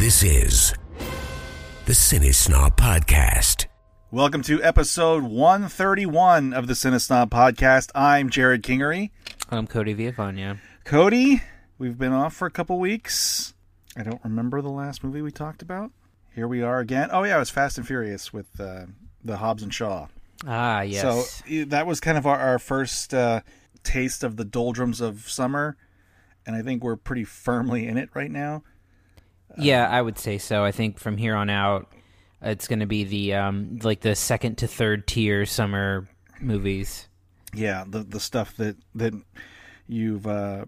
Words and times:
This 0.00 0.22
is 0.22 0.72
the 1.84 1.92
Cinesnob 1.92 2.74
Podcast. 2.74 3.66
Welcome 4.10 4.40
to 4.44 4.62
episode 4.62 5.24
131 5.24 6.54
of 6.54 6.66
the 6.66 6.72
Cinesnob 6.72 7.28
Podcast. 7.28 7.90
I'm 7.94 8.30
Jerrod 8.30 8.62
Kingery. 8.62 9.10
I'm 9.50 9.66
Cody 9.66 9.94
Villafana. 9.94 10.58
Cody, 10.84 11.42
we've 11.76 11.98
been 11.98 12.14
off 12.14 12.32
for 12.32 12.46
a 12.46 12.50
couple 12.50 12.78
weeks. 12.78 13.52
I 13.94 14.02
don't 14.02 14.24
remember 14.24 14.62
the 14.62 14.70
last 14.70 15.04
movie 15.04 15.20
we 15.20 15.30
talked 15.30 15.60
about. 15.60 15.92
Here 16.34 16.48
we 16.48 16.62
are 16.62 16.80
again. 16.80 17.10
Oh 17.12 17.24
yeah, 17.24 17.36
it 17.36 17.40
was 17.40 17.50
Fast 17.50 17.76
and 17.76 17.86
Furious 17.86 18.32
with 18.32 18.58
uh, 18.58 18.86
the 19.22 19.36
Hobbs 19.36 19.62
and 19.62 19.72
Shaw. 19.72 20.06
Ah, 20.46 20.80
yes. 20.80 21.42
So 21.44 21.64
that 21.66 21.86
was 21.86 22.00
kind 22.00 22.16
of 22.16 22.26
our, 22.26 22.38
our 22.38 22.58
first 22.58 23.12
uh, 23.12 23.42
taste 23.82 24.24
of 24.24 24.38
the 24.38 24.46
doldrums 24.46 25.02
of 25.02 25.28
summer, 25.28 25.76
and 26.46 26.56
I 26.56 26.62
think 26.62 26.82
we're 26.82 26.96
pretty 26.96 27.24
firmly 27.24 27.86
in 27.86 27.98
it 27.98 28.08
right 28.14 28.30
now. 28.30 28.62
Yeah, 29.58 29.88
I 29.88 30.00
would 30.00 30.18
say 30.18 30.38
so. 30.38 30.64
I 30.64 30.72
think 30.72 30.98
from 30.98 31.16
here 31.16 31.34
on 31.34 31.50
out, 31.50 31.92
it's 32.42 32.68
going 32.68 32.80
to 32.80 32.86
be 32.86 33.04
the 33.04 33.34
um, 33.34 33.78
like 33.82 34.00
the 34.00 34.14
second 34.14 34.58
to 34.58 34.66
third 34.66 35.06
tier 35.06 35.46
summer 35.46 36.08
movies. 36.40 37.08
Yeah, 37.54 37.84
the 37.86 38.02
the 38.02 38.20
stuff 38.20 38.56
that 38.56 38.76
that 38.94 39.14
you've 39.88 40.26
uh, 40.26 40.66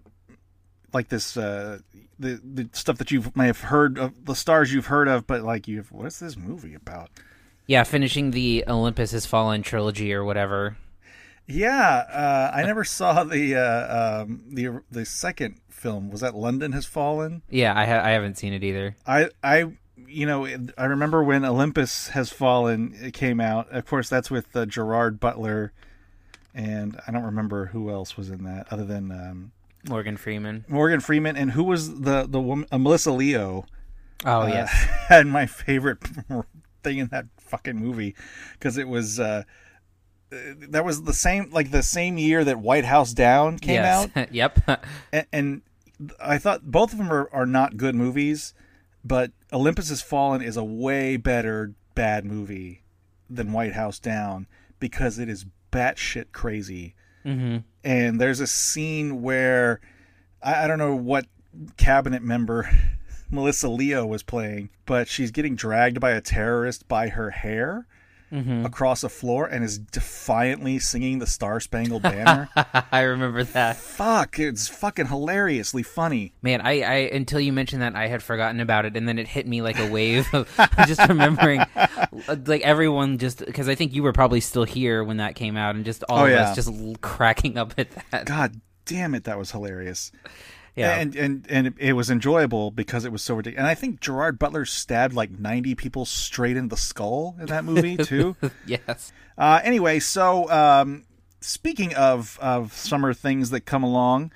like 0.93 1.09
this 1.09 1.37
uh, 1.37 1.79
the 2.19 2.39
the 2.43 2.69
stuff 2.73 2.97
that 2.97 3.11
you 3.11 3.23
may 3.35 3.47
have 3.47 3.61
heard 3.61 3.97
of 3.97 4.25
the 4.25 4.35
stars 4.35 4.73
you've 4.73 4.87
heard 4.87 5.07
of, 5.07 5.25
but 5.27 5.41
like 5.41 5.67
you've 5.67 5.91
what's 5.91 6.19
this 6.19 6.37
movie 6.37 6.75
about? 6.75 7.09
Yeah, 7.65 7.83
finishing 7.83 8.31
the 8.31 8.65
Olympus 8.67 9.11
Has 9.11 9.25
Fallen 9.25 9.63
trilogy 9.63 10.13
or 10.13 10.23
whatever. 10.23 10.77
Yeah, 11.47 12.05
uh, 12.09 12.51
I 12.53 12.63
never 12.63 12.83
saw 12.83 13.23
the 13.23 13.55
uh, 13.55 14.23
um, 14.23 14.43
the 14.49 14.81
the 14.91 15.05
second 15.05 15.59
film. 15.83 16.09
Was 16.09 16.21
that 16.21 16.33
London 16.33 16.71
Has 16.71 16.85
Fallen? 16.85 17.43
Yeah, 17.49 17.77
I 17.77 17.85
ha- 17.85 18.01
I 18.03 18.11
haven't 18.11 18.37
seen 18.37 18.53
it 18.53 18.63
either. 18.63 18.95
I 19.05 19.29
I 19.43 19.73
you 20.07 20.25
know 20.25 20.47
I 20.77 20.85
remember 20.85 21.23
when 21.23 21.43
Olympus 21.45 22.07
Has 22.09 22.31
Fallen 22.31 22.95
it 22.99 23.13
came 23.13 23.39
out. 23.39 23.69
Of 23.71 23.85
course, 23.85 24.09
that's 24.09 24.31
with 24.31 24.55
uh, 24.55 24.65
Gerard 24.65 25.19
Butler, 25.19 25.73
and 26.55 26.99
I 27.05 27.11
don't 27.11 27.23
remember 27.23 27.67
who 27.67 27.91
else 27.91 28.17
was 28.17 28.29
in 28.29 28.45
that 28.45 28.71
other 28.71 28.85
than 28.85 29.11
um, 29.11 29.51
Morgan 29.87 30.15
Freeman. 30.15 30.65
Morgan 30.69 31.01
Freeman 31.01 31.35
and 31.35 31.51
who 31.51 31.65
was 31.65 31.99
the 32.01 32.25
the 32.27 32.39
woman 32.39 32.67
uh, 32.71 32.77
Melissa 32.77 33.11
Leo. 33.11 33.65
Oh 34.25 34.43
uh, 34.43 34.47
yes. 34.47 34.71
had 35.09 35.27
my 35.27 35.45
favorite 35.45 35.99
thing 36.83 36.99
in 36.99 37.07
that 37.07 37.25
fucking 37.37 37.75
movie 37.75 38.15
because 38.53 38.77
it 38.77 38.87
was. 38.87 39.19
Uh, 39.19 39.43
that 40.69 40.83
was 40.83 41.03
the 41.03 41.13
same 41.13 41.51
like 41.51 41.69
the 41.69 41.83
same 41.83 42.17
year 42.17 42.43
that 42.43 42.59
White 42.59 42.85
House 42.85 43.13
Down 43.13 43.59
came 43.59 43.75
yes. 43.75 44.09
out. 44.15 44.31
yep. 44.33 44.59
and, 45.11 45.27
and 45.31 45.61
I 46.19 46.37
thought 46.37 46.71
both 46.71 46.91
of 46.91 46.97
them 46.97 47.11
are, 47.11 47.29
are 47.31 47.45
not 47.45 47.77
good 47.77 47.95
movies, 47.95 48.53
but 49.03 49.31
Olympus 49.51 49.89
Has 49.89 50.01
Fallen 50.01 50.41
is 50.41 50.57
a 50.57 50.63
way 50.63 51.17
better 51.17 51.73
bad 51.95 52.25
movie 52.25 52.83
than 53.29 53.51
White 53.51 53.73
House 53.73 53.99
Down 53.99 54.47
because 54.79 55.19
it 55.19 55.29
is 55.29 55.45
batshit 55.71 56.31
crazy. 56.31 56.95
hmm 57.23 57.57
And 57.83 58.19
there's 58.19 58.39
a 58.39 58.47
scene 58.47 59.21
where 59.21 59.79
I, 60.41 60.63
I 60.63 60.67
don't 60.67 60.79
know 60.79 60.95
what 60.95 61.25
cabinet 61.77 62.23
member 62.23 62.69
Melissa 63.31 63.67
Leo 63.67 64.05
was 64.05 64.23
playing, 64.23 64.69
but 64.85 65.07
she's 65.07 65.31
getting 65.31 65.55
dragged 65.55 65.99
by 65.99 66.11
a 66.11 66.21
terrorist 66.21 66.87
by 66.87 67.09
her 67.09 67.31
hair 67.31 67.87
hmm 68.33 68.65
across 68.65 69.03
a 69.03 69.09
floor 69.09 69.45
and 69.45 69.63
is 69.63 69.77
defiantly 69.77 70.79
singing 70.79 71.19
the 71.19 71.27
Star 71.27 71.59
Spangled 71.59 72.01
Banner. 72.01 72.49
I 72.91 73.01
remember 73.01 73.43
that. 73.43 73.77
Fuck, 73.77 74.39
it's 74.39 74.67
fucking 74.67 75.07
hilariously 75.07 75.83
funny. 75.83 76.33
Man, 76.41 76.61
I, 76.61 76.81
I 76.81 76.93
until 77.13 77.39
you 77.39 77.53
mentioned 77.53 77.81
that 77.81 77.95
I 77.95 78.07
had 78.07 78.23
forgotten 78.23 78.59
about 78.59 78.85
it, 78.85 78.97
and 78.97 79.07
then 79.07 79.19
it 79.19 79.27
hit 79.27 79.47
me 79.47 79.61
like 79.61 79.77
a 79.79 79.91
wave 79.91 80.27
of 80.33 80.49
just 80.87 81.07
remembering, 81.07 81.61
uh, 81.75 82.35
like 82.47 82.61
everyone 82.61 83.17
just 83.19 83.45
because 83.45 83.69
I 83.69 83.75
think 83.75 83.93
you 83.93 84.01
were 84.03 84.13
probably 84.13 84.39
still 84.41 84.63
here 84.63 85.03
when 85.03 85.17
that 85.17 85.35
came 85.35 85.55
out, 85.57 85.75
and 85.75 85.85
just 85.85 86.03
all 86.09 86.19
Oh, 86.19 86.25
of 86.25 86.31
yeah. 86.31 86.49
us 86.49 86.55
just 86.55 86.71
cracking 87.01 87.57
up 87.57 87.73
at 87.77 87.87
that. 88.11 88.25
God 88.25 88.59
damn 88.85 89.13
it, 89.15 89.25
that 89.25 89.37
was 89.37 89.51
hilarious. 89.51 90.11
Yeah, 90.75 90.95
And 90.97 91.15
and 91.15 91.45
and 91.49 91.67
it, 91.67 91.73
it 91.77 91.93
was 91.93 92.09
enjoyable 92.09 92.71
because 92.71 93.05
it 93.05 93.11
was 93.11 93.21
so 93.21 93.35
ridiculous. 93.35 93.59
And 93.59 93.67
I 93.67 93.75
think 93.75 93.99
Gerard 94.01 94.39
Butler 94.39 94.65
stabbed 94.65 95.13
like 95.13 95.29
ninety 95.37 95.75
people 95.75 96.05
straight 96.05 96.57
in 96.57 96.69
the 96.69 96.77
skull 96.77 97.35
in 97.39 97.45
that 97.47 97.63
movie 97.63 97.95
too. 98.03 98.35
yes, 98.65 99.13
uh, 99.37 99.61
anyway, 99.63 99.99
so 99.99 100.49
um, 100.49 101.05
speaking 101.41 101.93
of 101.93 102.39
of 102.41 102.73
summer 102.73 103.13
things 103.13 103.51
that 103.51 103.61
come 103.61 103.83
along, 103.83 104.31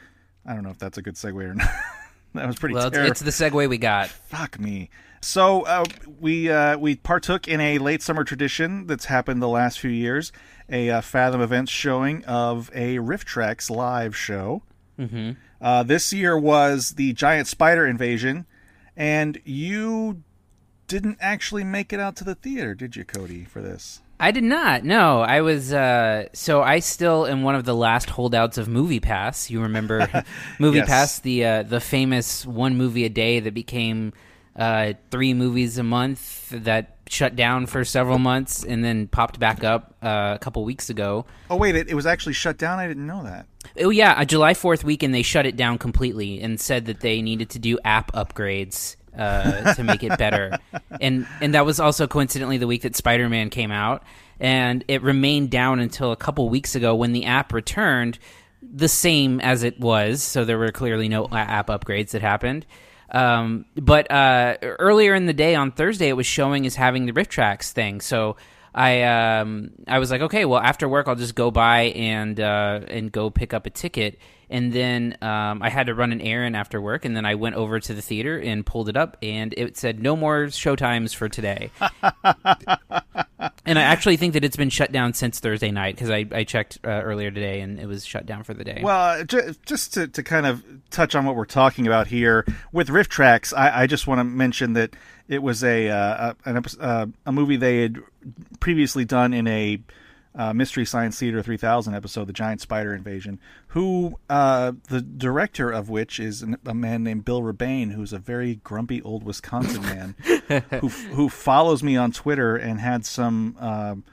I 0.46 0.54
don't 0.54 0.64
know 0.64 0.70
if 0.70 0.78
that's 0.78 1.00
a 1.00 1.02
good 1.02 1.16
segue 1.16 1.44
or 1.44 1.56
not. 1.56 1.70
that 2.36 2.46
was 2.46 2.58
pretty 2.58 2.76
well, 2.76 2.88
it's, 2.88 2.94
terrible. 2.94 3.12
it's 3.12 3.22
the 3.22 3.32
segue 3.32 3.68
we 3.68 3.80
got. 3.80 4.10
Fuck 4.10 4.60
me. 4.60 4.92
So 5.22 5.64
uh, 5.64 5.86
we 6.20 6.52
uh, 6.52 6.78
we 6.78 6.98
partook 6.98 7.48
in 7.48 7.60
a 7.60 7.80
late 7.80 8.04
summer 8.04 8.24
tradition 8.24 8.86
that's 8.86 9.06
happened 9.06 9.42
the 9.42 9.48
last 9.48 9.80
few 9.80 9.90
years, 9.90 10.32
a 10.70 10.92
uh, 10.92 11.02
Fathom 11.02 11.42
Events 11.42 11.72
showing 11.72 12.24
of 12.26 12.70
a 12.76 12.98
RiffTrax 12.98 13.72
live 13.72 14.16
show. 14.16 14.62
hmm 14.98 15.32
Uh, 15.62 15.84
this 15.84 16.14
year 16.14 16.38
was 16.38 16.92
the 16.92 17.14
giant 17.14 17.48
spider 17.48 17.86
invasion, 17.88 18.46
and 18.96 19.40
you 19.44 20.22
didn't 20.88 21.18
actually 21.20 21.64
make 21.64 21.92
it 21.92 22.00
out 22.00 22.16
to 22.18 22.24
the 22.24 22.36
theater, 22.36 22.74
did 22.74 22.96
you, 22.96 23.04
Cody, 23.04 23.44
for 23.44 23.62
this? 23.62 24.02
I 24.20 24.32
did 24.32 24.44
not. 24.44 24.84
No, 24.84 25.22
I 25.22 25.42
was. 25.42 25.72
Uh, 25.72 26.26
so 26.34 26.64
I 26.64 26.80
still 26.80 27.28
am 27.28 27.44
one 27.44 27.54
of 27.54 27.66
the 27.66 27.76
last 27.76 28.10
holdouts 28.10 28.58
of 28.58 28.68
Movie 28.68 29.00
Pass. 29.00 29.52
You 29.52 29.62
remember 29.62 30.10
Movie 30.60 30.78
Yes. 30.80 30.88
Pass, 30.88 31.20
the 31.20 31.46
uh, 31.46 31.64
the 31.64 31.80
famous 31.80 32.44
one 32.46 32.78
movie 32.78 33.06
a 33.06 33.10
day 33.10 33.40
that 33.40 33.54
became 33.54 34.14
uh, 34.56 34.94
three 35.12 35.36
movies 35.36 35.78
a 35.78 35.84
month 35.84 36.50
that 36.50 36.97
shut 37.10 37.36
down 37.36 37.66
for 37.66 37.84
several 37.84 38.20
months 38.20 38.64
and 38.64 38.84
then 38.84 39.08
popped 39.08 39.40
back 39.40 39.64
up 39.64 39.96
uh, 40.02 40.34
a 40.36 40.40
couple 40.40 40.64
weeks 40.66 40.90
ago. 40.90 41.26
Oh 41.50 41.56
wait, 41.56 41.76
it, 41.76 41.90
it 41.90 41.96
was 41.96 42.06
actually 42.06 42.34
shut 42.34 42.58
down. 42.58 42.80
I 42.80 42.88
didn't 42.88 43.08
know 43.08 43.24
that. 43.24 43.46
Oh 43.80 43.90
yeah, 43.90 44.20
a 44.20 44.26
July 44.26 44.54
Fourth 44.54 44.84
weekend 44.84 45.14
they 45.14 45.24
shut 45.24 45.46
it 45.46 45.56
down 45.56 45.78
completely 45.78 46.42
and 46.42 46.60
said 46.60 46.86
that 46.86 47.02
they 47.02 47.22
needed 47.22 47.50
to 47.52 47.60
do 47.60 47.80
app 47.84 48.12
upgrades 48.14 48.96
uh, 49.18 49.74
to 49.76 49.84
make 49.84 50.04
it 50.04 50.18
better. 50.18 50.58
and 51.02 51.28
and 51.42 51.54
that 51.54 51.66
was 51.66 51.80
also 51.80 52.08
coincidentally 52.08 52.58
the 52.58 52.68
week 52.68 52.84
that 52.84 52.96
Spider 52.96 53.30
Man 53.30 53.50
came 53.50 53.72
out, 53.72 54.04
and 54.40 54.84
it 54.88 55.02
remained 55.02 55.50
down 55.50 55.80
until 55.80 56.12
a 56.12 56.18
couple 56.18 56.48
weeks 56.50 56.76
ago 56.76 56.96
when 56.96 57.14
the 57.14 57.26
app 57.26 57.54
returned 57.54 58.20
the 58.62 58.90
same 58.90 59.40
as 59.40 59.64
it 59.64 59.80
was. 59.80 60.24
So 60.24 60.46
there 60.46 60.58
were 60.58 60.72
clearly 60.72 61.10
no 61.10 61.28
app 61.32 61.68
upgrades 61.68 62.12
that 62.12 62.22
happened. 62.22 62.66
Um, 63.12 63.66
but 63.76 64.12
uh, 64.12 64.58
earlier 64.62 65.16
in 65.16 65.26
the 65.26 65.34
day 65.34 65.56
on 65.56 65.72
Thursday, 65.72 66.10
it 66.10 66.14
was 66.14 66.26
showing 66.26 66.66
as 66.66 66.76
having 66.76 67.06
the 67.06 67.14
RiffTrax 67.14 67.72
thing. 67.72 68.02
So 68.02 68.36
I 68.74 69.04
um, 69.04 69.72
I 69.88 70.00
was 70.00 70.12
like, 70.12 70.22
okay, 70.22 70.46
well 70.46 70.60
after 70.60 70.88
work 70.88 71.08
I'll 71.08 71.16
just 71.16 71.36
go 71.36 71.50
by 71.52 71.84
and 71.96 72.40
uh, 72.40 72.82
and 72.88 73.12
go 73.12 73.30
pick 73.30 73.54
up 73.54 73.66
a 73.66 73.70
ticket. 73.70 74.20
And 74.50 74.72
then 74.72 75.18
um, 75.22 75.62
I 75.62 75.70
had 75.70 75.88
to 75.88 75.94
run 75.94 76.14
an 76.14 76.22
errand 76.22 76.56
after 76.56 76.80
work, 76.80 77.04
and 77.04 77.18
then 77.18 77.26
I 77.26 77.36
went 77.36 77.56
over 77.56 77.82
to 77.82 77.94
the 77.94 78.02
theater 78.02 78.40
and 78.40 78.66
pulled 78.66 78.88
it 78.88 78.96
up, 78.96 79.18
and 79.22 79.54
it 79.58 79.76
said 79.76 80.02
no 80.02 80.16
more 80.16 80.46
showtimes 80.46 81.14
for 81.14 81.28
today. 81.28 81.70
and 83.66 83.78
I 83.78 83.82
actually 83.82 84.16
think 84.16 84.34
that 84.34 84.46
it's 84.46 84.56
been 84.56 84.70
shut 84.70 84.94
down 84.94 85.14
since 85.14 85.42
Thursday 85.42 85.72
night 85.72 85.96
because 85.96 86.10
I, 86.10 86.26
I 86.32 86.46
checked 86.46 86.80
uh, 86.86 86.90
earlier 86.90 87.30
today, 87.30 87.60
and 87.60 87.78
it 87.78 87.88
was 87.88 88.06
shut 88.06 88.26
down 88.26 88.44
for 88.44 88.54
the 88.54 88.64
day. 88.64 88.80
Well, 88.82 89.26
ju- 89.26 89.54
just 89.66 89.96
to, 89.96 90.08
to 90.08 90.24
kind 90.24 90.46
of 90.46 90.64
touch 90.90 91.16
on 91.16 91.26
what 91.26 91.36
we're 91.36 91.46
talking 91.46 91.88
about 91.88 92.08
here 92.08 92.46
with 92.72 92.90
RiffTrax, 92.90 93.56
I, 93.56 93.84
I 93.84 93.88
just 93.88 94.08
want 94.08 94.20
to 94.20 94.24
mention 94.24 94.74
that 94.74 94.96
it 95.28 95.42
was 95.44 95.64
a 95.64 95.90
uh, 95.90 96.34
an, 96.46 96.64
uh, 96.80 97.06
a 97.26 97.32
movie 97.32 97.58
they 97.58 97.82
had 97.82 97.98
previously 98.60 99.06
done 99.06 99.34
in 99.34 99.48
a 99.48 99.80
uh, 100.36 100.54
Mystery 100.54 100.86
Science 100.86 101.18
Theater 101.18 101.42
3000 101.42 101.96
episode, 101.96 102.28
The 102.28 102.34
Giant 102.34 102.62
Spider 102.62 102.94
Invasion, 102.94 103.40
who 103.70 104.20
uh, 104.30 104.74
the 104.88 105.02
director 105.02 105.72
of 105.72 105.90
which 105.90 106.20
is 106.20 106.44
an, 106.44 106.58
a 106.66 106.76
man 106.76 107.04
named 107.04 107.26
Bill 107.26 107.42
Rebane, 107.42 107.92
who's 107.94 108.14
a 108.14 108.20
very 108.20 108.56
grumpy 108.56 109.02
old 109.02 109.24
Wisconsin 109.24 109.82
man 109.82 110.16
who 110.80 110.90
who 110.90 111.30
follows 111.30 111.82
me 111.82 111.98
on 111.98 112.12
Twitter 112.12 112.56
and 112.56 112.80
had 112.80 113.06
some. 113.06 113.56
um 113.60 114.04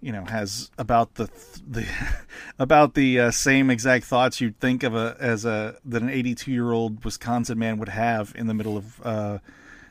you 0.00 0.12
know 0.12 0.24
has 0.24 0.70
about 0.78 1.14
the 1.14 1.28
the 1.66 1.86
about 2.58 2.94
the 2.94 3.20
uh, 3.20 3.30
same 3.30 3.70
exact 3.70 4.04
thoughts 4.04 4.40
you'd 4.40 4.58
think 4.58 4.82
of 4.82 4.94
a 4.94 5.16
as 5.20 5.44
a 5.44 5.76
that 5.84 6.02
an 6.02 6.10
82 6.10 6.50
year 6.50 6.72
old 6.72 7.04
Wisconsin 7.04 7.58
man 7.58 7.78
would 7.78 7.88
have 7.88 8.32
in 8.36 8.46
the 8.46 8.54
middle 8.54 8.76
of 8.76 9.00
uh, 9.04 9.38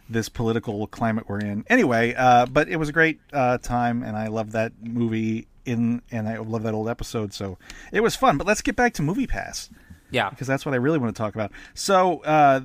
this 0.09 0.29
political 0.29 0.87
climate 0.87 1.25
we're 1.27 1.39
in. 1.39 1.63
Anyway, 1.67 2.13
uh, 2.15 2.45
but 2.47 2.67
it 2.67 2.77
was 2.77 2.89
a 2.89 2.93
great 2.93 3.19
uh, 3.31 3.59
time, 3.59 4.03
and 4.03 4.17
I 4.17 4.27
love 4.27 4.53
that 4.53 4.73
movie 4.81 5.47
in 5.65 6.01
and 6.11 6.27
I 6.27 6.37
love 6.37 6.63
that 6.63 6.73
old 6.73 6.89
episode. 6.89 7.33
So 7.33 7.57
it 7.91 8.01
was 8.01 8.15
fun. 8.15 8.37
But 8.37 8.47
let's 8.47 8.61
get 8.61 8.75
back 8.75 8.93
to 8.93 9.03
Movie 9.03 9.27
Pass 9.27 9.69
yeah, 10.11 10.29
because 10.29 10.47
that's 10.47 10.65
what 10.65 10.73
I 10.73 10.77
really 10.77 10.97
want 10.97 11.15
to 11.15 11.19
talk 11.19 11.35
about. 11.35 11.51
So, 11.73 12.19
uh, 12.19 12.61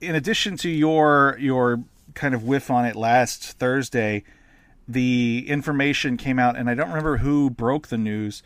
in 0.00 0.14
addition 0.14 0.56
to 0.58 0.68
your 0.68 1.36
your 1.38 1.82
kind 2.14 2.34
of 2.34 2.44
whiff 2.44 2.70
on 2.70 2.84
it 2.84 2.96
last 2.96 3.58
Thursday, 3.58 4.24
the 4.88 5.44
information 5.48 6.16
came 6.16 6.38
out, 6.38 6.56
and 6.56 6.68
I 6.68 6.74
don't 6.74 6.88
remember 6.88 7.18
who 7.18 7.50
broke 7.50 7.88
the 7.88 7.98
news, 7.98 8.42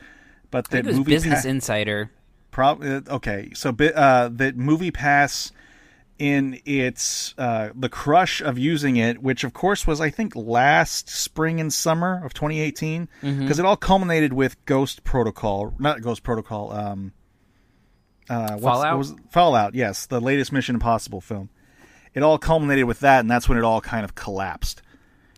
but 0.51 0.59
I 0.59 0.61
that 0.61 0.69
think 0.71 0.85
it 0.85 0.89
was 0.89 0.97
movie 0.99 1.13
Business 1.13 1.43
Pa- 1.43 1.49
Insider. 1.49 2.11
prob- 2.51 2.83
uh, 2.83 3.01
okay, 3.09 3.51
so 3.55 3.71
uh, 3.71 4.29
that 4.33 4.57
Movie 4.57 4.91
Pass 4.91 5.53
in 6.19 6.59
its 6.65 7.35
uh, 7.37 7.69
the 7.75 7.89
crush 7.91 8.41
of 8.41 8.57
using 8.59 8.97
it, 8.97 9.23
which 9.23 9.45
of 9.45 9.53
course 9.53 9.87
was 9.87 10.01
I 10.01 10.09
think 10.09 10.35
last 10.35 11.11
spring 11.11 11.61
and 11.61 11.71
summer 11.73 12.25
of 12.25 12.33
2018, 12.33 13.07
because 13.21 13.35
Mm-hmm. 13.35 13.51
it 13.61 13.67
all 13.67 13.77
culminated 13.77 14.33
with 14.33 14.63
Ghost 14.65 15.05
Protocol, 15.05 15.75
not 15.79 16.01
Ghost 16.01 16.23
Protocol, 16.23 16.73
um, 16.73 17.13
uh, 18.31 18.57
Fallout? 18.59 18.99
was, 18.99 19.15
Fallout, 19.31 19.75
yes, 19.75 20.07
the 20.07 20.21
latest 20.21 20.53
Mission 20.53 20.77
Impossible 20.77 21.21
film. 21.21 21.49
It 22.15 22.23
all 22.23 22.39
culminated 22.39 22.87
with 22.87 23.01
that, 23.01 23.21
and 23.21 23.31
that's 23.31 23.47
when 23.49 23.59
it 23.59 23.65
all 23.65 23.81
kind 23.83 24.05
of 24.05 24.15
collapsed. 24.15 24.81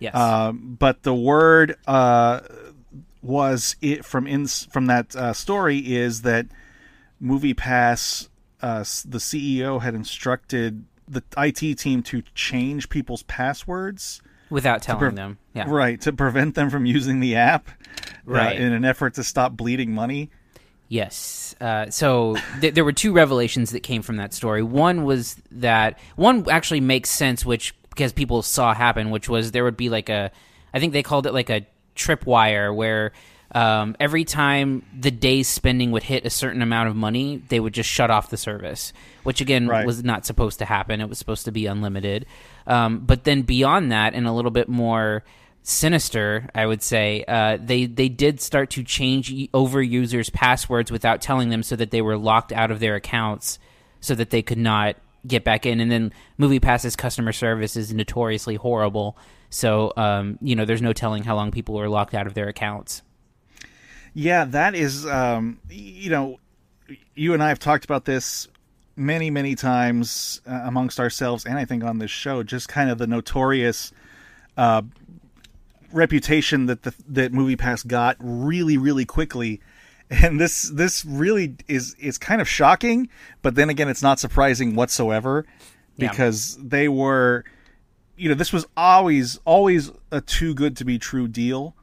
Yes. 0.01 0.15
Um, 0.15 0.77
but 0.79 1.03
the 1.03 1.15
word 1.15 1.77
uh, 1.87 2.41
was 3.23 3.77
it 3.83 4.05
from 4.05 4.27
in 4.27 4.47
from 4.47 4.87
that 4.87 5.15
uh, 5.17 5.33
story 5.33 5.79
is 5.79 6.23
that 6.23 6.47
MoviePass, 7.23 8.29
uh, 8.63 8.79
the 8.79 9.19
CEO 9.19 9.81
had 9.83 9.95
instructed 9.95 10.85
the 11.07 11.23
IT 11.37 11.79
team 11.79 12.03
to 12.05 12.23
change 12.35 12.89
people's 12.89 13.23
passwords, 13.25 14.21
Without 14.51 14.83
telling 14.83 15.01
pre- 15.01 15.15
them. 15.15 15.39
Yeah. 15.55 15.67
right, 15.69 16.01
to 16.03 16.13
prevent 16.13 16.55
them 16.55 16.71
from 16.71 16.87
using 16.87 17.21
the 17.21 17.35
app, 17.37 17.69
uh, 17.69 18.13
Right. 18.25 18.61
in 18.61 18.73
an 18.73 18.85
effort 18.85 19.15
to 19.15 19.25
stop 19.25 19.57
bleeding 19.57 19.93
money. 19.93 20.31
Yes. 20.89 21.55
Uh, 21.61 21.91
so 21.91 22.37
th- 22.61 22.73
there 22.75 22.85
were 22.85 22.93
two 22.93 23.13
revelations 23.13 23.73
that 23.73 23.81
came 23.81 24.01
from 24.01 24.17
that 24.17 24.33
story. 24.33 24.63
One 24.63 25.05
was 25.05 25.37
that 25.51 25.99
one 26.17 26.49
actually 26.49 26.81
makes 26.81 27.11
sense, 27.11 27.45
which 27.45 27.75
because 27.99 28.13
people 28.13 28.43
saw 28.43 28.73
happen, 28.73 29.11
which 29.11 29.29
was 29.29 29.51
there 29.53 29.65
would 29.65 29.77
be 29.77 29.89
like 29.91 30.09
a, 30.09 30.31
I 30.73 30.79
think 30.81 30.93
they 30.93 31.03
called 31.03 31.27
it 31.27 31.35
like 31.35 31.51
a 31.51 31.67
tripwire 31.97 32.75
where. 32.75 33.13
Um, 33.51 33.97
every 33.99 34.25
time 34.27 34.85
the 34.95 35.11
day's 35.11 35.49
spending 35.49 35.91
would 35.93 36.03
hit 36.03 36.27
a 36.27 36.29
certain 36.29 36.61
amount 36.61 36.91
of 36.91 36.97
money, 36.97 37.43
they 37.49 37.59
would 37.59 37.73
just 37.73 37.89
shut 37.89 38.11
off 38.11 38.29
the 38.29 38.37
service, 38.37 38.93
which 39.23 39.41
again 39.41 39.67
Right. 39.67 39.87
was 39.87 40.05
not 40.05 40.27
supposed 40.27 40.59
to 40.59 40.67
happen. 40.67 41.01
It 41.01 41.09
was 41.09 41.17
supposed 41.17 41.47
to 41.47 41.51
be 41.51 41.65
unlimited. 41.65 42.27
Um, 42.67 42.99
but 42.99 43.25
then 43.25 43.41
beyond 43.41 43.91
that, 43.91 44.13
and 44.13 44.27
a 44.27 44.33
little 44.33 44.51
bit 44.51 44.69
more 44.69 45.25
sinister, 45.63 46.51
I 46.55 46.67
would 46.67 46.83
say, 46.83 47.25
uh, 47.27 47.57
they 47.59 47.87
they 47.87 48.11
did 48.11 48.43
start 48.43 48.69
to 48.73 48.83
change 48.85 49.33
over 49.55 49.81
users' 49.81 50.29
passwords 50.29 50.93
without 50.93 51.23
telling 51.23 51.49
them, 51.49 51.63
so 51.63 51.75
that 51.75 51.91
they 51.91 52.03
were 52.03 52.19
locked 52.19 52.53
out 52.53 52.71
of 52.71 52.81
their 52.81 52.97
accounts, 52.97 53.59
so 54.01 54.15
that 54.15 54.29
they 54.29 54.43
could 54.43 54.59
not 54.59 54.97
get 55.27 55.45
back 55.45 55.67
in. 55.67 55.81
And 55.81 55.91
then 55.91 56.13
MoviePass's 56.39 56.97
customer 56.97 57.33
service 57.33 57.77
is 57.77 57.93
notoriously 57.93 58.57
horrible, 58.57 59.17
so 59.51 59.93
um, 59.97 60.39
you 60.41 60.55
know 60.55 60.65
there's 60.65 60.83
no 60.83 60.93
telling 60.93 61.25
how 61.25 61.37
long 61.37 61.51
people 61.51 61.75
were 61.75 61.89
locked 61.89 62.15
out 62.15 62.27
of 62.27 62.35
their 62.35 62.49
accounts. 62.49 63.03
Yeah, 64.15 64.45
that 64.47 64.75
is, 64.75 65.07
um, 65.07 65.61
you 65.71 66.11
know, 66.11 66.41
you 67.15 67.35
and 67.35 67.43
I 67.43 67.49
have 67.49 67.59
talked 67.59 67.85
about 67.85 68.05
this 68.05 68.49
many, 68.97 69.31
many 69.31 69.55
times 69.55 70.41
uh, 70.47 70.63
amongst 70.65 70.99
ourselves, 70.99 71.47
and 71.47 71.57
I 71.57 71.65
think 71.65 71.85
on 71.85 71.99
this 71.99 72.11
show, 72.11 72.43
just 72.43 72.69
kind 72.69 72.91
of 72.91 72.99
the 72.99 73.07
notorious 73.07 73.93
uh, 74.57 74.83
reputation 75.93 76.67
that 76.67 76.83
the 76.83 76.95
that 77.09 77.33
MoviePass 77.33 77.87
got 77.87 78.17
really, 78.19 78.77
really 78.77 79.05
quickly. 79.05 79.61
And 80.11 80.41
this 80.41 80.71
this 80.71 81.05
really 81.05 81.57
is 81.69 81.95
is 82.01 82.17
kind 82.17 82.41
of 82.41 82.49
shocking, 82.49 83.09
but 83.43 83.55
then 83.57 83.69
again, 83.69 83.89
it's 83.91 84.03
not 84.03 84.19
surprising 84.19 84.75
whatsoever 84.75 85.45
Yeah. 85.97 86.09
because 86.11 86.57
they 86.57 86.89
were, 86.89 87.45
you 88.17 88.31
know, 88.31 88.35
this 88.35 88.51
was 88.53 88.65
always 88.75 89.39
always 89.45 89.91
a 90.11 90.23
too 90.23 90.55
good 90.55 90.77
to 90.79 90.85
be 90.87 90.99
true 90.99 91.29
deal. 91.29 91.75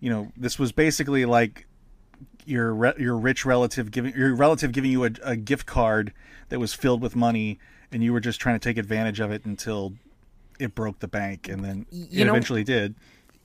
You 0.00 0.08
know, 0.10 0.32
this 0.38 0.58
was 0.58 0.72
basically 0.72 1.26
like 1.26 1.66
your 2.46 2.72
re- 2.74 2.94
your 2.98 3.16
rich 3.16 3.44
relative 3.44 3.90
giving 3.90 4.14
your 4.16 4.34
relative 4.34 4.72
giving 4.72 4.90
you 4.90 5.04
a, 5.04 5.10
a 5.22 5.36
gift 5.36 5.66
card 5.66 6.14
that 6.48 6.58
was 6.58 6.72
filled 6.72 7.02
with 7.02 7.14
money, 7.14 7.58
and 7.92 8.02
you 8.02 8.10
were 8.12 8.20
just 8.20 8.40
trying 8.40 8.58
to 8.58 8.64
take 8.68 8.78
advantage 8.78 9.20
of 9.20 9.30
it 9.30 9.44
until 9.44 9.92
it 10.58 10.74
broke 10.74 11.00
the 11.00 11.08
bank, 11.08 11.46
and 11.48 11.62
then 11.62 11.84
you 11.90 12.22
it 12.22 12.24
know- 12.24 12.32
eventually 12.32 12.64
did. 12.64 12.94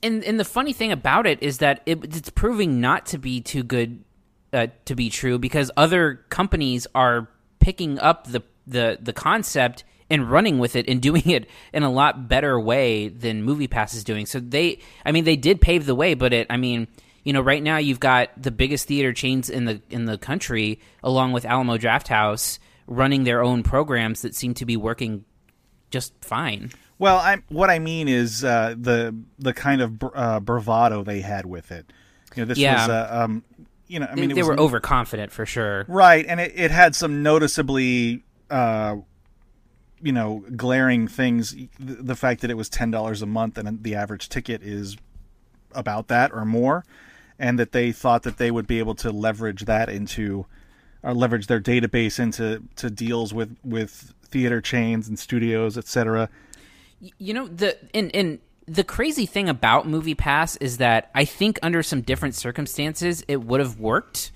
and 0.01 0.23
and 0.23 0.39
the 0.39 0.45
funny 0.45 0.71
thing 0.71 0.91
about 0.93 1.27
it 1.27 1.41
is 1.43 1.57
that 1.57 1.81
it, 1.85 2.01
it's 2.15 2.29
proving 2.29 2.79
not 2.79 3.05
to 3.07 3.17
be 3.17 3.41
too 3.41 3.63
good 3.63 4.03
uh, 4.53 4.67
to 4.85 4.95
be 4.95 5.09
true 5.09 5.39
because 5.39 5.71
other 5.77 6.15
companies 6.29 6.87
are 6.93 7.27
picking 7.59 7.99
up 7.99 8.27
the 8.27 8.41
the 8.67 8.97
the 9.01 9.13
concept 9.13 9.83
and 10.09 10.29
running 10.29 10.59
with 10.59 10.75
it 10.75 10.87
and 10.89 11.01
doing 11.09 11.29
it 11.29 11.47
in 11.73 11.83
a 11.83 11.89
lot 11.91 12.27
better 12.27 12.59
way 12.59 13.07
than 13.07 13.45
MoviePass 13.45 13.93
is 13.95 14.03
doing. 14.03 14.25
So 14.25 14.39
they, 14.41 14.79
I 15.05 15.11
mean, 15.13 15.23
they 15.23 15.37
did 15.37 15.61
pave 15.61 15.85
the 15.85 15.95
way, 15.95 16.15
but 16.15 16.33
it, 16.33 16.47
I 16.49 16.57
mean, 16.57 16.87
you 17.23 17.31
know, 17.33 17.39
right 17.41 17.63
now 17.63 17.77
you've 17.77 17.99
got 18.01 18.29
the 18.41 18.51
biggest 18.51 18.87
theater 18.87 19.13
chains 19.13 19.49
in 19.49 19.65
the 19.65 19.81
in 19.89 20.05
the 20.05 20.17
country, 20.17 20.79
along 21.03 21.31
with 21.33 21.45
Alamo 21.45 21.77
Drafthouse, 21.77 22.59
running 22.87 23.23
their 23.23 23.41
own 23.43 23.63
programs 23.63 24.21
that 24.23 24.35
seem 24.35 24.53
to 24.55 24.65
be 24.65 24.75
working 24.75 25.23
just 25.91 26.13
fine. 26.23 26.71
Well, 26.99 27.17
I 27.17 27.37
what 27.49 27.69
I 27.69 27.79
mean 27.79 28.07
is 28.07 28.43
uh, 28.43 28.75
the 28.77 29.15
the 29.39 29.53
kind 29.53 29.81
of 29.81 29.97
br- 29.99 30.07
uh, 30.15 30.39
bravado 30.39 31.03
they 31.03 31.21
had 31.21 31.45
with 31.45 31.71
it. 31.71 31.91
You 32.35 32.41
know, 32.43 32.45
this 32.47 32.57
Yeah. 32.57 32.81
was 32.81 32.89
uh, 32.89 33.07
um, 33.23 33.43
you 33.91 33.99
know, 33.99 34.07
I 34.09 34.15
mean, 34.15 34.31
it 34.31 34.35
they 34.35 34.41
was 34.41 34.47
were 34.47 34.59
overconfident 34.59 35.33
for 35.33 35.45
sure. 35.45 35.85
right, 35.89 36.25
and 36.25 36.39
it, 36.39 36.53
it 36.55 36.71
had 36.71 36.95
some 36.95 37.21
noticeably. 37.21 38.23
Uh, 38.49 38.97
you 40.03 40.11
know, 40.11 40.43
glaring 40.55 41.07
things. 41.07 41.55
The, 41.79 41.93
the 41.93 42.15
fact 42.15 42.41
that 42.41 42.49
it 42.49 42.55
was 42.55 42.69
ten 42.69 42.89
dollars 42.89 43.21
a 43.21 43.27
month 43.27 43.57
and 43.57 43.83
the 43.83 43.93
average 43.93 44.29
ticket 44.29 44.63
is 44.63 44.97
about 45.73 46.07
that 46.07 46.33
or 46.33 46.43
more, 46.43 46.83
and 47.37 47.59
that 47.59 47.71
they 47.71 47.91
thought 47.91 48.23
that 48.23 48.37
they 48.37 48.49
would 48.49 48.65
be 48.65 48.79
able 48.79 48.95
to 48.95 49.11
leverage 49.11 49.65
that 49.65 49.89
into, 49.89 50.47
or 51.03 51.13
leverage 51.13 51.45
their 51.45 51.61
database 51.61 52.19
into 52.19 52.63
to 52.77 52.89
deals 52.89 53.31
with 53.31 53.55
with 53.63 54.15
theater 54.23 54.59
chains 54.59 55.07
and 55.07 55.19
studios, 55.19 55.77
etc. 55.77 56.29
You 57.19 57.33
know 57.35 57.47
the 57.47 57.77
and 57.93 58.09
and 58.15 58.39
the 58.71 58.83
crazy 58.85 59.25
thing 59.25 59.49
about 59.49 59.85
Movie 59.85 60.15
Pass 60.15 60.55
is 60.57 60.77
that 60.77 61.11
I 61.13 61.25
think 61.25 61.59
under 61.61 61.83
some 61.83 62.01
different 62.01 62.35
circumstances 62.35 63.23
it 63.27 63.43
would 63.43 63.59
have 63.59 63.79
worked. 63.79 64.31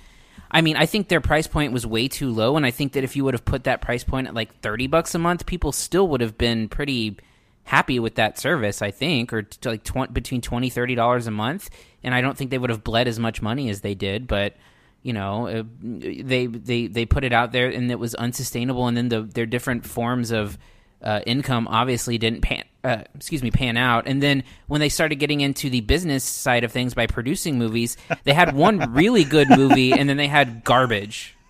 I 0.51 0.61
mean, 0.61 0.75
I 0.75 0.85
think 0.85 1.07
their 1.07 1.21
price 1.21 1.47
point 1.47 1.71
was 1.71 1.87
way 1.87 2.09
too 2.09 2.31
low, 2.31 2.57
and 2.57 2.65
I 2.65 2.71
think 2.71 2.93
that 2.93 3.03
if 3.03 3.15
you 3.15 3.23
would 3.23 3.33
have 3.33 3.45
put 3.45 3.63
that 3.63 3.81
price 3.81 4.03
point 4.03 4.27
at 4.27 4.33
like 4.33 4.59
thirty 4.59 4.87
bucks 4.87 5.15
a 5.15 5.19
month, 5.19 5.45
people 5.45 5.71
still 5.71 6.07
would 6.09 6.21
have 6.21 6.37
been 6.37 6.67
pretty 6.67 7.17
happy 7.63 7.97
with 7.97 8.15
that 8.15 8.37
service. 8.37 8.81
I 8.81 8.91
think, 8.91 9.31
or 9.31 9.47
like 9.63 9.83
tw- 9.83 10.13
between 10.13 10.41
twenty 10.41 10.69
thirty 10.69 10.95
dollars 10.95 11.27
a 11.27 11.31
month, 11.31 11.69
and 12.03 12.13
I 12.13 12.19
don't 12.19 12.37
think 12.37 12.51
they 12.51 12.57
would 12.57 12.69
have 12.69 12.83
bled 12.83 13.07
as 13.07 13.19
much 13.19 13.41
money 13.41 13.69
as 13.69 13.81
they 13.81 13.95
did, 13.95 14.27
but. 14.27 14.55
You 15.01 15.13
know, 15.13 15.47
uh, 15.47 15.63
they 15.79 16.47
they 16.47 16.87
they 16.87 17.05
put 17.05 17.23
it 17.23 17.31
out 17.31 17.51
there, 17.51 17.69
and 17.69 17.91
it 17.91 17.99
was 17.99 18.15
unsustainable. 18.15 18.87
And 18.87 18.97
then 18.97 19.09
the 19.09 19.21
their 19.21 19.45
different 19.45 19.85
forms 19.85 20.31
of 20.31 20.57
uh, 21.01 21.21
income 21.25 21.67
obviously 21.67 22.17
didn't 22.17 22.41
pan, 22.41 22.63
uh, 22.83 23.03
excuse 23.15 23.43
me, 23.43 23.51
pan 23.51 23.77
out. 23.77 24.07
And 24.07 24.21
then 24.23 24.43
when 24.67 24.79
they 24.81 24.89
started 24.89 25.15
getting 25.15 25.41
into 25.41 25.69
the 25.69 25.81
business 25.81 26.23
side 26.23 26.63
of 26.63 26.71
things 26.71 26.93
by 26.93 27.07
producing 27.07 27.57
movies, 27.57 27.97
they 28.23 28.33
had 28.33 28.55
one 28.55 28.93
really 28.93 29.23
good 29.23 29.49
movie, 29.49 29.93
and 29.93 30.07
then 30.09 30.17
they 30.17 30.27
had 30.27 30.63
garbage. 30.63 31.31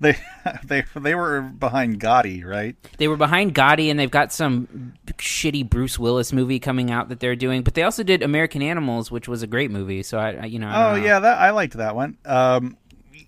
They 0.00 0.16
they 0.64 0.84
they 0.94 1.14
were 1.16 1.40
behind 1.40 1.98
Gotti, 1.98 2.44
right? 2.44 2.76
They 2.98 3.08
were 3.08 3.16
behind 3.16 3.52
Gotti, 3.54 3.90
and 3.90 3.98
they've 3.98 4.10
got 4.10 4.32
some 4.32 4.92
shitty 5.18 5.68
Bruce 5.68 5.98
Willis 5.98 6.32
movie 6.32 6.60
coming 6.60 6.90
out 6.92 7.08
that 7.08 7.18
they're 7.18 7.34
doing. 7.34 7.62
But 7.62 7.74
they 7.74 7.82
also 7.82 8.04
did 8.04 8.22
American 8.22 8.62
Animals, 8.62 9.10
which 9.10 9.26
was 9.26 9.42
a 9.42 9.48
great 9.48 9.70
movie. 9.72 10.04
So 10.04 10.18
I, 10.18 10.32
I 10.32 10.44
you 10.44 10.58
know, 10.60 10.68
I 10.68 10.90
Oh 10.92 10.96
know. 10.96 11.04
yeah, 11.04 11.18
that 11.18 11.38
I 11.38 11.50
liked 11.50 11.72
that 11.78 11.96
one. 11.96 12.16
Um, 12.26 12.76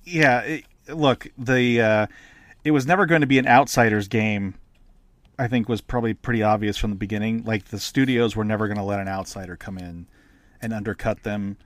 yeah, 0.05 0.41
it, 0.43 0.65
look, 0.89 1.27
the 1.39 1.81
uh, 1.81 2.07
it 2.63 2.71
was 2.71 2.87
never 2.87 3.07
going 3.07 3.23
to 3.23 3.27
be 3.27 3.39
an 3.39 3.49
outsiders 3.49 4.07
game. 4.07 4.55
I 5.39 5.49
think 5.49 5.69
was 5.69 5.81
probably 5.81 6.15
pretty 6.15 6.43
obvious 6.43 6.77
from 6.77 6.91
the 6.91 6.97
beginning. 6.97 7.45
Like 7.45 7.67
the 7.67 7.79
studios 7.79 8.37
were 8.37 8.45
never 8.45 8.67
going 8.67 8.77
to 8.77 8.83
let 8.83 9.01
an 9.01 9.09
outsider 9.09 9.57
come 9.57 9.79
in 9.79 10.07
and 10.61 10.73
undercut 10.73 11.23
them 11.23 11.57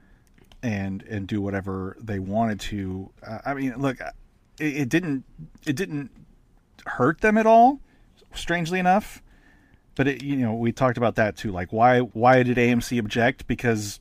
and 0.63 1.03
and 1.05 1.27
do 1.27 1.41
whatever 1.41 1.97
they 2.01 2.19
wanted 2.19 2.61
to. 2.61 3.11
Uh, 3.27 3.39
I 3.45 3.55
mean, 3.55 3.75
look, 3.77 4.01
it, 4.59 4.77
it 4.77 4.89
didn't 4.89 5.25
it 5.67 5.77
didn't 5.77 6.11
hurt 6.87 7.21
them 7.21 7.37
at 7.37 7.47
all. 7.47 7.81
Strangely 8.35 8.79
enough, 8.79 9.23
but 9.95 10.07
it, 10.07 10.23
you 10.23 10.37
know 10.37 10.55
we 10.55 10.73
talked 10.73 10.97
about 10.99 11.17
that 11.17 11.37
too. 11.37 11.51
Like 11.51 11.73
why 11.73 12.01
why 12.01 12.43
did 12.43 12.57
AMC 12.57 12.99
object? 12.99 13.47
Because 13.47 14.01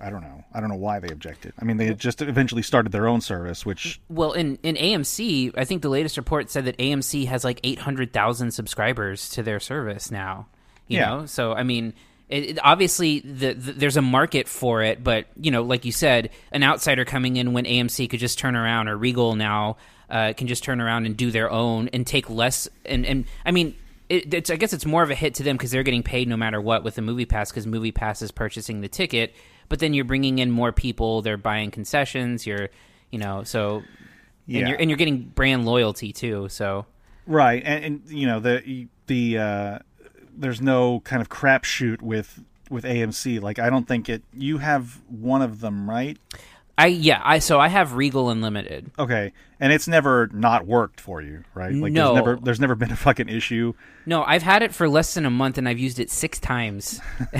I 0.00 0.10
don't 0.10 0.22
know. 0.22 0.44
I 0.54 0.60
don't 0.60 0.68
know 0.68 0.76
why 0.76 0.98
they 1.00 1.08
objected. 1.08 1.52
I 1.60 1.64
mean, 1.64 1.76
they 1.76 1.86
had 1.86 1.98
just 1.98 2.22
eventually 2.22 2.62
started 2.62 2.92
their 2.92 3.08
own 3.08 3.20
service, 3.20 3.66
which 3.66 4.00
Well, 4.08 4.32
in, 4.32 4.58
in 4.62 4.76
AMC, 4.76 5.52
I 5.56 5.64
think 5.64 5.82
the 5.82 5.88
latest 5.88 6.16
report 6.16 6.50
said 6.50 6.64
that 6.66 6.76
AMC 6.78 7.26
has 7.26 7.44
like 7.44 7.60
800,000 7.64 8.50
subscribers 8.52 9.28
to 9.30 9.42
their 9.42 9.60
service 9.60 10.10
now. 10.10 10.46
You 10.86 10.98
Yeah. 10.98 11.06
know? 11.08 11.26
So, 11.26 11.52
I 11.52 11.62
mean, 11.64 11.94
it, 12.28 12.44
it- 12.50 12.58
obviously 12.62 13.20
the, 13.20 13.54
the, 13.54 13.72
there's 13.72 13.96
a 13.96 14.02
market 14.02 14.48
for 14.48 14.82
it, 14.82 15.02
but, 15.02 15.26
you 15.40 15.50
know, 15.50 15.62
like 15.62 15.84
you 15.84 15.92
said, 15.92 16.30
an 16.52 16.62
outsider 16.62 17.04
coming 17.04 17.36
in 17.36 17.52
when 17.52 17.64
AMC 17.64 18.08
could 18.10 18.20
just 18.20 18.38
turn 18.38 18.54
around, 18.56 18.88
or 18.88 18.96
Regal 18.96 19.34
now 19.34 19.76
uh, 20.10 20.32
can 20.36 20.46
just 20.46 20.62
turn 20.64 20.80
around 20.80 21.06
and 21.06 21.16
do 21.16 21.30
their 21.30 21.50
own 21.50 21.88
and 21.88 22.06
take 22.06 22.30
less. 22.30 22.68
And, 22.86 23.04
and 23.04 23.24
I 23.44 23.50
mean, 23.50 23.74
it, 24.08 24.32
it's, 24.32 24.48
I 24.48 24.56
guess 24.56 24.72
it's 24.72 24.86
more 24.86 25.02
of 25.02 25.10
a 25.10 25.14
hit 25.14 25.34
to 25.34 25.42
them 25.42 25.56
because 25.56 25.70
they're 25.70 25.82
getting 25.82 26.02
paid 26.02 26.28
no 26.28 26.36
matter 26.36 26.60
what 26.60 26.82
with 26.82 26.94
the 26.94 27.02
Movie 27.02 27.26
Pass 27.26 27.50
because 27.50 27.66
Movie 27.66 27.92
Pass 27.92 28.22
is 28.22 28.30
purchasing 28.30 28.80
the 28.80 28.88
ticket. 28.88 29.34
But 29.68 29.80
then 29.80 29.92
you're 29.94 30.04
bringing 30.04 30.38
in 30.38 30.50
more 30.50 30.72
people. 30.72 31.22
They're 31.22 31.36
buying 31.36 31.70
concessions. 31.70 32.46
You're, 32.46 32.68
you 33.10 33.18
know, 33.18 33.42
so 33.44 33.82
Yeah. 34.46 34.60
and 34.60 34.68
you're 34.68 34.80
and 34.80 34.90
you're 34.90 34.96
getting 34.96 35.24
brand 35.24 35.64
loyalty 35.66 36.12
too. 36.12 36.48
So 36.48 36.86
Right, 37.26 37.62
and, 37.64 37.84
and 37.84 38.02
you 38.08 38.26
know 38.26 38.40
the 38.40 38.88
the 39.06 39.38
uh, 39.38 39.78
there's 40.36 40.60
no 40.62 41.00
kind 41.00 41.20
of 41.20 41.28
crapshoot 41.28 42.00
with 42.00 42.42
with 42.70 42.84
AMC. 42.84 43.40
Like 43.42 43.58
I 43.58 43.68
don't 43.70 43.86
think 43.86 44.08
it. 44.08 44.22
You 44.32 44.58
have 44.58 45.02
one 45.08 45.42
of 45.42 45.60
them, 45.60 45.88
right? 45.90 46.16
I 46.78 46.86
yeah, 46.86 47.20
I 47.24 47.40
so 47.40 47.58
I 47.58 47.66
have 47.66 47.94
Regal 47.94 48.30
Unlimited. 48.30 48.92
Okay, 48.96 49.32
and 49.58 49.72
it's 49.72 49.88
never 49.88 50.30
not 50.32 50.64
worked 50.64 51.00
for 51.00 51.20
you, 51.20 51.42
right? 51.52 51.74
Like 51.74 51.92
No. 51.92 52.14
there's 52.14 52.24
never 52.24 52.36
there's 52.36 52.60
never 52.60 52.74
been 52.76 52.92
a 52.92 52.96
fucking 52.96 53.28
issue. 53.28 53.74
No, 54.06 54.22
I've 54.22 54.44
had 54.44 54.62
it 54.62 54.72
for 54.72 54.88
less 54.88 55.14
than 55.14 55.26
a 55.26 55.30
month 55.30 55.58
and 55.58 55.68
I've 55.68 55.80
used 55.80 55.98
it 55.98 56.08
six 56.08 56.38
times, 56.38 57.00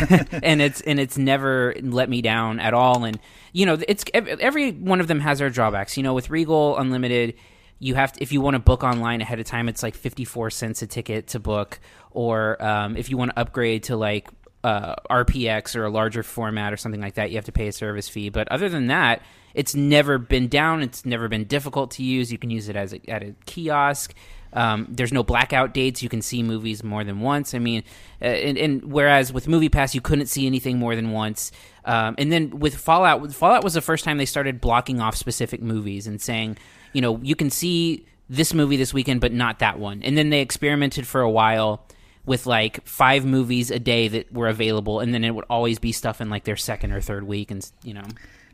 and 0.43 0.61
it's 0.61 0.81
and 0.81 0.99
it's 0.99 1.17
never 1.17 1.73
let 1.81 2.11
me 2.11 2.21
down 2.21 2.59
at 2.59 2.75
all. 2.75 3.05
And 3.05 3.21
you 3.53 3.65
know, 3.65 3.79
it's 3.87 4.05
every 4.13 4.73
one 4.73 5.01
of 5.01 5.07
them 5.07 5.21
has 5.21 5.39
their 5.39 5.51
drawbacks. 5.51 5.97
You 5.97 6.03
know, 6.03 6.15
with 6.15 6.31
Regal 6.31 6.77
Unlimited, 6.77 7.35
you 7.79 7.95
have 7.95 8.13
to, 8.15 8.23
if 8.23 8.33
you 8.33 8.41
want 8.41 8.55
to 8.55 8.59
book 8.59 8.83
online 8.83 9.21
ahead 9.21 9.39
of 9.39 9.47
time, 9.47 9.69
it's 9.69 9.85
like 9.85 9.95
fifty 9.95 10.25
four 10.25 10.51
cents 10.51 10.83
a 10.83 10.89
ticket 10.89 11.29
to 11.29 11.39
book, 11.39 11.79
or 12.11 12.61
um, 12.61 12.97
if 12.97 13.09
you 13.09 13.17
want 13.17 13.31
to 13.31 13.39
upgrade 13.39 13.85
to 13.85 13.97
like 13.97 14.29
uh, 14.65 14.97
RPX 15.11 15.77
or 15.77 15.85
a 15.85 15.91
larger 15.91 16.23
format 16.23 16.73
or 16.73 16.77
something 16.77 17.01
like 17.01 17.15
that, 17.15 17.31
you 17.31 17.37
have 17.37 17.45
to 17.47 17.53
pay 17.53 17.69
a 17.69 17.73
service 17.73 18.09
fee. 18.09 18.29
But 18.29 18.49
other 18.49 18.69
than 18.69 18.89
that, 18.89 19.23
it's 19.55 19.75
never 19.75 20.19
been 20.19 20.49
down. 20.49 20.83
It's 20.83 21.05
never 21.05 21.29
been 21.29 21.45
difficult 21.45 21.93
to 21.93 22.03
use. 22.03 22.31
You 22.31 22.39
can 22.39 22.51
use 22.51 22.69
it 22.69 22.77
as 22.77 22.93
a, 22.93 23.11
at 23.11 23.23
a 23.23 23.35
kiosk. 23.47 24.15
Um, 24.53 24.87
there's 24.91 25.13
no 25.13 25.23
blackout 25.23 25.75
dates. 25.75 26.03
You 26.03 26.09
can 26.09 26.23
see 26.23 26.43
movies 26.43 26.83
more 26.83 27.05
than 27.05 27.21
once. 27.21 27.55
I 27.55 27.59
mean, 27.59 27.83
uh, 28.21 28.27
and, 28.27 28.57
and 28.57 28.85
whereas 28.85 29.33
with 29.33 29.47
Movie 29.47 29.69
Pass, 29.69 29.95
you 29.95 30.01
couldn't 30.01 30.27
see 30.27 30.47
anything 30.47 30.79
more 30.79 30.97
than 30.97 31.13
once. 31.13 31.53
Um, 31.85 32.15
and 32.19 32.33
then 32.33 32.59
with 32.59 32.77
Fallout, 32.77 33.33
Fallout 33.33 33.63
was 33.63 33.75
the 33.75 33.81
first 33.81 34.05
time 34.05 34.19
they 34.19 34.27
started 34.27 34.61
blocking 34.61 35.01
off 35.01 35.17
specific 35.17 35.63
movies 35.63 36.07
and 36.07 36.21
saying, 36.21 36.57
you 36.93 37.01
know, 37.01 37.19
you 37.23 37.37
can 37.37 37.51
see 37.51 38.07
this 38.31 38.55
movie 38.55 38.77
this 38.77 38.93
weekend, 38.93 39.21
but 39.21 39.33
not 39.33 39.59
that 39.59 39.79
one. 39.79 40.03
And 40.03 40.17
then 40.17 40.31
they 40.31 40.41
experimented 40.41 41.07
for 41.07 41.21
a 41.21 41.31
while 41.31 41.87
with 42.29 42.47
like 42.47 42.87
five 42.87 43.25
movies 43.25 43.71
a 43.71 43.79
day 43.79 44.07
that 44.09 44.33
were 44.33 44.49
available, 44.49 45.01
and 45.01 45.13
then 45.13 45.25
it 45.25 45.35
would 45.35 45.47
always 45.51 45.79
be 45.79 45.91
stuff 45.91 46.21
in 46.21 46.31
like 46.31 46.45
their 46.45 46.57
second 46.57 46.93
or 46.93 47.01
third 47.01 47.25
week, 47.25 47.51
and 47.51 47.69
you 47.83 47.95
know. 47.95 48.05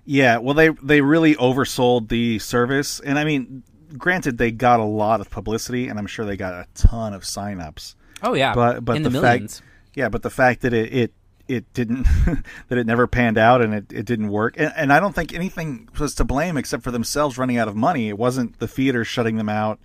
Yeah, 0.06 0.38
well, 0.38 0.54
they 0.54 0.68
they 0.68 1.00
really 1.00 1.34
oversold 1.34 2.08
the 2.08 2.38
service, 2.38 3.00
and 3.00 3.18
I 3.18 3.24
mean, 3.24 3.62
granted, 3.96 4.38
they 4.38 4.50
got 4.50 4.80
a 4.80 4.84
lot 4.84 5.20
of 5.20 5.30
publicity, 5.30 5.88
and 5.88 5.98
I'm 5.98 6.06
sure 6.06 6.24
they 6.24 6.36
got 6.36 6.54
a 6.54 6.66
ton 6.74 7.12
of 7.12 7.22
signups. 7.22 7.94
Oh 8.22 8.34
yeah, 8.34 8.54
But 8.54 8.84
but 8.84 8.96
in 8.96 9.02
the, 9.02 9.10
the, 9.10 9.20
millions. 9.20 9.58
fact, 9.58 9.70
yeah, 9.94 10.08
but 10.08 10.22
the 10.22 10.30
fact 10.30 10.62
that 10.62 10.72
it 10.72 10.92
it, 10.92 11.12
it 11.48 11.72
didn't 11.74 12.04
that 12.68 12.78
it 12.78 12.86
never 12.86 13.06
panned 13.06 13.38
out 13.38 13.60
and 13.60 13.74
it, 13.74 13.92
it 13.92 14.06
didn't 14.06 14.28
work, 14.28 14.54
and, 14.56 14.72
and 14.76 14.92
I 14.92 15.00
don't 15.00 15.14
think 15.14 15.34
anything 15.34 15.88
was 15.98 16.14
to 16.16 16.24
blame 16.24 16.56
except 16.56 16.82
for 16.82 16.90
themselves 16.90 17.38
running 17.38 17.56
out 17.56 17.68
of 17.68 17.76
money. 17.76 18.08
It 18.08 18.18
wasn't 18.18 18.58
the 18.58 18.68
theater 18.68 19.04
shutting 19.04 19.36
them 19.36 19.48
out. 19.48 19.78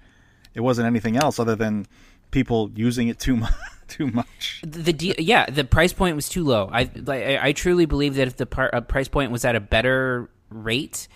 It 0.54 0.62
wasn't 0.62 0.88
anything 0.88 1.16
else 1.16 1.40
other 1.40 1.56
than 1.56 1.86
people 2.32 2.72
using 2.76 3.08
it 3.08 3.20
too 3.20 3.36
much. 3.36 3.54
Too 3.90 4.06
much. 4.06 4.62
the, 4.64 4.94
de- 4.94 5.16
yeah 5.18 5.48
the 5.48 5.64
price 5.64 5.94
point 5.94 6.16
was 6.16 6.30
too 6.30 6.44
low 6.44 6.70
i 6.72 6.92
like 6.94 7.24
I, 7.24 7.54
truly 7.54 7.88
believe 7.88 8.14
that 8.18 8.28
if 8.28 8.38
the 8.38 8.46
par- 8.46 8.70
uh, 8.72 8.82
price 8.82 9.08
point 9.08 9.32
was 9.32 9.44
at 9.46 9.56
a 9.56 9.60
better 9.60 10.30
rate 10.52 11.08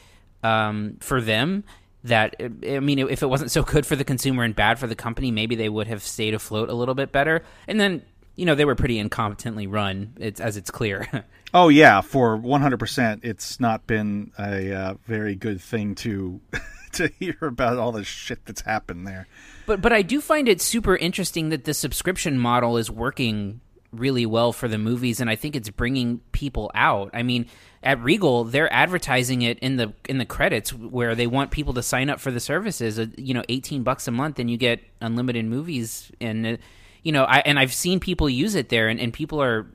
um, 0.42 0.98
for 1.00 1.22
them 1.22 1.66
that 2.04 2.36
i 2.68 2.80
mean 2.80 2.98
if 2.98 3.22
it 3.22 3.28
wasn't 3.28 3.52
so 3.52 3.62
good 3.62 3.86
for 3.86 3.96
the 3.96 4.04
consumer 4.04 4.42
and 4.44 4.56
bad 4.56 4.80
for 4.80 4.88
the 4.88 4.96
company 4.96 5.30
maybe 5.30 5.54
they 5.54 5.70
would 5.70 5.86
have 5.86 6.02
stayed 6.02 6.34
afloat 6.34 6.68
a 6.68 6.74
little 6.74 6.96
bit 6.96 7.12
better 7.12 7.44
and 7.68 7.80
then 7.80 8.02
you 8.36 8.44
know 8.44 8.56
they 8.56 8.66
were 8.66 8.74
pretty 8.74 9.00
incompetently 9.00 9.72
run 9.72 10.12
it's 10.20 10.40
as 10.40 10.58
it's 10.58 10.72
clear 10.72 11.08
Oh 11.56 11.70
yeah, 11.70 12.02
for 12.02 12.36
100%, 12.36 13.24
it's 13.24 13.60
not 13.60 13.86
been 13.86 14.32
a 14.40 14.74
uh, 14.74 14.94
very 15.06 15.36
good 15.36 15.62
thing 15.62 15.94
to 15.96 16.42
to 16.94 17.10
hear 17.20 17.38
about 17.42 17.78
all 17.78 17.92
the 17.92 18.04
shit 18.04 18.44
that's 18.46 18.62
happened 18.62 19.06
there. 19.06 19.28
But 19.66 19.82
but 19.82 19.94
I 19.94 20.02
do 20.02 20.22
find 20.22 20.48
it 20.50 20.62
super 20.62 20.96
interesting 20.96 21.50
that 21.50 21.64
the 21.64 21.74
subscription 21.74 22.38
model 22.38 22.78
is 22.78 22.92
working 22.92 23.62
really 23.92 24.26
well 24.26 24.52
for 24.52 24.68
the 24.68 24.78
movies, 24.78 25.22
and 25.22 25.30
I 25.30 25.36
think 25.36 25.56
it's 25.56 25.70
bringing 25.70 26.20
people 26.32 26.72
out. 26.74 27.12
I 27.14 27.24
mean, 27.24 27.46
at 27.84 28.02
Regal, 28.02 28.44
they're 28.44 28.72
advertising 28.74 29.44
it 29.44 29.60
in 29.60 29.78
the 29.78 29.94
in 30.10 30.18
the 30.18 30.26
credits 30.26 30.74
where 30.74 31.16
they 31.16 31.28
want 31.28 31.52
people 31.52 31.74
to 31.76 31.84
sign 31.84 32.10
up 32.10 32.20
for 32.20 32.32
the 32.32 32.40
services. 32.40 33.00
uh, 33.00 33.08
You 33.18 33.34
know, 33.34 33.44
eighteen 33.50 33.84
bucks 33.84 34.08
a 34.08 34.12
month, 34.12 34.40
and 34.40 34.50
you 34.50 34.58
get 34.58 34.82
unlimited 35.00 35.46
movies. 35.46 36.12
And 36.20 36.46
uh, 36.46 36.58
you 37.04 37.12
know, 37.12 37.24
I 37.24 37.40
and 37.40 37.60
I've 37.60 37.74
seen 37.74 38.00
people 38.00 38.30
use 38.30 38.56
it 38.56 38.70
there, 38.70 38.88
and, 38.88 39.00
and 39.00 39.14
people 39.14 39.42
are 39.42 39.68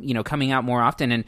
you 0.00 0.14
know 0.14 0.22
coming 0.22 0.52
out 0.52 0.64
more 0.64 0.82
often 0.82 1.12
and. 1.12 1.24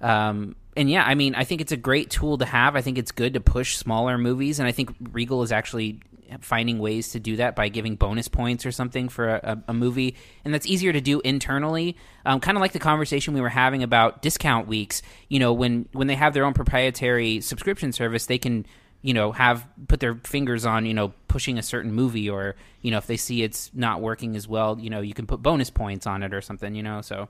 Um, 0.00 0.56
and 0.76 0.90
yeah, 0.90 1.04
I 1.04 1.14
mean, 1.14 1.34
I 1.34 1.44
think 1.44 1.60
it's 1.60 1.70
a 1.70 1.76
great 1.76 2.10
tool 2.10 2.38
to 2.38 2.46
have. 2.46 2.76
I 2.76 2.80
think 2.80 2.96
it's 2.98 3.12
good 3.12 3.34
to 3.34 3.40
push 3.40 3.76
smaller 3.76 4.16
movies, 4.16 4.58
and 4.58 4.66
I 4.66 4.72
think 4.72 4.94
Regal 5.12 5.42
is 5.42 5.52
actually 5.52 6.00
finding 6.40 6.78
ways 6.78 7.10
to 7.10 7.20
do 7.20 7.36
that 7.36 7.56
by 7.56 7.68
giving 7.68 7.96
bonus 7.96 8.28
points 8.28 8.64
or 8.66 8.72
something 8.72 9.08
for 9.08 9.28
a, 9.28 9.62
a, 9.68 9.74
movie, 9.74 10.16
and 10.44 10.52
that's 10.52 10.66
easier 10.66 10.92
to 10.92 11.00
do 11.00 11.20
internally. 11.20 11.96
Um, 12.24 12.40
kind 12.40 12.56
of 12.56 12.60
like 12.60 12.72
the 12.72 12.78
conversation 12.78 13.34
we 13.34 13.40
were 13.40 13.48
having 13.48 13.82
about 13.82 14.22
discount 14.22 14.68
weeks. 14.68 15.02
You 15.28 15.38
know, 15.38 15.52
when 15.52 15.88
when 15.92 16.06
they 16.06 16.14
have 16.14 16.34
their 16.34 16.44
own 16.44 16.54
proprietary 16.54 17.40
subscription 17.40 17.92
service, 17.92 18.26
they 18.26 18.38
can 18.38 18.66
you 19.02 19.14
know 19.14 19.32
have 19.32 19.66
put 19.88 20.00
their 20.00 20.14
fingers 20.24 20.64
on 20.64 20.86
you 20.86 20.94
know 20.94 21.12
pushing 21.28 21.58
a 21.58 21.62
certain 21.62 21.92
movie, 21.92 22.28
or 22.28 22.56
you 22.80 22.90
know 22.90 22.98
if 22.98 23.06
they 23.06 23.16
see 23.16 23.42
it's 23.42 23.70
not 23.74 24.00
working 24.00 24.36
as 24.36 24.46
well, 24.46 24.78
you 24.78 24.90
know 24.90 25.00
you 25.00 25.14
can 25.14 25.26
put 25.26 25.42
bonus 25.42 25.70
points 25.70 26.06
on 26.06 26.22
it 26.22 26.32
or 26.32 26.40
something. 26.40 26.74
You 26.74 26.82
know, 26.82 27.00
so 27.00 27.28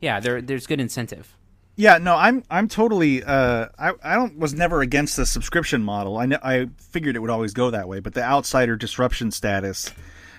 yeah, 0.00 0.20
there 0.20 0.40
there's 0.40 0.66
good 0.66 0.80
incentive. 0.80 1.36
Yeah, 1.76 1.96
no, 1.98 2.14
I'm 2.16 2.42
I'm 2.50 2.68
totally 2.68 3.22
uh 3.24 3.68
I 3.78 3.92
I 4.02 4.14
don't 4.16 4.38
was 4.38 4.52
never 4.54 4.82
against 4.82 5.16
the 5.16 5.24
subscription 5.24 5.82
model. 5.82 6.18
I 6.18 6.26
kn- 6.26 6.40
I 6.42 6.68
figured 6.78 7.16
it 7.16 7.20
would 7.20 7.30
always 7.30 7.54
go 7.54 7.70
that 7.70 7.88
way, 7.88 8.00
but 8.00 8.12
the 8.14 8.22
outsider 8.22 8.76
disruption 8.76 9.30
status 9.30 9.92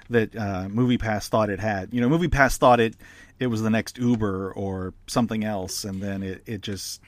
that 0.09 0.35
uh 0.35 0.67
MoviePass 0.67 1.29
thought 1.29 1.49
it 1.49 1.59
had. 1.59 1.93
You 1.93 2.01
know, 2.01 2.09
MoviePass 2.09 2.57
thought 2.57 2.79
it 2.79 2.95
it 3.39 3.47
was 3.47 3.63
the 3.63 3.71
next 3.71 3.97
Uber 3.97 4.51
or 4.53 4.93
something 5.07 5.43
else 5.43 5.83
and 5.83 6.01
then 6.01 6.21
it 6.21 6.43
it 6.45 6.61
just 6.61 7.01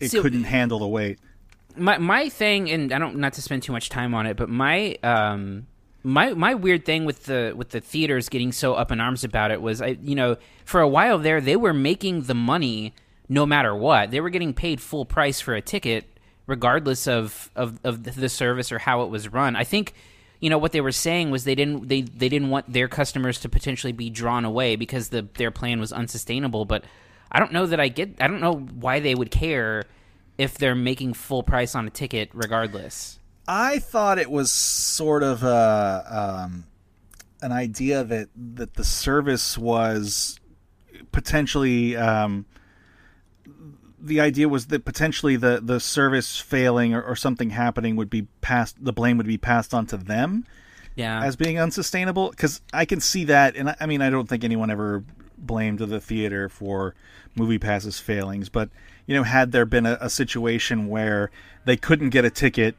it 0.00 0.10
So- 0.10 0.22
couldn't 0.22 0.44
handle 0.44 0.78
the 0.78 0.88
weight. 0.88 1.18
my 1.76 1.98
my 1.98 2.30
thing 2.30 2.70
and 2.70 2.92
I 2.94 2.98
don't 2.98 3.16
not 3.16 3.34
to 3.34 3.42
spend 3.42 3.62
too 3.62 3.72
much 3.72 3.90
time 3.90 4.14
on 4.14 4.24
it, 4.26 4.38
but 4.38 4.48
my 4.48 4.94
um 5.02 5.66
my 6.02 6.32
my 6.32 6.54
weird 6.54 6.86
thing 6.86 7.04
with 7.04 7.24
the 7.24 7.52
with 7.54 7.70
the 7.70 7.80
theaters 7.82 8.30
getting 8.30 8.52
so 8.52 8.72
up 8.72 8.90
in 8.90 9.00
arms 9.00 9.22
about 9.22 9.50
it 9.50 9.60
was 9.60 9.82
I 9.82 9.98
you 10.00 10.14
know 10.14 10.36
for 10.64 10.80
a 10.80 10.88
while 10.88 11.18
there 11.18 11.42
they 11.42 11.56
were 11.56 11.74
making 11.74 12.22
the 12.22 12.34
money 12.34 12.94
no 13.28 13.46
matter 13.46 13.74
what 13.74 14.10
they 14.10 14.20
were 14.20 14.30
getting 14.30 14.54
paid 14.54 14.80
full 14.80 15.04
price 15.04 15.40
for 15.40 15.54
a 15.54 15.60
ticket 15.60 16.16
regardless 16.46 17.06
of 17.06 17.50
of 17.56 17.78
of 17.84 18.04
the 18.04 18.28
service 18.28 18.72
or 18.72 18.78
how 18.78 19.02
it 19.02 19.10
was 19.10 19.28
run. 19.28 19.56
I 19.56 19.64
think 19.64 19.94
you 20.40 20.50
know 20.50 20.58
what 20.58 20.72
they 20.72 20.80
were 20.80 20.92
saying 20.92 21.30
was 21.30 21.44
they 21.44 21.54
didn't 21.54 21.88
they 21.88 22.02
they 22.02 22.28
didn't 22.28 22.50
want 22.50 22.72
their 22.72 22.88
customers 22.88 23.40
to 23.40 23.48
potentially 23.48 23.92
be 23.92 24.10
drawn 24.10 24.44
away 24.44 24.76
because 24.76 25.08
the 25.08 25.28
their 25.34 25.50
plan 25.50 25.80
was 25.80 25.92
unsustainable. 25.92 26.64
But 26.64 26.84
I 27.30 27.38
don't 27.38 27.52
know 27.52 27.66
that 27.66 27.80
I 27.80 27.88
get 27.88 28.16
I 28.20 28.28
don't 28.28 28.40
know 28.40 28.54
why 28.54 29.00
they 29.00 29.14
would 29.14 29.30
care 29.30 29.84
if 30.38 30.58
they're 30.58 30.74
making 30.74 31.14
full 31.14 31.42
price 31.42 31.74
on 31.74 31.86
a 31.86 31.90
ticket 31.90 32.30
regardless. 32.32 33.18
I 33.48 33.78
thought 33.78 34.18
it 34.18 34.30
was 34.30 34.50
sort 34.50 35.22
of 35.22 35.44
a, 35.44 36.42
um, 36.44 36.64
an 37.40 37.52
idea 37.52 38.04
that 38.04 38.28
that 38.54 38.74
the 38.74 38.84
service 38.84 39.56
was 39.56 40.38
potentially 41.12 41.96
um, 41.96 42.44
the 43.98 44.20
idea 44.20 44.48
was 44.48 44.66
that 44.66 44.84
potentially 44.84 45.36
the, 45.36 45.60
the 45.62 45.80
service 45.80 46.38
failing 46.38 46.94
or, 46.94 47.02
or 47.02 47.16
something 47.16 47.50
happening 47.50 47.96
would 47.96 48.10
be 48.10 48.22
passed 48.40 48.76
the 48.82 48.92
blame 48.92 49.16
would 49.16 49.26
be 49.26 49.38
passed 49.38 49.72
on 49.72 49.86
to 49.86 49.96
them 49.96 50.44
Yeah. 50.94 51.22
as 51.22 51.36
being 51.36 51.58
unsustainable 51.58 52.30
because 52.30 52.60
I 52.72 52.84
can 52.84 53.00
see 53.00 53.24
that 53.24 53.56
and 53.56 53.70
I, 53.70 53.76
I 53.80 53.86
mean 53.86 54.02
I 54.02 54.10
don't 54.10 54.28
think 54.28 54.44
anyone 54.44 54.70
ever 54.70 55.02
blamed 55.38 55.78
the 55.78 56.00
theater 56.00 56.48
for 56.48 56.94
movie 57.34 57.58
passes 57.58 57.98
failings 57.98 58.48
but 58.48 58.68
you 59.06 59.14
know 59.14 59.22
had 59.22 59.52
there 59.52 59.66
been 59.66 59.86
a, 59.86 59.98
a 60.00 60.10
situation 60.10 60.88
where 60.88 61.30
they 61.64 61.76
couldn't 61.76 62.10
get 62.10 62.24
a 62.24 62.30
ticket 62.30 62.74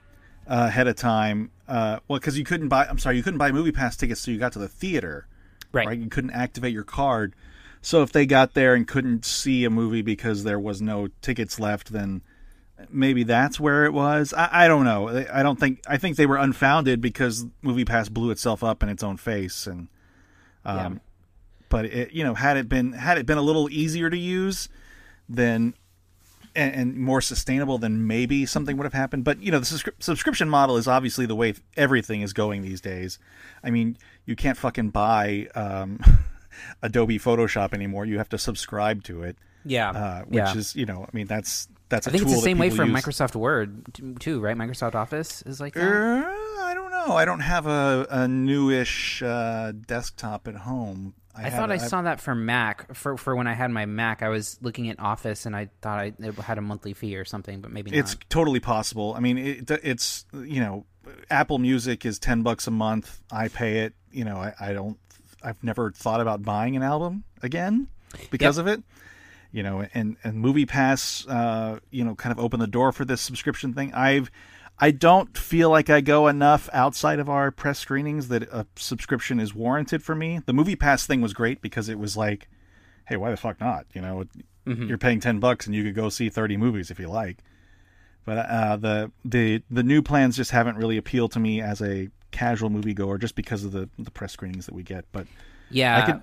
uh, 0.47 0.65
ahead 0.67 0.87
of 0.87 0.95
time 0.95 1.51
uh, 1.67 1.99
well 2.07 2.19
because 2.19 2.37
you 2.37 2.43
couldn't 2.43 2.67
buy 2.67 2.85
I'm 2.85 2.97
sorry 2.99 3.17
you 3.17 3.23
couldn't 3.23 3.37
buy 3.39 3.51
movie 3.51 3.71
pass 3.71 3.95
tickets 3.97 4.21
so 4.21 4.31
you 4.31 4.37
got 4.37 4.53
to 4.53 4.59
the 4.59 4.67
theater 4.67 5.27
right. 5.71 5.97
you 5.97 6.07
couldn't 6.09 6.31
activate 6.31 6.73
your 6.73 6.83
card 6.83 7.33
so 7.87 8.01
if 8.03 8.11
they 8.11 8.25
got 8.25 8.53
there 8.53 8.73
and 8.75 8.85
couldn't 8.85 9.23
see 9.23 9.63
a 9.63 9.69
movie 9.69 10.01
because 10.01 10.43
there 10.43 10.59
was 10.59 10.81
no 10.81 11.07
tickets 11.21 11.57
left 11.57 11.93
then 11.93 12.21
maybe 12.89 13.23
that's 13.23 13.59
where 13.59 13.85
it 13.85 13.93
was. 13.93 14.33
I, 14.33 14.65
I 14.65 14.67
don't 14.67 14.83
know. 14.83 15.07
I- 15.33 15.41
don't 15.41 15.57
think 15.59 15.79
I 15.87 15.97
think 15.97 16.17
they 16.17 16.25
were 16.25 16.35
unfounded 16.37 16.99
because 17.01 17.45
movie 17.61 17.85
pass 17.85 18.09
blew 18.09 18.29
itself 18.29 18.61
up 18.63 18.83
in 18.83 18.89
its 18.89 19.03
own 19.03 19.15
face 19.17 19.65
and 19.67 19.87
um, 20.65 20.77
Yeah. 20.77 20.99
but 21.69 21.85
it, 21.85 22.11
you 22.11 22.23
know 22.25 22.33
had 22.33 22.57
it 22.57 22.67
been 22.67 22.91
had 22.91 23.17
it 23.17 23.25
been 23.25 23.37
a 23.37 23.41
little 23.49 23.69
easier 23.71 24.09
to 24.09 24.17
use 24.17 24.67
then 25.29 25.73
and, 26.55 26.75
and 26.75 26.97
more 26.97 27.21
sustainable 27.21 27.77
then 27.77 28.05
maybe 28.05 28.45
something 28.45 28.75
would 28.77 28.83
have 28.85 28.93
happened. 28.93 29.23
But 29.23 29.41
you 29.41 29.49
know 29.51 29.59
the 29.59 29.65
subscri- 29.65 30.01
subscription 30.03 30.49
model 30.49 30.75
is 30.75 30.87
obviously 30.89 31.25
the 31.25 31.35
way 31.37 31.53
everything 31.77 32.21
is 32.21 32.33
going 32.33 32.61
these 32.63 32.81
days. 32.81 33.17
I 33.63 33.69
mean 33.71 33.97
you 34.25 34.35
can't 34.35 34.57
fucking 34.57 34.89
buy 34.89 35.47
um, 35.55 35.99
adobe 36.81 37.17
photoshop 37.19 37.73
anymore 37.73 38.05
you 38.05 38.17
have 38.17 38.29
to 38.29 38.37
subscribe 38.37 39.03
to 39.03 39.23
it 39.23 39.37
Yeah. 39.65 39.91
uh, 39.91 40.21
which 40.23 40.37
yeah. 40.37 40.55
is 40.57 40.75
you 40.75 40.85
know 40.85 41.03
i 41.03 41.09
mean 41.15 41.27
that's 41.27 41.67
that's 41.89 42.05
I 42.05 42.11
think 42.11 42.23
it's 42.23 42.33
the 42.33 42.39
same 42.41 42.57
way 42.57 42.69
for 42.69 42.83
use. 42.83 42.93
Microsoft 42.93 43.33
Word 43.35 44.17
too, 44.19 44.41
right? 44.41 44.57
Microsoft 44.57 44.93
Office 44.93 45.41
is 45.43 45.61
like 45.61 45.73
that. 45.73 45.87
Uh, 45.89 46.25
I 46.65 46.73
don't 46.73 46.91
know. 46.91 47.15
I 47.15 47.23
don't 47.23 47.39
have 47.39 47.65
a, 47.65 48.05
a 48.09 48.27
newish 48.27 49.23
uh, 49.23 49.71
desktop 49.71 50.49
at 50.49 50.55
home. 50.55 51.13
I 51.33 51.43
have 51.43 51.53
thought 51.53 51.71
a- 51.71 51.75
I 51.75 51.77
saw 51.77 52.01
that 52.01 52.19
for 52.19 52.35
Mac. 52.35 52.93
For 52.93 53.15
for 53.15 53.37
when 53.37 53.47
I 53.47 53.53
had 53.53 53.71
my 53.71 53.85
Mac, 53.85 54.21
I 54.21 54.27
was 54.27 54.57
looking 54.61 54.89
at 54.89 54.99
Office 54.99 55.45
and 55.45 55.55
I 55.55 55.69
thought 55.81 55.99
I, 55.99 56.13
it 56.19 56.35
had 56.35 56.57
a 56.57 56.61
monthly 56.61 56.91
fee 56.93 57.15
or 57.15 57.23
something, 57.23 57.61
but 57.61 57.71
maybe 57.71 57.91
not. 57.91 57.99
It's 57.99 58.15
not. 58.15 58.25
totally 58.29 58.59
possible. 58.59 59.13
I 59.15 59.21
mean, 59.21 59.37
it, 59.37 59.71
it's 59.81 60.25
you 60.33 60.59
know, 60.59 60.85
Apple 61.29 61.57
Music 61.57 62.05
is 62.05 62.19
ten 62.19 62.43
bucks 62.43 62.67
a 62.67 62.71
month. 62.71 63.21
I 63.31 63.47
pay 63.47 63.85
it. 63.85 63.93
You 64.11 64.25
know, 64.25 64.35
I, 64.37 64.53
I 64.59 64.73
don't. 64.73 64.97
I've 65.47 65.63
never 65.63 65.91
thought 65.91 66.19
about 66.21 66.43
buying 66.43 66.75
an 66.75 66.83
album 66.83 67.23
again 67.41 67.87
because 68.29 68.57
Yep. 68.57 68.61
of 68.65 68.67
it. 68.67 68.83
You 69.53 69.63
know, 69.63 69.87
and 69.93 70.17
and 70.23 70.35
Movie 70.35 70.65
Pass, 70.65 71.25
uh, 71.27 71.79
you 71.89 72.03
know, 72.03 72.15
kind 72.15 72.31
of 72.33 72.39
opened 72.43 72.61
the 72.61 72.67
door 72.67 72.91
for 72.91 73.05
this 73.05 73.21
subscription 73.21 73.73
thing. 73.73 73.93
I've. 73.93 74.29
I 74.79 74.91
don't 74.91 75.35
feel 75.35 75.71
like 75.71 75.89
I 75.89 76.01
go 76.01 76.27
enough 76.27 76.69
outside 76.71 77.17
of 77.17 77.29
our 77.29 77.49
press 77.49 77.79
screenings 77.79 78.27
that 78.27 78.43
a 78.43 78.67
subscription 78.75 79.39
is 79.39 79.55
warranted 79.55 80.03
for 80.03 80.13
me. 80.13 80.41
The 80.45 80.53
Movie 80.53 80.75
Pass 80.75 81.07
thing 81.07 81.19
was 81.19 81.33
great 81.33 81.61
because 81.63 81.89
it 81.89 81.97
was 81.97 82.15
like, 82.15 82.47
hey, 83.07 83.17
why 83.17 83.31
the 83.31 83.37
fuck 83.37 83.59
not? 83.59 83.87
You 83.95 84.01
know, 84.01 84.25
you're 84.65 84.99
paying 84.99 85.19
ten 85.19 85.39
bucks 85.39 85.65
and 85.65 85.73
you 85.73 85.83
could 85.83 85.95
go 85.95 86.09
see 86.09 86.29
thirty 86.29 86.57
movies 86.57 86.91
if 86.91 86.99
you 86.99 87.09
like. 87.09 87.37
But 88.25 88.37
uh, 88.37 88.75
the 88.77 89.11
the 89.25 89.63
the 89.71 89.81
new 89.83 90.01
plans 90.03 90.35
just 90.35 90.51
haven't 90.51 90.77
really 90.77 90.97
appealed 90.97 91.31
to 91.31 91.39
me 91.39 91.59
as 91.61 91.81
a 91.81 92.09
casual 92.31 92.69
moviegoer, 92.69 93.19
just 93.19 93.35
because 93.35 93.63
of 93.63 93.71
the 93.71 93.89
the 93.97 94.11
press 94.11 94.33
screenings 94.33 94.65
that 94.65 94.75
we 94.75 94.83
get. 94.83 95.05
But 95.11 95.27
Yeah, 95.69 95.97
I 95.97 96.05
could, 96.05 96.21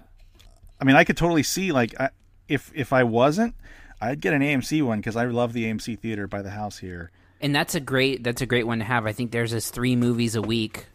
I 0.80 0.84
mean, 0.84 0.96
I 0.96 1.04
could 1.04 1.16
totally 1.16 1.42
see 1.42 1.72
like 1.72 1.98
I, 2.00 2.10
if 2.48 2.70
if 2.74 2.92
I 2.92 3.04
wasn't, 3.04 3.54
I'd 4.00 4.20
get 4.20 4.34
an 4.34 4.42
AMC 4.42 4.82
one 4.82 4.98
because 4.98 5.16
I 5.16 5.24
love 5.26 5.52
the 5.52 5.64
AMC 5.64 5.98
theater 5.98 6.26
by 6.26 6.42
the 6.42 6.50
house 6.50 6.78
here. 6.78 7.10
and 7.40 7.54
that's 7.54 7.74
a 7.74 7.80
great 7.80 8.24
that's 8.24 8.40
a 8.42 8.46
great 8.46 8.66
one 8.66 8.78
to 8.78 8.84
have. 8.84 9.06
I 9.06 9.12
think 9.12 9.30
there's 9.30 9.50
this 9.50 9.70
three 9.70 9.96
movies 9.96 10.34
a 10.34 10.42
week, 10.42 10.86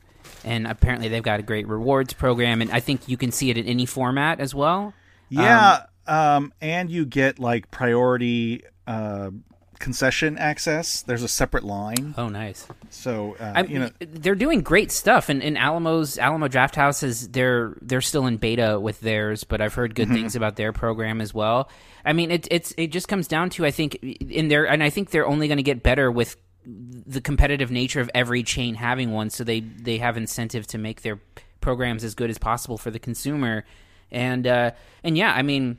and 0.43 0.65
apparently 0.67 1.07
they've 1.07 1.23
got 1.23 1.39
a 1.39 1.43
great 1.43 1.67
rewards 1.67 2.13
program, 2.13 2.61
and 2.61 2.71
I 2.71 2.79
think 2.79 3.07
you 3.07 3.17
can 3.17 3.31
see 3.31 3.49
it 3.49 3.57
in 3.57 3.65
any 3.65 3.85
format 3.85 4.39
as 4.39 4.55
well. 4.55 4.93
Yeah, 5.29 5.83
um, 6.07 6.53
and 6.61 6.89
you 6.89 7.05
get 7.05 7.39
like 7.39 7.69
priority 7.71 8.63
uh, 8.87 9.29
concession 9.79 10.37
access. 10.37 11.01
There's 11.01 11.23
a 11.23 11.27
separate 11.27 11.63
line, 11.63 12.13
Oh, 12.17 12.27
nice. 12.29 12.67
so 12.89 13.35
uh, 13.39 13.53
I, 13.55 13.63
you 13.63 13.79
know. 13.79 13.89
they're 13.99 14.35
doing 14.35 14.61
great 14.61 14.91
stuff, 14.91 15.29
and, 15.29 15.41
and 15.41 15.57
Alamo's 15.57 16.17
Alamo 16.17 16.47
Draft 16.49 16.75
House 16.75 17.01
is 17.01 17.29
they're 17.29 17.73
they're 17.81 18.01
still 18.01 18.27
in 18.27 18.37
beta 18.37 18.79
with 18.79 18.99
theirs, 18.99 19.43
but 19.45 19.61
I've 19.61 19.73
heard 19.73 19.95
good 19.95 20.07
Mm-hmm. 20.09 20.15
things 20.15 20.35
about 20.35 20.55
their 20.57 20.73
program 20.73 21.21
as 21.21 21.33
well. 21.33 21.69
I 22.05 22.13
mean, 22.13 22.29
it, 22.31 22.47
it's 22.51 22.73
it 22.77 22.87
just 22.87 23.07
comes 23.07 23.27
down 23.27 23.49
to 23.51 23.65
I 23.65 23.71
think 23.71 23.95
in 24.03 24.49
their 24.49 24.65
and 24.67 24.83
I 24.83 24.89
think 24.89 25.09
they're 25.11 25.27
only 25.27 25.47
going 25.47 25.57
to 25.57 25.63
get 25.63 25.81
better 25.81 26.11
with 26.11 26.35
the 26.65 27.21
competitive 27.21 27.71
nature 27.71 28.01
of 28.01 28.09
every 28.13 28.43
chain 28.43 28.75
having 28.75 29.11
one, 29.11 29.29
so 29.29 29.43
they 29.43 29.61
they 29.61 29.97
have 29.99 30.17
incentive 30.17 30.67
to 30.67 30.77
make 30.77 31.01
their 31.03 31.19
programs 31.61 32.03
as 32.03 32.15
good 32.15 32.29
as 32.29 32.37
possible 32.37 32.77
for 32.77 32.91
the 32.91 32.99
consumer, 32.99 33.65
and 34.11 34.45
uh, 34.45 34.71
and 35.03 35.17
yeah, 35.17 35.33
I 35.33 35.41
mean. 35.41 35.77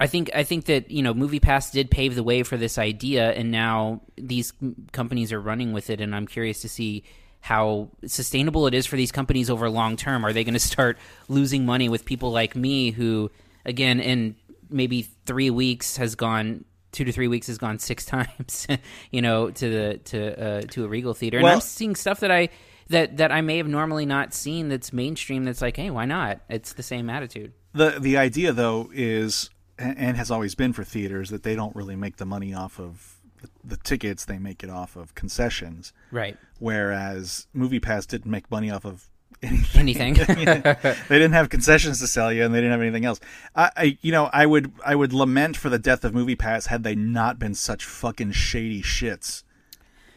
I 0.00 0.06
think 0.06 0.30
I 0.34 0.44
think 0.44 0.64
that 0.64 0.90
you 0.90 1.02
know 1.02 1.12
MoviePass 1.12 1.72
did 1.72 1.90
pave 1.90 2.14
the 2.14 2.22
way 2.22 2.42
for 2.42 2.56
this 2.56 2.78
idea, 2.78 3.32
and 3.32 3.50
now 3.50 4.00
these 4.16 4.54
companies 4.92 5.30
are 5.30 5.40
running 5.40 5.74
with 5.74 5.90
it. 5.90 6.00
And 6.00 6.14
I'm 6.14 6.26
curious 6.26 6.62
to 6.62 6.70
see 6.70 7.04
how 7.40 7.90
sustainable 8.06 8.66
it 8.66 8.72
is 8.72 8.86
for 8.86 8.96
these 8.96 9.12
companies 9.12 9.50
over 9.50 9.68
long 9.68 9.96
term. 9.96 10.24
Are 10.24 10.32
they 10.32 10.42
going 10.42 10.54
to 10.54 10.60
start 10.60 10.98
losing 11.28 11.66
money 11.66 11.90
with 11.90 12.06
people 12.06 12.32
like 12.32 12.56
me, 12.56 12.92
who 12.92 13.30
again 13.66 14.00
in 14.00 14.36
maybe 14.70 15.02
three 15.26 15.50
weeks 15.50 15.98
has 15.98 16.14
gone 16.14 16.64
two 16.92 17.04
to 17.04 17.12
three 17.12 17.28
weeks 17.28 17.48
has 17.48 17.58
gone 17.58 17.78
six 17.78 18.04
times, 18.06 18.66
you 19.10 19.20
know, 19.20 19.50
to 19.50 19.68
the 19.68 19.98
to 20.04 20.42
uh, 20.42 20.60
to 20.70 20.84
a 20.86 20.88
Regal 20.88 21.12
theater, 21.12 21.36
and 21.36 21.44
Well- 21.44 21.54
I'm 21.56 21.60
seeing 21.60 21.94
stuff 21.94 22.20
that 22.20 22.30
I. 22.30 22.48
That, 22.88 23.18
that 23.18 23.30
I 23.30 23.40
may 23.40 23.58
have 23.58 23.68
normally 23.68 24.04
not 24.04 24.34
seen 24.34 24.68
that's 24.68 24.92
mainstream 24.92 25.44
that's 25.44 25.62
like 25.62 25.76
hey 25.76 25.90
why 25.90 26.06
not 26.06 26.40
it's 26.48 26.72
the 26.72 26.82
same 26.82 27.08
attitude 27.08 27.52
the 27.72 28.00
the 28.00 28.16
idea 28.16 28.52
though 28.52 28.90
is 28.92 29.48
and 29.80 30.16
has 30.16 30.30
always 30.30 30.54
been 30.54 30.72
for 30.72 30.84
theaters 30.84 31.30
that 31.30 31.42
they 31.42 31.54
don't 31.56 31.74
really 31.74 31.96
make 31.96 32.16
the 32.16 32.26
money 32.26 32.52
off 32.54 32.78
of 32.78 33.16
the, 33.64 33.76
tickets 33.78 34.24
they 34.26 34.38
make 34.38 34.62
it 34.62 34.68
off 34.70 34.96
of 34.96 35.14
concessions. 35.14 35.92
Right. 36.10 36.36
Whereas 36.58 37.46
movie 37.54 37.80
pass 37.80 38.04
didn't 38.06 38.30
make 38.30 38.50
money 38.50 38.70
off 38.70 38.84
of 38.84 39.08
anything. 39.42 39.80
Anything. 39.80 40.62
They 41.08 41.18
didn't 41.18 41.32
have 41.32 41.48
concessions 41.48 42.00
to 42.00 42.06
sell 42.06 42.30
you 42.32 42.44
and 42.44 42.54
they 42.54 42.58
didn't 42.58 42.72
have 42.72 42.82
anything 42.82 43.06
else. 43.06 43.18
I, 43.56 43.70
I 43.76 43.98
you 44.02 44.12
know 44.12 44.28
I 44.32 44.44
would 44.44 44.72
I 44.84 44.94
would 44.94 45.12
lament 45.14 45.56
for 45.56 45.70
the 45.70 45.78
death 45.78 46.04
of 46.04 46.12
movie 46.14 46.36
pass 46.36 46.66
had 46.66 46.82
they 46.84 46.94
not 46.94 47.38
been 47.38 47.54
such 47.54 47.84
fucking 47.84 48.32
shady 48.32 48.82
shits. 48.82 49.42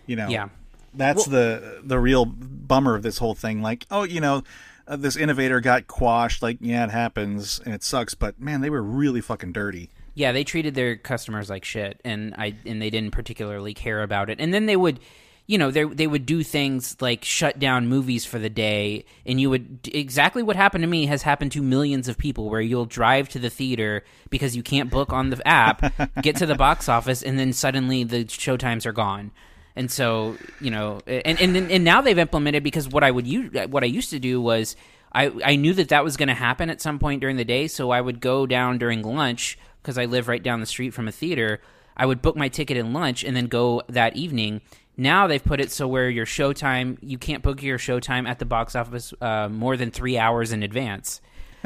You 0.05 0.17
know 0.17 0.27
Yeah. 0.27 0.49
that's 0.93 1.25
the 1.25 1.79
the 1.83 1.99
real 1.99 2.25
bummer 2.25 2.95
of 2.95 3.03
this 3.03 3.19
whole 3.19 3.35
thing. 3.35 3.61
Like 3.61 3.85
oh 3.89 4.03
you 4.03 4.19
know 4.19 4.43
uh, 4.87 4.95
this 4.95 5.15
innovator 5.15 5.59
got 5.59 5.87
quashed 5.87 6.41
like 6.41 6.57
yeah 6.59 6.83
it 6.83 6.91
happens 6.91 7.59
and 7.65 7.73
it 7.73 7.83
sucks 7.83 8.13
but 8.13 8.39
man 8.39 8.61
they 8.61 8.69
were 8.69 8.83
really 8.83 9.21
fucking 9.21 9.51
dirty 9.51 9.89
Yeah, 10.15 10.31
they 10.31 10.43
treated 10.43 10.75
their 10.75 10.95
customers 10.95 11.49
like 11.49 11.65
shit, 11.65 11.99
and 12.05 12.35
I 12.37 12.53
and 12.67 12.79
they 12.79 12.91
didn't 12.91 13.11
particularly 13.11 13.73
care 13.73 14.03
about 14.03 14.29
it. 14.29 14.39
And 14.39 14.53
then 14.53 14.67
they 14.67 14.75
would, 14.75 14.99
you 15.47 15.57
know, 15.57 15.71
they 15.71 15.85
they 15.85 16.05
would 16.05 16.27
do 16.27 16.43
things 16.43 16.95
like 17.01 17.25
shut 17.25 17.57
down 17.57 17.87
movies 17.87 18.23
for 18.23 18.37
the 18.37 18.49
day, 18.49 19.05
and 19.25 19.41
you 19.41 19.49
would 19.49 19.89
exactly 19.91 20.43
what 20.43 20.55
happened 20.55 20.83
to 20.83 20.87
me 20.87 21.07
has 21.07 21.23
happened 21.23 21.51
to 21.53 21.63
millions 21.63 22.07
of 22.07 22.19
people, 22.19 22.47
where 22.47 22.61
you'll 22.61 22.85
drive 22.85 23.27
to 23.29 23.39
the 23.39 23.49
theater 23.49 24.03
because 24.29 24.55
you 24.55 24.61
can't 24.61 24.91
book 24.91 25.11
on 25.11 25.31
the 25.31 25.47
app, 25.47 25.81
get 26.21 26.35
to 26.35 26.45
the 26.45 26.53
box 26.53 26.87
office, 26.87 27.23
and 27.23 27.39
then 27.39 27.51
suddenly 27.51 28.03
the 28.03 28.25
showtimes 28.25 28.85
are 28.85 28.93
gone. 28.93 29.31
And 29.75 29.89
so, 29.89 30.37
you 30.61 30.69
know, 30.69 31.01
and 31.07 31.39
and 31.41 31.57
and 31.57 31.83
now 31.83 32.01
they've 32.01 32.17
implemented 32.17 32.63
because 32.63 32.87
what 32.87 33.03
I 33.03 33.09
would 33.09 33.25
use, 33.25 33.51
what 33.67 33.83
I 33.83 33.87
used 33.87 34.11
to 34.11 34.19
do 34.19 34.39
was 34.39 34.75
I 35.11 35.31
I 35.43 35.55
knew 35.55 35.73
that 35.73 35.89
that 35.89 36.03
was 36.03 36.15
going 36.15 36.27
to 36.27 36.35
happen 36.35 36.69
at 36.69 36.81
some 36.81 36.99
point 36.99 37.21
during 37.21 37.37
the 37.37 37.45
day, 37.45 37.67
so 37.67 37.89
I 37.89 37.99
would 37.99 38.19
go 38.19 38.45
down 38.45 38.77
during 38.77 39.01
lunch 39.01 39.57
because 39.81 39.97
I 39.97 40.05
live 40.05 40.27
right 40.27 40.41
down 40.41 40.59
the 40.59 40.65
street 40.65 40.93
from 40.93 41.07
a 41.07 41.11
theater. 41.11 41.59
I 41.97 42.05
would 42.05 42.21
book 42.21 42.35
my 42.35 42.49
ticket 42.49 42.77
in 42.77 42.93
lunch 42.93 43.23
and 43.23 43.35
then 43.35 43.47
go 43.47 43.81
that 43.89 44.15
evening. 44.15 44.61
Now 44.95 45.25
they've 45.25 45.43
put 45.43 45.59
it 45.59 45.71
so 45.71 45.87
where 45.87 46.09
your 46.09 46.25
showtime 46.25 46.97
you 47.01 47.17
can't 47.17 47.41
book 47.41 47.63
your 47.63 47.79
showtime 47.79 48.27
at 48.27 48.37
the 48.39 48.45
box 48.45 48.75
office 48.75 49.13
uh, 49.21 49.49
more 49.49 49.75
than 49.75 49.89
three 49.89 50.17
hours 50.17 50.51
in 50.51 50.61
advance. 50.61 51.19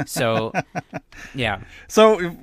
So, 0.06 0.54
yeah, 1.36 1.62
so 1.88 2.36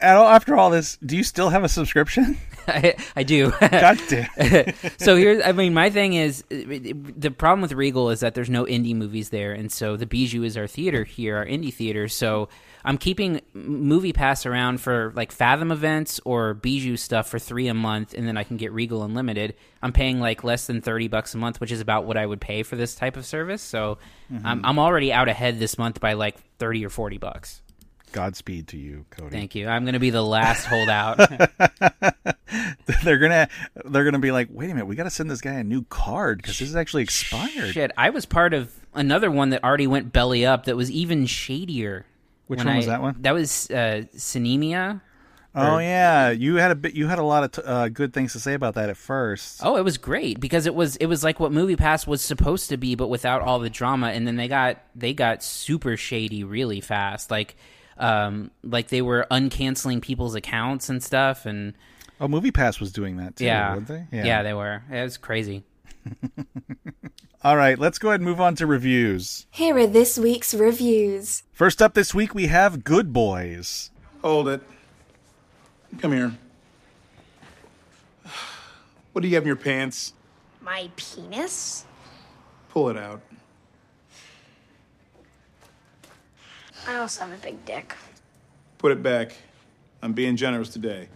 after 0.00 0.56
all 0.56 0.70
this 0.70 0.96
do 1.04 1.16
you 1.16 1.22
still 1.22 1.50
have 1.50 1.64
a 1.64 1.68
subscription? 1.68 2.38
I, 2.68 2.96
I 3.14 3.22
do. 3.22 3.52
god 3.60 4.00
damn. 4.08 4.74
So 4.98 5.16
here's 5.16 5.42
i 5.44 5.52
mean 5.52 5.72
my 5.72 5.90
thing 5.90 6.14
is 6.14 6.44
the 6.48 7.30
problem 7.36 7.60
with 7.62 7.72
regal 7.72 8.10
is 8.10 8.20
that 8.20 8.34
there's 8.34 8.50
no 8.50 8.64
indie 8.64 8.94
movies 8.94 9.30
there 9.30 9.52
and 9.52 9.70
so 9.70 9.96
the 9.96 10.06
bijou 10.06 10.42
is 10.42 10.56
our 10.56 10.66
theater 10.66 11.04
here 11.04 11.36
our 11.36 11.46
indie 11.46 11.72
theater 11.72 12.08
so 12.08 12.48
i'm 12.84 12.98
keeping 12.98 13.40
movie 13.54 14.12
pass 14.12 14.46
around 14.46 14.80
for 14.80 15.12
like 15.14 15.30
fathom 15.32 15.70
events 15.70 16.20
or 16.24 16.54
bijou 16.54 16.96
stuff 16.96 17.28
for 17.28 17.38
three 17.38 17.68
a 17.68 17.74
month 17.74 18.14
and 18.14 18.26
then 18.26 18.36
i 18.36 18.42
can 18.42 18.56
get 18.56 18.72
regal 18.72 19.02
unlimited. 19.02 19.54
I'm 19.82 19.92
paying 19.92 20.18
like 20.18 20.42
less 20.42 20.66
than 20.66 20.80
30 20.80 21.08
bucks 21.08 21.34
a 21.34 21.38
month 21.38 21.60
which 21.60 21.70
is 21.70 21.80
about 21.80 22.04
what 22.04 22.16
i 22.16 22.26
would 22.26 22.40
pay 22.40 22.62
for 22.62 22.76
this 22.76 22.94
type 22.94 23.16
of 23.16 23.24
service 23.24 23.62
so 23.62 23.98
mm-hmm. 24.32 24.44
I'm, 24.46 24.64
I'm 24.64 24.78
already 24.78 25.12
out 25.12 25.28
ahead 25.28 25.58
this 25.58 25.78
month 25.78 26.00
by 26.00 26.14
like 26.14 26.36
30 26.58 26.84
or 26.84 26.90
40 26.90 27.18
bucks 27.18 27.62
godspeed 28.12 28.68
to 28.68 28.76
you 28.78 29.04
cody 29.10 29.30
thank 29.30 29.54
you 29.54 29.68
i'm 29.68 29.84
gonna 29.84 29.98
be 29.98 30.10
the 30.10 30.22
last 30.22 30.64
holdout 30.64 31.18
they're 33.04 33.18
gonna 33.18 33.48
they're 33.86 34.04
gonna 34.04 34.18
be 34.18 34.30
like 34.30 34.48
wait 34.50 34.66
a 34.70 34.74
minute 34.74 34.86
we 34.86 34.94
gotta 34.96 35.10
send 35.10 35.30
this 35.30 35.40
guy 35.40 35.54
a 35.54 35.64
new 35.64 35.82
card 35.84 36.38
because 36.38 36.58
this 36.58 36.68
is 36.68 36.76
actually 36.76 37.02
expired 37.02 37.74
Shit, 37.74 37.90
I 37.96 38.10
was 38.10 38.24
part 38.24 38.54
of 38.54 38.72
another 38.94 39.30
one 39.30 39.50
that 39.50 39.62
already 39.64 39.86
went 39.86 40.12
belly 40.12 40.46
up 40.46 40.64
that 40.64 40.76
was 40.76 40.90
even 40.90 41.26
shadier. 41.26 42.06
Which 42.46 42.64
one 42.64 42.76
was 42.76 42.86
that 42.86 43.02
one? 43.02 43.16
That 43.20 43.32
was 43.34 43.68
uh, 43.70 44.04
Sinemia. 44.14 45.00
Oh 45.54 45.78
yeah, 45.78 46.30
you 46.30 46.56
had 46.56 46.70
a 46.70 46.74
bit. 46.74 46.94
You 46.94 47.06
had 47.08 47.18
a 47.18 47.22
lot 47.22 47.42
of 47.44 47.52
t- 47.52 47.62
uh, 47.62 47.88
good 47.88 48.12
things 48.12 48.32
to 48.34 48.40
say 48.40 48.54
about 48.54 48.74
that 48.74 48.88
at 48.90 48.96
first. 48.96 49.60
Oh, 49.64 49.76
it 49.76 49.84
was 49.84 49.96
great 49.98 50.38
because 50.38 50.66
it 50.66 50.74
was 50.74 50.96
it 50.96 51.06
was 51.06 51.24
like 51.24 51.40
what 51.40 51.50
Movie 51.50 51.76
Pass 51.76 52.06
was 52.06 52.20
supposed 52.20 52.68
to 52.68 52.76
be, 52.76 52.94
but 52.94 53.08
without 53.08 53.42
all 53.42 53.58
the 53.58 53.70
drama. 53.70 54.08
And 54.08 54.26
then 54.26 54.36
they 54.36 54.48
got 54.48 54.78
they 54.94 55.12
got 55.12 55.42
super 55.42 55.96
shady 55.96 56.44
really 56.44 56.80
fast, 56.80 57.30
like 57.30 57.56
um 57.98 58.50
like 58.62 58.88
they 58.88 59.02
were 59.02 59.26
uncanceling 59.30 60.00
people's 60.02 60.34
accounts 60.34 60.88
and 60.88 61.02
stuff. 61.02 61.46
And 61.46 61.74
Oh, 62.20 62.28
Movie 62.28 62.50
Pass 62.50 62.80
was 62.80 62.92
doing 62.92 63.18
that 63.18 63.36
too, 63.36 63.44
yeah, 63.44 63.74
weren't 63.74 63.88
they? 63.88 64.06
yeah, 64.10 64.42
they 64.42 64.54
were. 64.54 64.82
It 64.90 65.02
was 65.02 65.16
crazy. 65.18 65.64
All 67.44 67.56
right, 67.56 67.78
let's 67.78 67.98
go 67.98 68.08
ahead 68.08 68.20
and 68.20 68.28
move 68.28 68.40
on 68.40 68.54
to 68.56 68.66
reviews. 68.66 69.46
Here 69.50 69.76
are 69.76 69.86
this 69.86 70.18
week's 70.18 70.52
reviews. 70.54 71.42
First 71.52 71.80
up 71.82 71.94
this 71.94 72.14
week, 72.14 72.34
we 72.34 72.46
have 72.46 72.82
Good 72.84 73.12
Boys. 73.12 73.90
Hold 74.22 74.48
it. 74.48 74.62
Come 75.98 76.12
here. 76.12 76.32
What 79.12 79.22
do 79.22 79.28
you 79.28 79.34
have 79.34 79.44
in 79.44 79.46
your 79.46 79.56
pants? 79.56 80.12
My 80.60 80.90
penis? 80.96 81.84
Pull 82.70 82.88
it 82.90 82.96
out. 82.96 83.20
I 86.86 86.96
also 86.96 87.24
have 87.24 87.32
a 87.32 87.42
big 87.42 87.64
dick. 87.64 87.94
Put 88.78 88.92
it 88.92 89.02
back. 89.02 89.32
I'm 90.02 90.12
being 90.12 90.36
generous 90.36 90.68
today. 90.68 91.08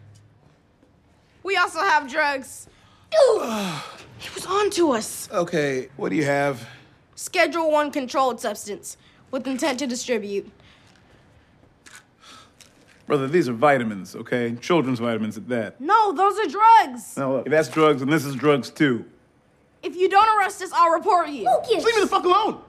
We 1.43 1.57
also 1.57 1.81
have 1.81 2.11
drugs. 2.11 2.69
he 3.11 4.29
was 4.35 4.47
on 4.47 4.71
to 4.71 4.93
us. 4.93 5.29
Okay, 5.31 5.89
what 5.97 6.09
do 6.11 6.17
you 6.17 6.25
have? 6.25 6.67
Schedule 7.15 7.71
1 7.71 7.91
controlled 7.93 8.41
substance 8.41 8.97
with 9.31 9.47
intent 9.47 9.79
to 9.79 9.87
distribute. 9.87 10.51
Brother, 13.07 13.27
these 13.29 13.49
are 13.49 13.53
vitamins, 13.53 14.15
okay? 14.15 14.55
Children's 14.61 15.01
vitamins 15.01 15.37
at 15.37 15.49
that. 15.49 15.81
No, 15.81 16.13
those 16.13 16.39
are 16.39 16.49
drugs. 16.49 17.17
Now, 17.17 17.33
look, 17.33 17.47
if 17.47 17.51
that's 17.51 17.69
drugs, 17.69 18.03
and 18.03 18.13
this 18.13 18.25
is 18.25 18.37
drugs 18.37 18.71
too. 18.71 19.05
If 19.83 19.97
you 19.97 20.09
don't 20.09 20.39
arrest 20.39 20.63
us, 20.63 20.71
I'll 20.73 20.91
report 20.93 21.29
you. 21.29 21.45
Lucas, 21.45 21.85
Leave 21.85 21.97
me 21.97 22.03
the 22.03 22.07
fuck 22.07 22.25
alone. 22.25 22.61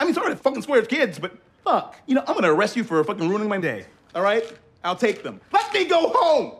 I 0.00 0.04
mean, 0.04 0.14
sorry 0.14 0.30
to 0.30 0.36
fucking 0.36 0.62
swear 0.62 0.82
at 0.82 0.88
kids, 0.88 1.18
but 1.18 1.36
fuck. 1.66 2.00
You 2.06 2.14
know, 2.14 2.24
I'm 2.26 2.34
gonna 2.34 2.52
arrest 2.52 2.76
you 2.76 2.84
for 2.84 3.02
fucking 3.02 3.28
ruining 3.28 3.48
my 3.48 3.58
day. 3.58 3.86
All 4.14 4.22
right? 4.22 4.44
I'll 4.84 4.96
take 4.96 5.22
them. 5.22 5.40
Let 5.52 5.74
me 5.74 5.84
go 5.84 6.12
home. 6.14 6.52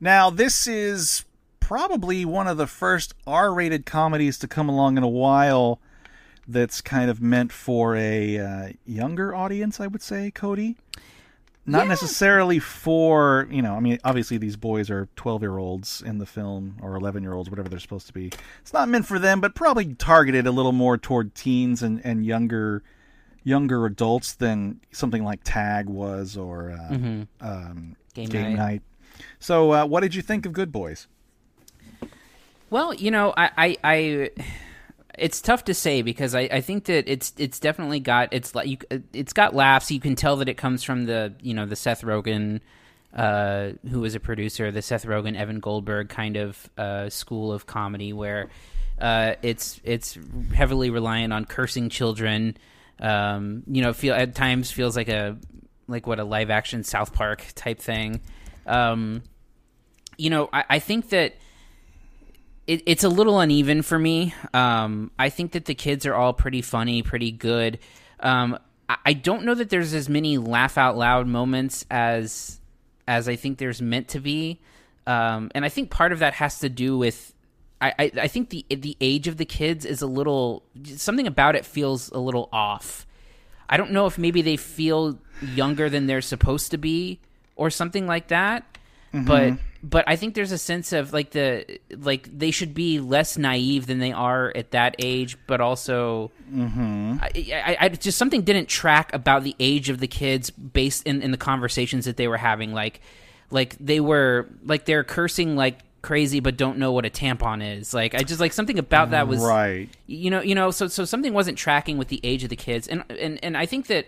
Now, 0.00 0.30
this 0.30 0.66
is 0.66 1.24
probably 1.60 2.24
one 2.24 2.46
of 2.46 2.56
the 2.56 2.66
first 2.66 3.14
R 3.26 3.52
rated 3.52 3.86
comedies 3.86 4.38
to 4.38 4.48
come 4.48 4.68
along 4.68 4.96
in 4.96 5.02
a 5.02 5.08
while 5.08 5.80
that's 6.46 6.80
kind 6.80 7.10
of 7.10 7.20
meant 7.20 7.52
for 7.52 7.96
a 7.96 8.38
uh, 8.38 8.68
younger 8.84 9.34
audience, 9.34 9.80
I 9.80 9.88
would 9.88 10.02
say, 10.02 10.30
Cody. 10.30 10.76
Not 11.64 11.86
necessarily 11.86 12.58
for, 12.58 13.46
you 13.48 13.62
know, 13.62 13.76
I 13.76 13.80
mean, 13.80 13.98
obviously 14.02 14.36
these 14.36 14.56
boys 14.56 14.90
are 14.90 15.08
12 15.14 15.42
year 15.42 15.58
olds 15.58 16.02
in 16.04 16.18
the 16.18 16.26
film, 16.26 16.76
or 16.82 16.96
11 16.96 17.22
year 17.22 17.34
olds, 17.34 17.48
whatever 17.48 17.68
they're 17.68 17.78
supposed 17.78 18.08
to 18.08 18.12
be. 18.12 18.32
It's 18.60 18.72
not 18.72 18.88
meant 18.88 19.06
for 19.06 19.20
them, 19.20 19.40
but 19.40 19.54
probably 19.54 19.94
targeted 19.94 20.44
a 20.46 20.50
little 20.50 20.72
more 20.72 20.98
toward 20.98 21.36
teens 21.36 21.80
and, 21.80 22.04
and 22.04 22.26
younger 22.26 22.82
younger 23.44 23.86
adults 23.86 24.32
than 24.32 24.80
something 24.92 25.24
like 25.24 25.40
Tag 25.44 25.88
was 25.88 26.36
or 26.36 26.70
uh, 26.70 26.94
um, 27.40 27.96
Game 28.14 28.28
Game 28.28 28.54
Night. 28.54 28.56
Night. 28.56 28.82
So, 29.38 29.72
uh, 29.72 29.86
what 29.86 30.00
did 30.00 30.14
you 30.14 30.22
think 30.22 30.46
of 30.46 30.52
Good 30.52 30.72
Boys? 30.72 31.06
Well, 32.70 32.94
you 32.94 33.10
know, 33.10 33.34
I, 33.36 33.50
I, 33.56 33.76
I 33.84 34.30
it's 35.18 35.40
tough 35.40 35.64
to 35.64 35.74
say 35.74 36.02
because 36.02 36.34
I, 36.34 36.42
I 36.42 36.60
think 36.60 36.84
that 36.84 37.08
it's 37.08 37.32
it's 37.36 37.58
definitely 37.58 38.00
got 38.00 38.32
it's 38.32 38.54
like 38.54 38.68
you, 38.68 38.78
it's 39.12 39.32
got 39.32 39.54
laughs. 39.54 39.90
You 39.90 40.00
can 40.00 40.16
tell 40.16 40.36
that 40.36 40.48
it 40.48 40.56
comes 40.56 40.82
from 40.82 41.04
the 41.06 41.34
you 41.42 41.54
know 41.54 41.66
the 41.66 41.76
Seth 41.76 42.02
Rogen, 42.02 42.60
uh, 43.14 43.70
who 43.90 44.00
was 44.00 44.14
a 44.14 44.20
producer, 44.20 44.70
the 44.70 44.82
Seth 44.82 45.04
Rogen 45.04 45.36
Evan 45.36 45.60
Goldberg 45.60 46.08
kind 46.08 46.36
of 46.36 46.70
uh, 46.78 47.10
school 47.10 47.52
of 47.52 47.66
comedy 47.66 48.12
where 48.12 48.48
uh, 49.00 49.34
it's 49.42 49.80
it's 49.84 50.18
heavily 50.54 50.90
reliant 50.90 51.32
on 51.32 51.44
cursing 51.44 51.88
children. 51.88 52.56
Um, 53.00 53.64
you 53.66 53.82
know, 53.82 53.92
feel 53.92 54.14
at 54.14 54.34
times 54.34 54.70
feels 54.70 54.96
like 54.96 55.08
a 55.08 55.36
like 55.88 56.06
what 56.06 56.20
a 56.20 56.24
live 56.24 56.50
action 56.50 56.84
South 56.84 57.12
Park 57.12 57.44
type 57.54 57.80
thing. 57.80 58.20
Um, 58.66 59.22
you 60.16 60.30
know, 60.30 60.48
I, 60.52 60.64
I 60.70 60.78
think 60.78 61.10
that 61.10 61.34
it, 62.66 62.82
it's 62.86 63.04
a 63.04 63.08
little 63.08 63.40
uneven 63.40 63.82
for 63.82 63.98
me. 63.98 64.34
Um, 64.54 65.10
I 65.18 65.28
think 65.28 65.52
that 65.52 65.64
the 65.64 65.74
kids 65.74 66.06
are 66.06 66.14
all 66.14 66.32
pretty 66.32 66.62
funny, 66.62 67.02
pretty 67.02 67.32
good. 67.32 67.78
Um, 68.20 68.58
I, 68.88 68.96
I 69.06 69.12
don't 69.14 69.44
know 69.44 69.54
that 69.54 69.68
there's 69.68 69.94
as 69.94 70.08
many 70.08 70.38
laugh 70.38 70.78
out 70.78 70.96
loud 70.96 71.26
moments 71.26 71.84
as 71.90 72.58
as 73.08 73.28
I 73.28 73.34
think 73.34 73.58
there's 73.58 73.82
meant 73.82 74.08
to 74.08 74.20
be, 74.20 74.60
um, 75.08 75.50
and 75.56 75.64
I 75.64 75.68
think 75.68 75.90
part 75.90 76.12
of 76.12 76.20
that 76.20 76.34
has 76.34 76.60
to 76.60 76.68
do 76.68 76.96
with. 76.96 77.34
I, 77.82 77.94
I, 77.98 78.12
I 78.22 78.28
think 78.28 78.50
the 78.50 78.64
the 78.70 78.96
age 79.00 79.26
of 79.26 79.36
the 79.36 79.44
kids 79.44 79.84
is 79.84 80.02
a 80.02 80.06
little 80.06 80.62
something 80.84 81.26
about 81.26 81.56
it 81.56 81.66
feels 81.66 82.10
a 82.10 82.18
little 82.18 82.48
off. 82.52 83.06
I 83.68 83.76
don't 83.76 83.90
know 83.90 84.06
if 84.06 84.18
maybe 84.18 84.40
they 84.42 84.56
feel 84.56 85.18
younger 85.42 85.90
than 85.90 86.06
they're 86.06 86.20
supposed 86.20 86.70
to 86.70 86.78
be 86.78 87.18
or 87.56 87.70
something 87.70 88.06
like 88.06 88.28
that. 88.28 88.64
Mm-hmm. 89.12 89.24
But 89.26 89.58
but 89.82 90.04
I 90.06 90.14
think 90.14 90.34
there's 90.34 90.52
a 90.52 90.58
sense 90.58 90.92
of 90.92 91.12
like 91.12 91.32
the 91.32 91.80
like 91.90 92.28
they 92.38 92.52
should 92.52 92.72
be 92.72 93.00
less 93.00 93.36
naive 93.36 93.86
than 93.86 93.98
they 93.98 94.12
are 94.12 94.52
at 94.54 94.70
that 94.70 94.94
age, 95.00 95.36
but 95.46 95.60
also 95.60 96.30
mm-hmm. 96.50 97.16
I, 97.20 97.30
I, 97.52 97.76
I 97.80 97.88
just 97.88 98.16
something 98.16 98.42
didn't 98.42 98.68
track 98.68 99.12
about 99.12 99.42
the 99.42 99.56
age 99.58 99.88
of 99.90 99.98
the 99.98 100.06
kids 100.06 100.50
based 100.50 101.04
in, 101.06 101.20
in 101.20 101.32
the 101.32 101.36
conversations 101.36 102.04
that 102.04 102.16
they 102.16 102.28
were 102.28 102.38
having. 102.38 102.72
Like 102.72 103.00
like 103.50 103.76
they 103.78 104.00
were 104.00 104.48
like 104.64 104.84
they're 104.84 105.04
cursing 105.04 105.56
like 105.56 105.80
crazy 106.02 106.40
but 106.40 106.56
don't 106.56 106.78
know 106.78 106.92
what 106.92 107.06
a 107.06 107.10
tampon 107.10 107.78
is. 107.78 107.94
Like 107.94 108.14
I 108.14 108.22
just 108.24 108.40
like 108.40 108.52
something 108.52 108.78
about 108.78 109.10
that 109.12 109.28
was 109.28 109.40
Right. 109.40 109.88
you 110.06 110.30
know 110.30 110.40
you 110.42 110.54
know 110.54 110.70
so 110.72 110.88
so 110.88 111.04
something 111.04 111.32
wasn't 111.32 111.56
tracking 111.56 111.96
with 111.96 112.08
the 112.08 112.20
age 112.24 112.42
of 112.42 112.50
the 112.50 112.56
kids 112.56 112.88
and 112.88 113.04
and 113.08 113.38
and 113.42 113.56
i 113.56 113.64
think 113.66 113.86
that 113.86 114.06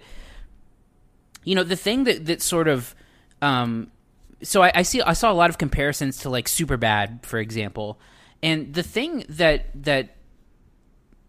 you 1.45 1.55
know 1.55 1.63
the 1.63 1.77
thing 1.77 2.05
that 2.05 2.27
that 2.27 2.43
sort 2.43 2.67
of 2.69 2.95
um 3.43 3.91
so 4.43 4.63
I, 4.63 4.73
I 4.75 4.83
see 4.83 5.01
i 5.03 5.13
saw 5.13 5.31
a 5.31 5.35
lot 5.35 5.51
of 5.51 5.59
comparisons 5.59 6.19
to 6.19 6.31
like 6.31 6.49
super 6.49 6.77
bad 6.77 7.21
for 7.23 7.39
example 7.39 8.01
and 8.43 8.75
the 8.75 8.83
thing 8.83 9.25
that 9.29 9.67
that 9.85 10.17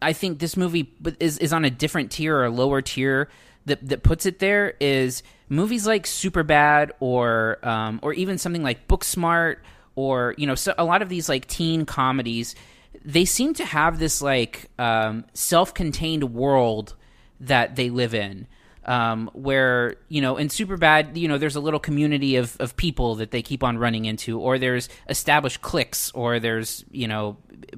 i 0.01 0.13
think 0.13 0.39
this 0.39 0.57
movie 0.57 0.93
is 1.19 1.37
is 1.37 1.53
on 1.53 1.63
a 1.63 1.69
different 1.69 2.11
tier 2.11 2.35
or 2.35 2.45
a 2.45 2.49
lower 2.49 2.81
tier 2.81 3.29
that 3.65 3.87
that 3.87 4.03
puts 4.03 4.25
it 4.25 4.39
there 4.39 4.75
is 4.79 5.21
movies 5.47 5.85
like 5.85 6.07
super 6.07 6.43
bad 6.43 6.91
or 6.99 7.59
um 7.61 7.99
or 8.01 8.13
even 8.13 8.37
something 8.37 8.63
like 8.63 8.87
booksmart 8.87 9.57
or 9.95 10.35
you 10.37 10.45
know 10.47 10.55
so 10.55 10.73
a 10.77 10.83
lot 10.83 11.01
of 11.01 11.09
these 11.09 11.29
like 11.29 11.47
teen 11.47 11.85
comedies 11.85 12.55
they 13.03 13.25
seem 13.25 13.53
to 13.53 13.65
have 13.65 13.99
this 13.99 14.21
like 14.21 14.69
um, 14.79 15.25
self-contained 15.33 16.33
world 16.33 16.95
that 17.39 17.75
they 17.75 17.89
live 17.89 18.13
in 18.13 18.47
um, 18.85 19.29
where 19.33 19.95
you 20.09 20.21
know 20.21 20.37
in 20.37 20.47
superbad 20.47 21.17
you 21.17 21.27
know 21.27 21.37
there's 21.37 21.55
a 21.55 21.59
little 21.59 21.79
community 21.79 22.35
of, 22.35 22.55
of 22.59 22.75
people 22.77 23.15
that 23.15 23.31
they 23.31 23.41
keep 23.41 23.63
on 23.63 23.77
running 23.77 24.05
into 24.05 24.39
or 24.39 24.57
there's 24.57 24.89
established 25.09 25.61
cliques 25.61 26.11
or 26.11 26.39
there's 26.39 26.85
you 26.91 27.07
know 27.07 27.37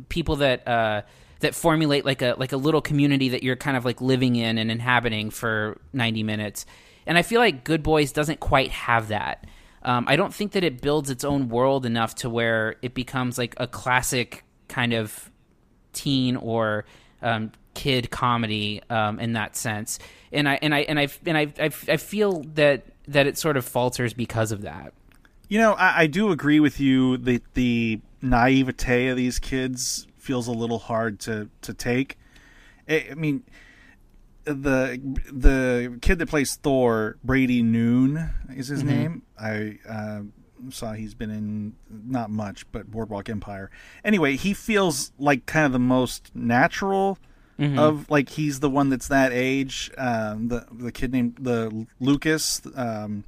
people 0.10 0.38
that 0.38 0.68
uh, 0.68 1.02
that 1.40 1.56
formulate 1.56 2.06
like 2.06 2.22
a 2.22 2.36
like 2.38 2.52
a 2.52 2.58
little 2.58 2.82
community 2.82 3.30
that 3.30 3.44
you're 3.44 3.56
kind 3.56 3.78
of 3.78 3.86
like 3.86 4.02
living 4.02 4.36
in 4.36 4.58
and 4.58 4.70
inhabiting 4.70 5.30
for 5.30 5.80
90 5.94 6.24
minutes. 6.24 6.66
And 7.06 7.18
i 7.18 7.22
feel 7.22 7.40
like 7.40 7.64
good 7.64 7.84
boys 7.84 8.12
doesn't 8.12 8.42
quite 8.42 8.72
have 8.72 9.08
that 9.08 9.46
um, 9.88 10.04
I 10.06 10.18
don't 10.18 10.34
think 10.34 10.52
that 10.52 10.66
it 10.66 10.82
builds 10.82 11.10
its 11.10 11.24
own 11.24 11.48
world 11.48 11.86
enough 11.86 12.14
to 12.16 12.30
where 12.30 12.76
it 12.82 12.94
becomes 12.94 13.38
like 13.38 13.56
a 13.56 13.68
classic 13.68 14.44
kind 14.68 14.92
of 14.92 15.32
teen 15.94 16.36
or 16.36 16.84
um, 17.22 17.54
kid 17.74 18.12
comedy 18.12 18.82
um, 18.90 19.18
in 19.18 19.32
that 19.34 19.56
sense. 19.56 19.98
And 20.34 20.50
I 20.50 20.60
and 20.62 20.76
I 20.76 20.80
and 20.80 21.00
I 21.00 21.08
and 21.26 21.38
I 21.38 21.54
I, 21.58 21.70
feel 21.70 22.44
that 22.56 22.84
that 23.08 23.28
it 23.28 23.38
sort 23.38 23.56
of 23.56 23.64
falters 23.64 24.14
because 24.14 24.52
of 24.52 24.64
that. 24.64 24.92
You 25.48 25.60
know, 25.60 25.72
I, 25.76 26.02
I 26.02 26.08
do 26.08 26.32
agree 26.32 26.60
with 26.60 26.82
you 26.82 27.16
that 27.20 27.54
the 27.54 28.02
naivete 28.22 29.08
of 29.08 29.16
these 29.16 29.40
kids 29.40 30.06
feels 30.18 30.48
a 30.48 30.52
little 30.52 30.80
hard 30.80 31.22
to 31.22 31.50
to 31.62 31.74
take. 31.74 32.18
I, 32.90 33.08
I 33.12 33.14
mean, 33.14 33.44
the 34.54 35.00
the 35.32 35.98
kid 36.02 36.20
that 36.20 36.28
plays 36.30 36.56
Thor, 36.56 37.18
Brady 37.24 37.62
Noon, 37.64 38.30
is 38.56 38.68
his 38.68 38.84
name. 38.84 39.22
I 39.40 39.80
uh, 39.88 40.22
saw 40.70 40.94
he's 40.94 41.14
been 41.14 41.30
in 41.30 41.76
not 41.90 42.30
much, 42.30 42.70
but 42.72 42.90
Boardwalk 42.90 43.30
Empire. 43.30 43.70
Anyway, 44.04 44.36
he 44.36 44.54
feels 44.54 45.12
like 45.20 45.46
kind 45.46 45.66
of 45.66 45.72
the 45.74 45.80
most 45.80 46.32
natural 46.36 47.18
of 47.60 48.10
like 48.10 48.30
he's 48.30 48.60
the 48.60 48.70
one 48.70 48.90
that's 48.90 49.08
that 49.08 49.32
age. 49.34 49.90
Um, 49.98 50.48
the 50.50 50.66
the 50.72 50.92
kid 50.92 51.12
named 51.12 51.38
the 51.40 51.88
Lucas. 52.00 52.62
Um, 52.76 53.24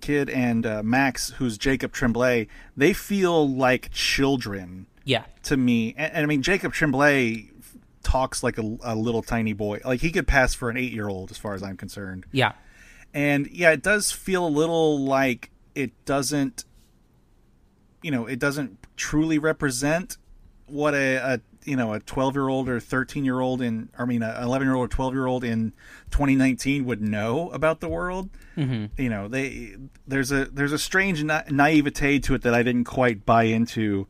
kid 0.00 0.30
and 0.30 0.64
uh, 0.64 0.80
Max, 0.84 1.30
who's 1.38 1.58
Jacob 1.58 1.90
Tremblay, 1.92 2.46
they 2.76 2.92
feel 2.92 3.48
like 3.48 3.90
children 3.90 4.86
Yeah. 5.04 5.24
to 5.44 5.56
me. 5.56 5.92
And, 5.98 6.12
and 6.12 6.22
I 6.22 6.26
mean, 6.26 6.40
Jacob 6.40 6.72
Tremblay 6.72 7.50
talks 8.08 8.42
like 8.42 8.56
a, 8.56 8.76
a 8.82 8.96
little 8.96 9.22
tiny 9.22 9.52
boy. 9.52 9.80
Like 9.84 10.00
he 10.00 10.10
could 10.10 10.26
pass 10.26 10.54
for 10.54 10.70
an 10.70 10.78
eight 10.78 10.92
year 10.92 11.08
old, 11.08 11.30
as 11.30 11.36
far 11.36 11.54
as 11.54 11.62
I'm 11.62 11.76
concerned. 11.76 12.24
Yeah. 12.32 12.52
And 13.12 13.46
yeah, 13.48 13.70
it 13.72 13.82
does 13.82 14.10
feel 14.10 14.46
a 14.46 14.48
little 14.48 15.04
like 15.04 15.50
it 15.74 15.92
doesn't, 16.06 16.64
you 18.02 18.10
know, 18.10 18.24
it 18.24 18.38
doesn't 18.38 18.78
truly 18.96 19.38
represent 19.38 20.16
what 20.66 20.94
a, 20.94 21.16
a 21.16 21.40
you 21.64 21.76
know 21.76 21.92
a 21.92 22.00
12 22.00 22.34
year 22.34 22.48
old 22.48 22.68
or 22.68 22.80
13 22.80 23.26
year 23.26 23.40
old 23.40 23.60
in 23.60 23.90
I 23.98 24.06
mean 24.06 24.22
a 24.22 24.40
11 24.42 24.66
year 24.66 24.74
old 24.74 24.86
or 24.86 24.88
12 24.88 25.12
year 25.12 25.26
old 25.26 25.44
in 25.44 25.72
2019 26.10 26.86
would 26.86 27.02
know 27.02 27.50
about 27.50 27.80
the 27.80 27.88
world. 27.90 28.30
Mm-hmm. 28.56 29.00
You 29.00 29.10
know, 29.10 29.28
they 29.28 29.76
there's 30.06 30.32
a 30.32 30.46
there's 30.46 30.72
a 30.72 30.78
strange 30.78 31.22
na- 31.22 31.42
naivete 31.50 32.20
to 32.20 32.34
it 32.34 32.42
that 32.42 32.54
I 32.54 32.62
didn't 32.62 32.84
quite 32.84 33.26
buy 33.26 33.44
into. 33.44 34.06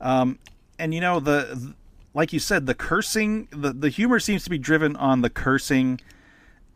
Um, 0.00 0.38
and 0.78 0.94
you 0.94 1.00
know 1.00 1.18
the 1.18 1.74
like 2.14 2.32
you 2.32 2.38
said 2.38 2.66
the 2.66 2.74
cursing 2.74 3.48
the 3.50 3.72
the 3.72 3.88
humor 3.88 4.20
seems 4.20 4.44
to 4.44 4.50
be 4.50 4.58
driven 4.58 4.96
on 4.96 5.22
the 5.22 5.30
cursing 5.30 6.00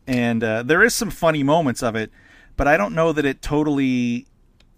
and 0.07 0.41
uh, 0.43 0.63
there 0.63 0.81
is 0.83 0.95
some 0.95 1.09
funny 1.09 1.43
moments 1.43 1.83
of 1.83 1.95
it, 1.95 2.11
but 2.55 2.67
I 2.67 2.77
don't 2.77 2.95
know 2.95 3.11
that 3.11 3.25
it 3.25 3.41
totally 3.41 4.25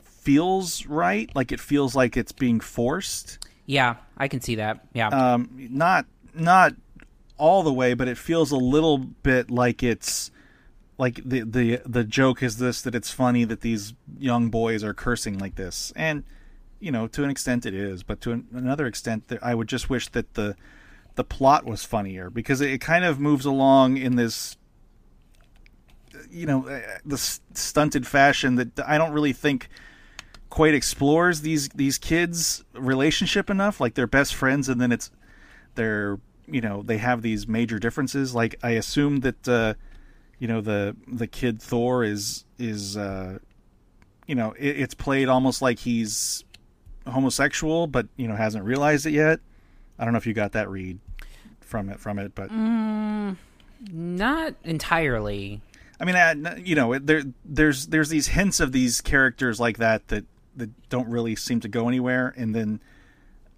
feels 0.01 0.87
right. 0.87 1.33
Like 1.35 1.51
it 1.51 1.59
feels 1.59 1.95
like 1.95 2.17
it's 2.17 2.31
being 2.31 2.59
forced. 2.59 3.47
Yeah. 3.67 3.97
I 4.17 4.27
can 4.27 4.41
see 4.41 4.55
that. 4.55 4.85
Yeah. 4.93 5.09
Um, 5.09 5.49
not 5.71 6.07
not 6.33 6.73
all 7.37 7.61
the 7.61 7.71
way, 7.71 7.93
but 7.93 8.07
it 8.07 8.17
feels 8.17 8.51
a 8.51 8.57
little 8.57 8.97
bit 8.97 9.51
like 9.51 9.83
it's 9.83 10.31
like 10.97 11.21
the 11.23 11.41
the 11.41 11.81
the 11.85 12.03
joke 12.03 12.41
is 12.41 12.57
this 12.57 12.81
that 12.81 12.95
it's 12.95 13.11
funny 13.11 13.43
that 13.43 13.61
these 13.61 13.93
young 14.17 14.49
boys 14.49 14.83
are 14.83 14.93
cursing 14.93 15.37
like 15.37 15.55
this, 15.55 15.93
and 15.95 16.23
you 16.79 16.91
know, 16.91 17.07
to 17.07 17.23
an 17.23 17.29
extent 17.29 17.65
it 17.65 17.73
is, 17.73 18.03
but 18.03 18.21
to 18.21 18.31
an, 18.31 18.47
another 18.53 18.85
extent, 18.85 19.27
that 19.27 19.43
I 19.43 19.55
would 19.55 19.67
just 19.67 19.89
wish 19.89 20.07
that 20.09 20.33
the 20.33 20.55
the 21.15 21.23
plot 21.23 21.65
was 21.65 21.83
funnier 21.83 22.29
because 22.29 22.61
it, 22.61 22.71
it 22.71 22.81
kind 22.81 23.03
of 23.03 23.19
moves 23.19 23.45
along 23.45 23.97
in 23.97 24.15
this, 24.15 24.55
you 26.31 26.45
know, 26.45 26.67
uh, 26.67 26.79
the 27.05 27.17
stunted 27.17 28.07
fashion 28.07 28.55
that 28.55 28.79
I 28.87 28.97
don't 28.97 29.11
really 29.11 29.33
think 29.33 29.67
quite 30.49 30.73
explores 30.73 31.41
these 31.41 31.69
these 31.69 31.97
kids' 31.97 32.63
relationship 32.73 33.49
enough. 33.49 33.79
Like 33.79 33.95
they're 33.95 34.07
best 34.07 34.33
friends, 34.33 34.69
and 34.69 34.79
then 34.79 34.91
it's 34.91 35.11
they're 35.75 36.19
you 36.47 36.61
know 36.61 36.81
they 36.81 36.97
have 36.97 37.21
these 37.21 37.47
major 37.47 37.79
differences. 37.79 38.33
Like 38.33 38.55
I 38.63 38.71
assume 38.71 39.19
that 39.21 39.47
uh, 39.47 39.73
you 40.39 40.47
know 40.47 40.61
the 40.61 40.95
the 41.07 41.27
kid 41.27 41.61
Thor 41.61 42.03
is 42.03 42.45
is 42.57 42.97
uh, 42.97 43.39
you 44.25 44.35
know 44.35 44.53
it, 44.53 44.79
it's 44.79 44.93
played 44.93 45.27
almost 45.27 45.61
like 45.61 45.79
he's 45.79 46.43
homosexual, 47.07 47.87
but 47.87 48.07
you 48.17 48.27
know 48.27 48.35
hasn't 48.35 48.63
realized 48.65 49.05
it 49.05 49.11
yet. 49.11 49.39
I 49.97 50.03
don't 50.05 50.13
know 50.13 50.17
if 50.17 50.27
you 50.27 50.33
got 50.33 50.53
that 50.53 50.69
read 50.69 50.99
from 51.61 51.89
it 51.89 51.99
from 51.99 52.19
it, 52.19 52.33
but 52.35 52.49
mm, 52.49 53.35
Not 53.91 54.55
entirely. 54.63 55.61
I 56.01 56.05
mean, 56.05 56.15
I, 56.15 56.55
you 56.57 56.75
know, 56.75 56.97
there 56.97 57.23
there's 57.43 57.87
there's 57.87 58.09
these 58.09 58.27
hints 58.27 58.59
of 58.59 58.71
these 58.71 59.01
characters 59.01 59.59
like 59.59 59.77
that 59.77 60.07
that 60.07 60.25
that 60.55 60.89
don't 60.89 61.09
really 61.09 61.35
seem 61.35 61.59
to 61.61 61.67
go 61.67 61.87
anywhere, 61.87 62.33
and 62.37 62.55
then 62.55 62.79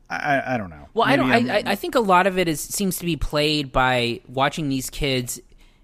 I 0.09 0.55
I, 0.55 0.57
don't 0.57 0.69
know. 0.69 0.87
Well, 0.93 1.07
I 1.07 1.15
don't. 1.15 1.31
I- 1.31 1.63
I 1.65 1.75
think 1.75 1.95
a 1.95 1.99
lot 1.99 2.27
of 2.27 2.37
it 2.37 2.47
is 2.47 2.59
seems 2.59 2.97
to 2.99 3.05
be 3.05 3.15
played 3.15 3.71
by 3.71 4.21
watching 4.27 4.69
these 4.69 4.89
kids 4.89 5.39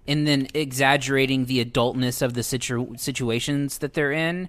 and 0.06 0.26
then 0.26 0.48
exaggerating 0.54 1.44
the 1.44 1.64
adultness 1.64 2.22
of 2.22 2.34
the 2.34 2.42
situ- 2.42 2.96
situations 2.96 3.78
that 3.78 3.94
they're 3.94 4.12
in. 4.12 4.48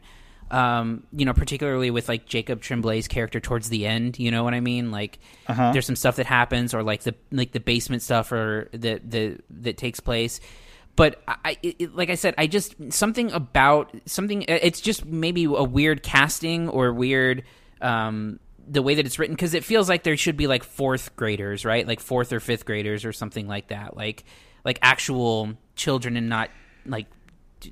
Um, 0.52 1.04
you 1.14 1.26
know, 1.26 1.34
particularly 1.34 1.92
with 1.92 2.10
like 2.10 2.26
Jacob 2.26 2.62
Tremblay's 2.62 3.08
character 3.08 3.40
towards 3.40 3.70
the 3.70 3.86
end. 3.86 4.18
You 4.18 4.32
know 4.32 4.44
what 4.44 4.54
I 4.54 4.60
mean? 4.60 4.90
Like, 4.92 5.20
Uh-huh. 5.48 5.72
there's 5.74 5.86
some 5.86 5.96
stuff 5.96 6.16
that 6.16 6.26
happens, 6.26 6.74
or 6.74 6.82
like 6.84 7.04
the 7.04 7.14
like 7.32 7.52
the 7.52 7.60
basement 7.60 8.02
stuff, 8.02 8.32
or 8.32 8.70
that 8.74 9.10
that 9.12 9.42
that 9.62 9.78
takes 9.78 10.00
place. 10.00 10.40
But 10.96 11.22
I, 11.28 11.58
it, 11.64 11.96
like 11.96 12.10
I 12.10 12.16
said, 12.16 12.34
I 12.38 12.48
just 12.48 12.76
something 12.92 13.32
about 13.32 13.96
something. 14.06 14.44
It's 14.48 14.82
just 14.82 15.06
maybe 15.06 15.46
a 15.46 15.64
weird 15.64 16.04
casting 16.04 16.68
or 16.68 16.92
weird 16.92 17.44
um, 17.80 18.40
the 18.68 18.82
way 18.82 18.96
that 18.96 19.06
it's 19.06 19.18
written 19.18 19.36
because 19.36 19.54
it 19.54 19.64
feels 19.64 19.88
like 19.88 20.04
there 20.04 20.18
should 20.18 20.36
be 20.36 20.48
like 20.48 20.64
fourth 20.64 21.16
graders, 21.16 21.64
right? 21.64 21.88
Like 21.88 22.00
fourth 22.02 22.34
or 22.34 22.40
fifth 22.42 22.66
graders 22.66 23.06
or 23.06 23.14
something 23.14 23.48
like 23.48 23.70
that. 23.70 23.96
Like 23.96 24.26
like 24.66 24.78
actual 24.82 25.54
children 25.76 26.18
and 26.18 26.28
not 26.28 26.50
like 26.86 27.06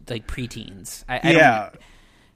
like 0.10 0.26
preteens. 0.28 1.04
I, 1.10 1.32
yeah. 1.32 1.70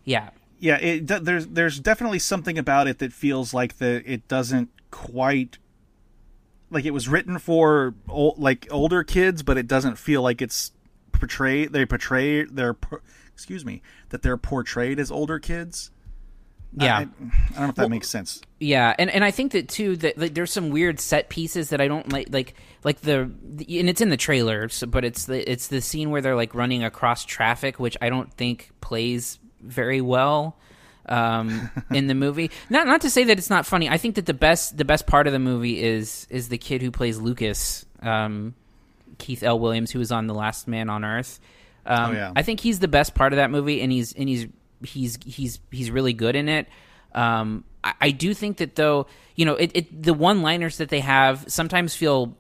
Yeah. 0.04 0.30
yeah 0.60 0.78
it 0.78 1.08
there's 1.08 1.48
there's 1.48 1.80
definitely 1.80 2.20
something 2.20 2.58
about 2.58 2.88
it 2.88 3.00
that 3.00 3.14
feels 3.14 3.54
like 3.54 3.78
the 3.78 4.04
it 4.06 4.28
doesn't 4.28 4.70
quite 4.92 5.58
like 6.70 6.86
it 6.86 6.92
was 6.92 7.08
written 7.08 7.38
for 7.40 7.94
ol- 8.10 8.36
like 8.38 8.68
older 8.72 9.04
kids 9.04 9.44
but 9.44 9.58
it 9.58 9.68
doesn't 9.68 9.98
feel 9.98 10.22
like 10.22 10.42
it's 10.42 10.72
portrayed 11.12 11.72
they 11.72 11.86
portray 11.86 12.44
their 12.46 12.76
excuse 13.34 13.66
me 13.66 13.82
that 14.10 14.22
they're 14.22 14.38
portrayed 14.38 15.00
as 15.00 15.12
older 15.12 15.40
kids 15.40 15.92
Yeah. 16.74 16.98
I, 16.98 17.02
I 17.02 17.04
don't 17.04 17.20
know 17.58 17.70
if 17.70 17.76
that 17.76 17.90
makes 17.90 18.10
sense 18.10 18.42
Yeah, 18.60 18.96
and 18.98 19.10
and 19.10 19.24
I 19.24 19.32
think 19.32 19.52
that 19.54 19.68
too 19.68 19.98
that 19.98 20.18
like, 20.18 20.34
there's 20.34 20.52
some 20.52 20.70
weird 20.70 21.00
set 21.00 21.30
pieces 21.30 21.70
that 21.70 21.82
I 21.82 21.88
don't 21.88 22.12
like, 22.12 22.28
like 22.32 22.54
like 22.84 23.02
the, 23.02 23.30
the 23.44 23.80
and 23.80 23.90
it's 23.90 24.02
in 24.02 24.10
the 24.10 24.18
trailer, 24.18 24.70
so, 24.70 24.88
but 24.88 25.04
it's 25.04 25.26
the 25.26 25.50
it's 25.52 25.68
the 25.68 25.82
scene 25.82 26.12
where 26.12 26.22
they're 26.22 26.36
like 26.36 26.56
running 26.56 26.84
across 26.84 27.26
traffic, 27.26 27.80
which 27.80 27.98
I 28.02 28.10
don't 28.10 28.32
think 28.34 28.72
plays 28.82 29.38
very 29.62 30.02
well 30.02 30.58
um, 31.08 31.70
in 31.92 32.08
the 32.08 32.16
movie. 32.16 32.52
Not 32.70 32.88
not 32.88 33.02
to 33.02 33.10
say 33.10 33.26
that 33.26 33.38
it's 33.38 33.50
not 33.50 33.66
funny. 33.66 33.90
I 33.90 33.98
think 33.98 34.16
that 34.16 34.26
the 34.26 34.34
best 34.34 34.78
the 34.78 34.86
best 34.86 35.08
part 35.08 35.28
of 35.28 35.34
the 35.34 35.40
movie 35.40 35.82
is 35.82 36.28
is 36.30 36.50
the 36.50 36.58
kid 36.58 36.82
who 36.82 36.92
plays 36.92 37.20
Lucas, 37.20 37.86
um, 38.02 38.56
Keith 39.18 39.44
L. 39.44 39.60
Williams, 39.60 39.92
who 39.92 40.00
was 40.00 40.12
on 40.12 40.28
The 40.28 40.34
Last 40.34 40.68
Man 40.68 40.90
on 40.90 41.04
Earth. 41.04 41.40
Um, 41.86 42.12
Oh, 42.12 42.14
yeah. 42.14 42.32
I 42.36 42.44
think 42.44 42.60
he's 42.60 42.80
the 42.80 42.88
best 42.88 43.16
part 43.16 43.34
of 43.34 43.38
that 43.38 43.50
movie, 43.52 43.82
and 43.82 43.92
he's 43.92 44.14
and 44.14 44.30
he's 44.30 44.48
he's 44.84 45.18
he's 45.26 45.60
he's 45.72 45.92
really 45.92 46.14
good 46.14 46.36
in 46.36 46.50
it. 46.50 46.68
Um, 47.14 47.64
I, 47.84 47.94
I 48.00 48.12
do 48.12 48.34
think 48.34 48.58
that 48.58 48.76
though, 48.76 49.08
you 49.36 49.46
know, 49.46 49.56
it, 49.56 49.72
it 49.74 50.04
the 50.04 50.14
one 50.14 50.42
liners 50.42 50.78
that 50.78 50.90
they 50.90 51.00
have 51.00 51.46
sometimes 51.48 51.96
feel 51.96 52.38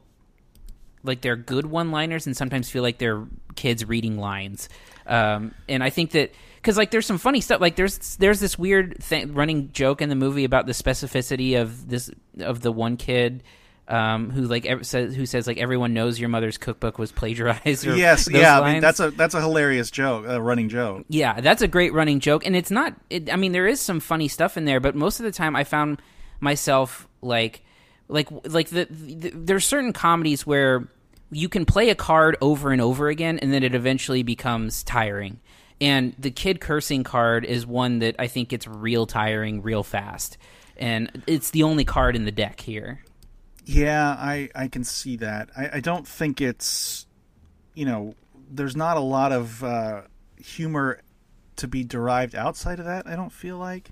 like 1.03 1.21
they're 1.21 1.36
good 1.36 1.65
one 1.65 1.91
liners, 1.91 2.27
and 2.27 2.38
sometimes 2.38 2.69
feel 2.69 2.84
like 2.84 2.99
they're 2.99 3.25
kids 3.55 3.84
reading 3.86 4.17
lines. 4.17 4.69
Um, 5.07 5.53
and 5.67 5.84
I 5.84 5.89
think 5.89 6.12
that 6.12 6.31
because 6.62 6.78
like 6.78 6.91
there's 6.91 7.06
some 7.06 7.17
funny 7.17 7.41
stuff. 7.41 7.60
Like 7.60 7.76
there's 7.76 8.15
there's 8.17 8.39
this 8.39 8.58
weird 8.58 9.04
thing, 9.04 9.34
running 9.34 9.71
joke 9.71 10.02
in 10.02 10.10
the 10.10 10.15
movie 10.15 10.43
about 10.43 10.67
the 10.67 10.74
specificity 10.74 11.60
of 11.60 11.89
this 11.89 12.12
of 12.39 12.62
the 12.62 12.71
one 12.71 12.97
kid. 12.97 13.43
Um, 13.88 14.30
who 14.30 14.43
like 14.43 14.65
ev- 14.65 14.86
says 14.86 15.15
who 15.15 15.26
says 15.26 15.47
like 15.47 15.58
everyone 15.58 15.93
knows 15.93 16.17
your 16.17 16.30
mother's 16.30 16.58
cookbook 16.58 16.97
was 16.97 17.12
plagiarized? 17.12 17.86
Or 17.86 17.95
yes 17.95 18.30
yeah 18.32 18.62
I 18.62 18.74
mean, 18.74 18.82
that's 18.82 19.02
a 19.02 19.12
that's 19.12 19.34
a 19.34 19.41
hilarious 19.41 19.91
joke 19.91 20.26
a 20.28 20.39
running 20.41 20.69
joke 20.69 21.04
Yeah, 21.10 21.41
that's 21.41 21.62
a 21.62 21.67
great 21.67 21.91
running 21.91 22.21
joke, 22.21 22.45
and 22.45 22.56
it's 22.56 22.71
not. 22.71 22.95
It, 23.10 23.34
I 23.34 23.36
mean, 23.36 23.52
there 23.52 23.67
is 23.67 23.82
some 23.82 24.00
funny 24.00 24.30
stuff 24.30 24.56
in 24.56 24.63
there, 24.63 24.80
but 24.80 24.95
most 24.95 25.19
of 25.19 25.26
the 25.26 25.32
time, 25.32 25.58
I 25.58 25.65
found 25.65 26.02
myself 26.39 27.08
like, 27.21 27.63
like, 28.08 28.30
like 28.45 28.69
the, 28.69 28.86
the 28.89 29.32
there's 29.32 29.65
certain 29.65 29.91
comedies 29.93 30.45
where 30.45 30.88
you 31.32 31.50
can 31.50 31.65
play 31.65 31.89
a 31.89 31.95
card 31.95 32.38
over 32.39 32.71
and 32.71 32.82
over 32.82 33.10
again, 33.10 33.39
and 33.39 33.52
then 33.52 33.63
it 33.63 33.76
eventually 33.76 34.24
becomes 34.24 34.84
tiring. 34.84 35.39
And 35.81 36.13
the 36.19 36.29
kid 36.29 36.61
cursing 36.61 37.03
card 37.03 37.43
is 37.43 37.65
one 37.65 37.99
that 37.99 38.15
I 38.19 38.27
think 38.27 38.49
gets 38.49 38.67
real 38.67 39.07
tiring 39.07 39.63
real 39.63 39.81
fast, 39.81 40.37
and 40.77 41.23
it's 41.25 41.49
the 41.49 41.63
only 41.63 41.83
card 41.83 42.15
in 42.15 42.23
the 42.23 42.31
deck 42.31 42.61
here. 42.61 43.03
Yeah, 43.65 44.09
I 44.11 44.49
I 44.53 44.67
can 44.67 44.83
see 44.83 45.17
that. 45.17 45.49
I, 45.57 45.69
I 45.73 45.79
don't 45.79 46.07
think 46.07 46.39
it's 46.39 47.07
you 47.73 47.85
know 47.85 48.13
there's 48.51 48.75
not 48.75 48.95
a 48.95 49.01
lot 49.01 49.31
of 49.31 49.63
uh, 49.63 50.01
humor 50.37 51.01
to 51.55 51.67
be 51.67 51.83
derived 51.83 52.35
outside 52.35 52.79
of 52.79 52.85
that. 52.85 53.07
I 53.07 53.15
don't 53.15 53.31
feel 53.31 53.57
like, 53.57 53.89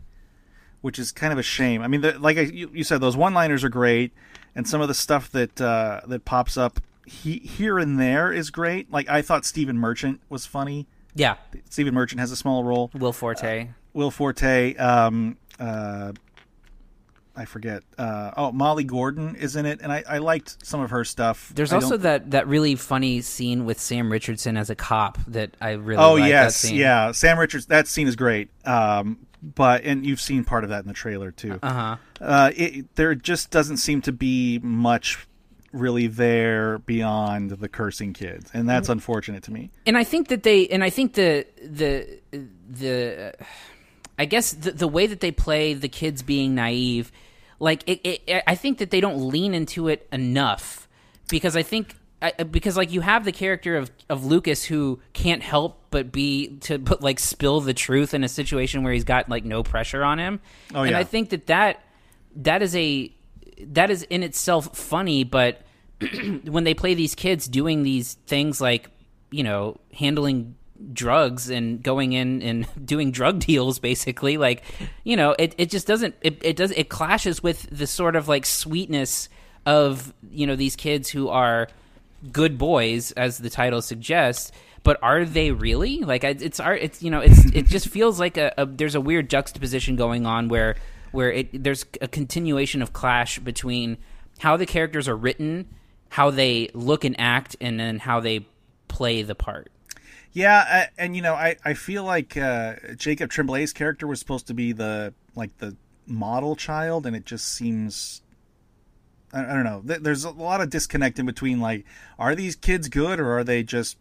which 0.81 0.99
is 0.99 1.11
kind 1.11 1.33
of 1.33 1.39
a 1.39 1.43
shame. 1.43 1.81
I 1.81 1.87
mean, 1.87 2.01
the, 2.01 2.19
like 2.19 2.37
I, 2.37 2.41
you, 2.41 2.69
you 2.73 2.83
said, 2.83 3.01
those 3.01 3.17
one-liners 3.17 3.63
are 3.63 3.69
great, 3.69 4.11
and 4.55 4.67
some 4.67 4.81
of 4.81 4.87
the 4.87 4.93
stuff 4.93 5.31
that 5.31 5.59
uh, 5.59 6.01
that 6.05 6.23
pops 6.23 6.55
up 6.55 6.81
he, 7.05 7.39
here 7.39 7.79
and 7.79 7.99
there 7.99 8.31
is 8.31 8.51
great. 8.51 8.91
Like 8.91 9.09
I 9.09 9.23
thought 9.23 9.43
Stephen 9.43 9.79
Merchant 9.79 10.21
was 10.29 10.45
funny. 10.45 10.87
Yeah, 11.15 11.35
Stephen 11.69 11.93
Merchant 11.93 12.19
has 12.19 12.31
a 12.31 12.35
small 12.35 12.63
role. 12.63 12.91
Will 12.93 13.13
Forte. 13.13 13.69
Will 13.93 14.11
Forte, 14.11 14.75
um, 14.75 15.37
uh, 15.59 16.13
I 17.35 17.45
forget. 17.45 17.83
Uh, 17.97 18.31
oh, 18.35 18.51
Molly 18.51 18.83
Gordon 18.83 19.35
is 19.35 19.55
in 19.55 19.65
it, 19.65 19.79
and 19.81 19.91
I, 19.91 20.03
I 20.07 20.17
liked 20.17 20.65
some 20.65 20.81
of 20.81 20.89
her 20.89 21.03
stuff. 21.05 21.51
There's 21.55 21.71
I 21.71 21.75
also 21.77 21.91
don't- 21.91 22.01
that, 22.01 22.31
that 22.31 22.47
really 22.47 22.75
funny 22.75 23.21
scene 23.21 23.65
with 23.65 23.79
Sam 23.79 24.11
Richardson 24.11 24.57
as 24.57 24.69
a 24.69 24.75
cop 24.75 25.17
that 25.27 25.55
I 25.61 25.71
really 25.71 26.01
Oh 26.03 26.15
yes, 26.17 26.57
scene. 26.57 26.75
yeah. 26.75 27.11
Sam 27.13 27.39
Richards. 27.39 27.67
That 27.67 27.87
scene 27.87 28.07
is 28.07 28.15
great. 28.17 28.49
Um, 28.65 29.25
but 29.41 29.85
and 29.85 30.05
you've 30.05 30.19
seen 30.19 30.43
part 30.43 30.65
of 30.65 30.69
that 30.71 30.81
in 30.81 30.87
the 30.89 30.93
trailer 30.93 31.31
too. 31.31 31.59
Uh-huh. 31.63 31.95
Uh 32.19 32.51
it, 32.57 32.93
There 32.95 33.15
just 33.15 33.51
doesn't 33.51 33.77
seem 33.77 34.01
to 34.01 34.11
be 34.11 34.59
much 34.61 35.25
really 35.71 36.07
there 36.07 36.79
beyond 36.79 37.51
the 37.51 37.69
cursing 37.69 38.13
kids, 38.13 38.49
and 38.53 38.67
that's 38.67 38.87
mm. 38.87 38.93
unfortunate 38.93 39.43
to 39.43 39.51
me. 39.51 39.71
and 39.85 39.97
I 39.97 40.03
think 40.03 40.29
that 40.29 40.43
they 40.43 40.67
and 40.67 40.83
I 40.83 40.89
think 40.89 41.13
the 41.13 41.45
the 41.63 42.19
the 42.69 43.33
I 44.17 44.25
guess 44.25 44.51
the, 44.51 44.71
the 44.71 44.87
way 44.87 45.07
that 45.07 45.19
they 45.21 45.31
play 45.31 45.73
the 45.73 45.89
kids 45.89 46.21
being 46.23 46.55
naive, 46.55 47.11
like 47.59 47.83
it, 47.87 48.01
it, 48.03 48.43
I 48.45 48.55
think 48.55 48.79
that 48.79 48.91
they 48.91 48.99
don't 49.01 49.29
lean 49.29 49.53
into 49.53 49.87
it 49.87 50.07
enough 50.11 50.87
because 51.29 51.55
I 51.55 51.63
think 51.63 51.95
I, 52.21 52.31
because 52.43 52.75
like 52.75 52.91
you 52.91 52.99
have 53.01 53.23
the 53.23 53.31
character 53.31 53.77
of 53.77 53.91
of 54.09 54.25
Lucas 54.25 54.65
who 54.65 54.99
can't 55.13 55.41
help 55.41 55.81
but 55.89 56.11
be 56.11 56.57
to 56.61 56.77
but 56.77 57.01
like 57.01 57.19
spill 57.19 57.61
the 57.61 57.73
truth 57.73 58.13
in 58.13 58.23
a 58.23 58.27
situation 58.27 58.83
where 58.83 58.91
he's 58.91 59.05
got 59.05 59.29
like 59.29 59.45
no 59.45 59.63
pressure 59.63 60.03
on 60.03 60.19
him, 60.19 60.41
Oh, 60.73 60.83
yeah. 60.83 60.89
and. 60.89 60.97
I 60.97 61.03
think 61.05 61.29
that 61.29 61.47
that 61.47 61.81
that 62.35 62.61
is 62.61 62.75
a 62.75 63.11
that 63.67 63.89
is 63.89 64.03
in 64.03 64.23
itself 64.23 64.75
funny, 64.75 65.23
but 65.23 65.61
when 66.43 66.63
they 66.63 66.73
play 66.73 66.93
these 66.93 67.15
kids 67.15 67.47
doing 67.47 67.83
these 67.83 68.15
things 68.25 68.61
like 68.61 68.89
you 69.31 69.43
know 69.43 69.77
handling 69.93 70.55
drugs 70.93 71.49
and 71.49 71.83
going 71.83 72.13
in 72.13 72.41
and 72.41 72.67
doing 72.85 73.11
drug 73.11 73.39
deals 73.39 73.79
basically 73.79 74.37
like 74.37 74.63
you 75.03 75.17
know 75.17 75.35
it, 75.37 75.53
it 75.57 75.69
just 75.69 75.85
doesn't 75.85 76.15
it, 76.21 76.37
it 76.41 76.55
does 76.55 76.71
it 76.71 76.87
clashes 76.87 77.43
with 77.43 77.69
the 77.69 77.85
sort 77.85 78.15
of 78.15 78.29
like 78.29 78.45
sweetness 78.45 79.27
of 79.65 80.13
you 80.31 80.47
know 80.47 80.55
these 80.55 80.77
kids 80.77 81.09
who 81.09 81.27
are 81.27 81.67
good 82.31 82.57
boys 82.57 83.11
as 83.11 83.37
the 83.39 83.49
title 83.49 83.81
suggests 83.81 84.51
but 84.83 84.97
are 85.01 85.25
they 85.25 85.51
really? 85.51 85.99
Like 85.99 86.23
it's 86.23 86.59
art 86.59 86.79
it's 86.81 87.01
you 87.01 87.11
know 87.11 87.19
it's 87.19 87.45
it 87.45 87.65
just 87.67 87.87
feels 87.95 88.19
like 88.19 88.37
a, 88.37 88.53
a 88.57 88.65
there's 88.65 88.95
a 88.95 89.01
weird 89.01 89.29
juxtaposition 89.29 89.95
going 89.95 90.25
on 90.25 90.47
where 90.47 90.75
where 91.11 91.31
it 91.31 91.63
there's 91.63 91.85
a 92.01 92.07
continuation 92.07 92.81
of 92.81 92.93
clash 92.93 93.39
between 93.39 93.97
how 94.39 94.57
the 94.57 94.65
characters 94.65 95.07
are 95.07 95.17
written 95.17 95.67
how 96.09 96.31
they 96.31 96.69
look 96.73 97.03
and 97.03 97.19
act 97.19 97.55
and 97.61 97.79
then 97.79 97.99
how 97.99 98.19
they 98.19 98.45
play 98.87 99.21
the 99.21 99.35
part 99.35 99.71
Yeah, 100.31 100.63
I, 100.67 100.87
and 100.97 101.15
you 101.15 101.21
know, 101.21 101.33
I, 101.33 101.55
I 101.65 101.73
feel 101.73 102.03
like 102.03 102.37
uh, 102.37 102.75
Jacob 102.95 103.31
Tremblay's 103.31 103.73
character 103.73 104.05
was 104.05 104.19
supposed 104.19 104.47
to 104.47 104.53
be 104.53 104.71
the 104.73 105.13
like 105.35 105.57
the 105.57 105.75
model 106.05 106.55
child, 106.55 107.05
and 107.05 107.15
it 107.15 107.25
just 107.25 107.45
seems. 107.53 108.21
I, 109.33 109.43
I 109.43 109.53
don't 109.53 109.63
know. 109.63 109.81
There's 109.83 110.23
a 110.23 110.31
lot 110.31 110.61
of 110.61 110.69
disconnect 110.69 111.19
in 111.19 111.25
between. 111.25 111.59
Like, 111.59 111.85
are 112.17 112.35
these 112.35 112.55
kids 112.55 112.89
good 112.89 113.19
or 113.19 113.37
are 113.37 113.43
they 113.43 113.63
just, 113.63 113.97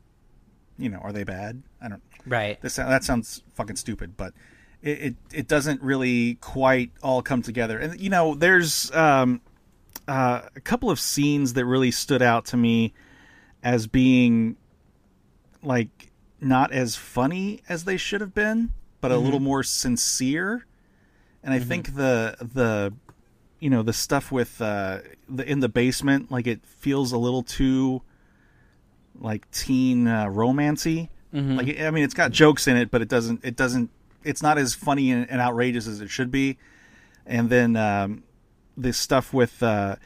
you 0.78 0.88
know, 0.88 0.98
are 0.98 1.12
they 1.12 1.24
bad? 1.24 1.62
I 1.80 1.88
don't. 1.88 2.02
Right. 2.26 2.60
This 2.60 2.76
that 2.76 3.04
sounds 3.04 3.42
fucking 3.54 3.76
stupid, 3.76 4.16
but 4.16 4.34
it, 4.82 4.98
it 4.98 5.16
it 5.32 5.48
doesn't 5.48 5.82
really 5.82 6.34
quite 6.36 6.92
all 7.02 7.22
come 7.22 7.42
together. 7.42 7.78
And 7.78 8.00
you 8.00 8.10
know, 8.10 8.34
there's 8.34 8.90
um, 8.92 9.40
uh, 10.06 10.42
a 10.54 10.60
couple 10.60 10.90
of 10.90 11.00
scenes 11.00 11.54
that 11.54 11.64
really 11.64 11.90
stood 11.90 12.22
out 12.22 12.46
to 12.46 12.56
me 12.56 12.92
as 13.62 13.86
being 13.86 14.56
like 15.62 16.10
not 16.40 16.72
as 16.72 16.94
funny 16.96 17.60
as 17.68 17.84
they 17.84 17.96
should 17.96 18.20
have 18.20 18.34
been, 18.34 18.72
but 19.00 19.10
a 19.10 19.16
little 19.16 19.40
more 19.40 19.62
sincere. 19.62 20.64
And 21.42 21.52
I 21.52 21.58
think 21.58 21.94
the 21.94 22.36
the 22.40 22.94
you 23.60 23.70
know 23.70 23.82
the 23.82 23.92
stuff 23.92 24.30
with 24.30 24.60
uh, 24.60 24.98
the 25.28 25.50
in 25.50 25.60
the 25.60 25.68
basement, 25.68 26.30
like 26.30 26.46
it 26.46 26.64
feels 26.64 27.12
a 27.12 27.18
little 27.18 27.42
too 27.42 28.02
like 29.20 29.50
teen 29.50 30.06
uh, 30.06 30.26
romancy. 30.26 31.08
Like 31.56 31.80
I 31.80 31.90
mean, 31.90 32.04
it's 32.04 32.14
got 32.14 32.30
jokes 32.30 32.66
in 32.68 32.76
it, 32.76 32.90
but 32.90 33.02
it 33.02 33.08
doesn't. 33.08 33.44
It 33.44 33.56
doesn't. 33.56 33.90
It's 34.28 34.42
not 34.42 34.58
as 34.58 34.74
funny 34.74 35.10
and, 35.10 35.28
and 35.30 35.40
outrageous 35.40 35.86
as 35.86 36.00
it 36.00 36.10
should 36.10 36.30
be. 36.30 36.58
And 37.26 37.48
then 37.48 37.76
um, 37.76 38.24
this 38.76 38.96
stuff 38.96 39.32
with. 39.32 39.62
Uh, 39.62 39.96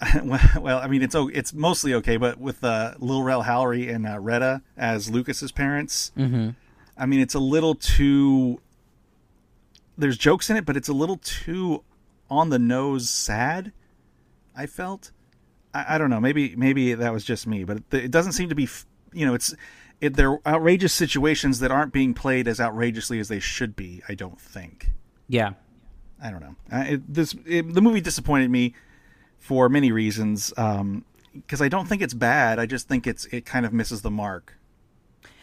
well, 0.22 0.78
I 0.78 0.86
mean, 0.86 1.02
it's 1.02 1.16
it's 1.16 1.52
mostly 1.52 1.94
okay, 1.94 2.18
but 2.18 2.38
with 2.38 2.62
uh, 2.62 2.94
Lil 3.00 3.22
Rel 3.22 3.42
Howery 3.42 3.92
and 3.92 4.06
uh, 4.06 4.18
Retta 4.20 4.62
as 4.76 5.10
Lucas's 5.10 5.50
parents, 5.50 6.12
mm-hmm. 6.16 6.50
I 6.96 7.06
mean, 7.06 7.20
it's 7.20 7.34
a 7.34 7.40
little 7.40 7.74
too. 7.74 8.60
There's 9.96 10.16
jokes 10.16 10.50
in 10.50 10.56
it, 10.56 10.64
but 10.64 10.76
it's 10.76 10.88
a 10.88 10.92
little 10.92 11.16
too 11.16 11.82
on 12.30 12.50
the 12.50 12.60
nose 12.60 13.10
sad. 13.10 13.72
I 14.56 14.66
felt. 14.66 15.10
I, 15.74 15.96
I 15.96 15.98
don't 15.98 16.10
know. 16.10 16.20
Maybe 16.20 16.54
maybe 16.54 16.94
that 16.94 17.12
was 17.12 17.24
just 17.24 17.48
me, 17.48 17.64
but 17.64 17.78
it, 17.78 18.04
it 18.04 18.10
doesn't 18.12 18.32
seem 18.32 18.50
to 18.50 18.54
be. 18.54 18.68
You 19.12 19.26
know, 19.26 19.34
it's 19.34 19.52
it, 20.00 20.14
they're 20.16 20.38
outrageous 20.46 20.92
situations 20.92 21.60
that 21.60 21.70
aren't 21.70 21.92
being 21.92 22.14
played 22.14 22.48
as 22.48 22.60
outrageously 22.60 23.18
as 23.18 23.28
they 23.28 23.40
should 23.40 23.76
be. 23.76 24.02
I 24.08 24.14
don't 24.14 24.40
think. 24.40 24.90
Yeah. 25.28 25.54
I 26.22 26.30
don't 26.30 26.40
know. 26.40 26.56
Uh, 26.72 26.84
it, 26.88 27.14
this 27.14 27.34
it, 27.46 27.72
the 27.72 27.80
movie 27.80 28.00
disappointed 28.00 28.50
me 28.50 28.74
for 29.38 29.68
many 29.68 29.92
reasons. 29.92 30.52
Because 31.34 31.62
I 31.62 31.68
don't 31.68 31.86
think 31.86 32.02
it's 32.02 32.14
bad. 32.14 32.58
I 32.58 32.66
just 32.66 32.88
think 32.88 33.06
it's 33.06 33.26
it 33.26 33.46
kind 33.46 33.64
of 33.64 33.72
misses 33.72 34.02
the 34.02 34.10
mark. 34.10 34.54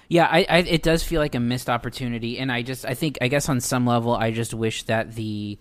Yeah, 0.08 0.28
I, 0.30 0.46
I 0.48 0.58
it 0.60 0.84
does 0.84 1.04
feel 1.04 1.22
like 1.22 1.34
a 1.34 1.40
missed 1.40 1.70
opportunity, 1.70 2.38
and 2.38 2.52
I 2.52 2.62
just 2.62 2.86
I 2.86 2.94
think 2.94 3.18
I 3.22 3.28
guess 3.28 3.50
on 3.50 3.60
some 3.60 3.86
level 3.86 4.14
I 4.16 4.32
just 4.32 4.54
wish 4.54 4.84
that 4.84 5.16
the 5.16 5.58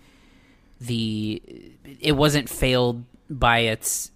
the 0.81 1.43
it 2.01 2.13
wasn't 2.13 2.49
failed 2.49 3.05
by 3.31 3.61
its 3.61 4.11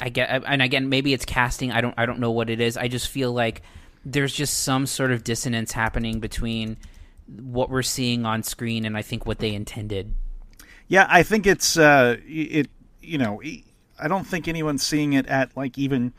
I 0.00 0.10
get 0.10 0.42
and 0.46 0.60
again 0.60 0.88
maybe 0.88 1.12
it's 1.12 1.24
casting 1.24 1.72
I 1.72 1.80
don't 1.80 1.94
I 1.96 2.06
don't 2.06 2.18
know 2.18 2.30
what 2.30 2.50
it 2.50 2.60
is 2.60 2.76
I 2.76 2.88
just 2.88 3.08
feel 3.08 3.32
like 3.32 3.62
there's 4.04 4.34
just 4.34 4.62
some 4.62 4.86
sort 4.86 5.12
of 5.12 5.24
dissonance 5.24 5.72
happening 5.72 6.20
between 6.20 6.76
what 7.26 7.70
we're 7.70 7.82
seeing 7.82 8.26
on 8.26 8.42
screen 8.42 8.84
and 8.84 8.96
I 8.96 9.02
think 9.02 9.26
what 9.26 9.38
they 9.38 9.54
intended. 9.54 10.14
Yeah, 10.88 11.06
I 11.08 11.22
think 11.22 11.46
it's 11.46 11.76
uh, 11.76 12.16
it. 12.26 12.68
You 13.00 13.18
know, 13.18 13.40
I 13.98 14.08
don't 14.08 14.24
think 14.24 14.46
anyone 14.48 14.78
seeing 14.78 15.12
it 15.12 15.26
at 15.26 15.56
like 15.56 15.78
even 15.78 16.12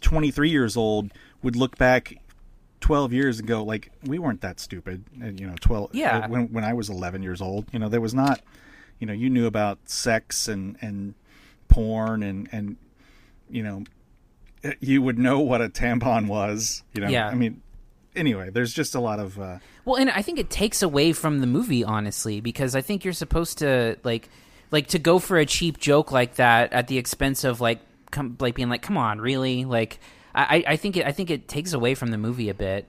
23 0.00 0.50
years 0.50 0.76
old 0.76 1.12
would 1.42 1.56
look 1.56 1.78
back 1.78 2.14
12 2.80 3.12
years 3.12 3.38
ago 3.38 3.62
like 3.62 3.90
we 4.04 4.18
weren't 4.18 4.40
that 4.40 4.60
stupid. 4.60 5.04
And, 5.20 5.38
you 5.38 5.46
know, 5.46 5.54
12. 5.60 5.90
Yeah. 5.94 6.26
When 6.26 6.52
when 6.52 6.64
I 6.64 6.72
was 6.72 6.90
11 6.90 7.22
years 7.22 7.40
old, 7.40 7.66
you 7.72 7.78
know, 7.78 7.88
there 7.88 8.00
was 8.00 8.14
not. 8.14 8.40
You 8.98 9.06
know, 9.06 9.12
you 9.12 9.30
knew 9.30 9.46
about 9.46 9.78
sex 9.88 10.48
and 10.48 10.76
and 10.80 11.14
porn 11.68 12.22
and 12.22 12.48
and 12.50 12.76
you 13.48 13.62
know, 13.62 13.84
you 14.80 15.02
would 15.02 15.18
know 15.18 15.40
what 15.40 15.60
a 15.60 15.68
tampon 15.68 16.26
was. 16.26 16.82
You 16.94 17.02
know, 17.02 17.08
Yeah. 17.08 17.28
I 17.28 17.34
mean, 17.34 17.62
anyway, 18.16 18.50
there's 18.50 18.72
just 18.72 18.94
a 18.94 19.00
lot 19.00 19.20
of. 19.20 19.38
Uh, 19.40 19.58
Well, 19.84 19.96
and 19.96 20.10
I 20.10 20.22
think 20.22 20.38
it 20.38 20.50
takes 20.50 20.82
away 20.82 21.12
from 21.12 21.40
the 21.40 21.46
movie, 21.46 21.84
honestly, 21.84 22.40
because 22.40 22.74
I 22.74 22.80
think 22.80 23.04
you're 23.04 23.12
supposed 23.14 23.58
to 23.58 23.96
like, 24.04 24.28
like 24.70 24.88
to 24.88 24.98
go 24.98 25.18
for 25.18 25.38
a 25.38 25.46
cheap 25.46 25.78
joke 25.78 26.12
like 26.12 26.34
that 26.36 26.72
at 26.72 26.88
the 26.88 26.98
expense 26.98 27.44
of 27.44 27.60
like, 27.60 27.80
come, 28.10 28.36
like 28.40 28.54
being 28.54 28.68
like, 28.68 28.82
come 28.82 28.96
on, 28.96 29.20
really? 29.20 29.64
Like, 29.64 29.98
I, 30.34 30.58
I- 30.66 30.72
I 30.72 30.76
think 30.76 30.96
it, 30.96 31.06
I 31.06 31.12
think 31.12 31.30
it 31.30 31.48
takes 31.48 31.72
away 31.72 31.94
from 31.94 32.10
the 32.10 32.18
movie 32.18 32.48
a 32.48 32.54
bit, 32.54 32.86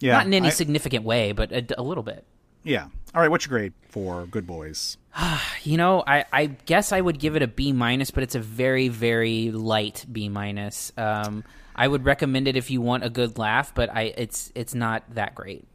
yeah, 0.00 0.12
not 0.12 0.26
in 0.26 0.34
any 0.34 0.48
I- 0.48 0.50
significant 0.50 1.04
way, 1.04 1.32
but 1.32 1.50
a, 1.52 1.80
a 1.80 1.82
little 1.82 2.02
bit. 2.04 2.24
yeah. 2.62 2.88
All 3.14 3.22
right, 3.22 3.30
what's 3.30 3.46
your 3.46 3.58
grade 3.58 3.72
for 3.88 4.26
Good 4.26 4.46
Boys? 4.46 4.98
You 5.62 5.76
know, 5.76 6.04
I, 6.06 6.24
I 6.32 6.46
guess 6.46 6.92
I 6.92 7.00
would 7.00 7.18
give 7.18 7.34
it 7.34 7.42
a 7.42 7.48
B 7.48 7.72
minus, 7.72 8.12
but 8.12 8.22
it's 8.22 8.36
a 8.36 8.40
very, 8.40 8.86
very 8.86 9.50
light 9.50 10.06
B 10.10 10.28
minus. 10.28 10.92
Um, 10.96 11.42
I 11.74 11.88
would 11.88 12.04
recommend 12.04 12.46
it 12.46 12.54
if 12.54 12.70
you 12.70 12.80
want 12.80 13.02
a 13.02 13.10
good 13.10 13.36
laugh, 13.36 13.74
but 13.74 13.92
I, 13.92 14.14
it's, 14.16 14.52
it's 14.54 14.76
not 14.76 15.02
that 15.14 15.34
great. 15.34 15.66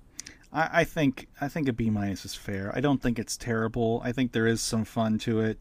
I, 0.54 0.70
I 0.72 0.84
think 0.86 1.28
I 1.42 1.50
think 1.50 1.68
a 1.68 1.74
B 1.74 1.90
minus 1.90 2.24
is 2.24 2.36
fair. 2.36 2.72
I 2.74 2.80
don't 2.80 3.02
think 3.02 3.20
it's 3.20 3.36
terrible. 3.36 4.02
I 4.04 4.14
think 4.14 4.32
there 4.32 4.48
is 4.48 4.62
some 4.62 4.86
fun 4.86 5.18
to 5.20 5.42
it. 5.42 5.60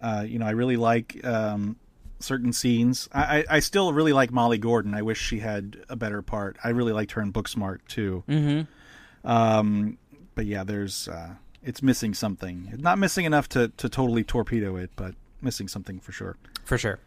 Uh, 0.00 0.24
you 0.26 0.38
know, 0.38 0.46
I 0.46 0.50
really 0.50 0.76
like 0.76 1.24
um, 1.24 1.76
certain 2.20 2.52
scenes. 2.52 3.08
I, 3.12 3.38
I, 3.38 3.44
I 3.50 3.58
still 3.60 3.92
really 3.92 4.12
like 4.12 4.30
Molly 4.30 4.58
Gordon. 4.58 4.94
I 4.94 5.02
wish 5.02 5.20
she 5.20 5.40
had 5.40 5.84
a 5.88 5.96
better 5.96 6.22
part. 6.22 6.56
I 6.62 6.68
really 6.68 6.92
liked 6.92 7.12
her 7.12 7.22
in 7.22 7.32
Booksmart 7.32 7.78
too. 7.88 8.22
Mm-hmm. 8.28 9.28
Um, 9.28 9.98
but 10.34 10.46
yeah, 10.46 10.64
there's 10.64 11.08
uh, 11.08 11.34
it's 11.66 11.82
missing 11.82 12.14
something. 12.14 12.72
Not 12.78 12.98
missing 12.98 13.26
enough 13.26 13.48
to 13.50 13.68
to 13.76 13.88
totally 13.88 14.24
torpedo 14.24 14.76
it, 14.76 14.90
but 14.96 15.14
missing 15.42 15.68
something 15.68 16.00
for 16.00 16.12
sure. 16.12 16.36
For 16.64 16.78
sure. 16.78 17.00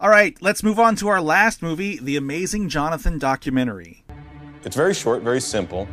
All 0.00 0.08
right, 0.08 0.40
let's 0.40 0.62
move 0.62 0.78
on 0.78 0.96
to 0.96 1.08
our 1.08 1.20
last 1.20 1.62
movie, 1.62 1.98
The 1.98 2.16
Amazing 2.16 2.68
Johnathan 2.68 3.18
documentary. 3.18 4.04
It's 4.64 4.76
very 4.76 4.94
short, 4.94 5.22
very 5.22 5.40
simple. 5.40 5.86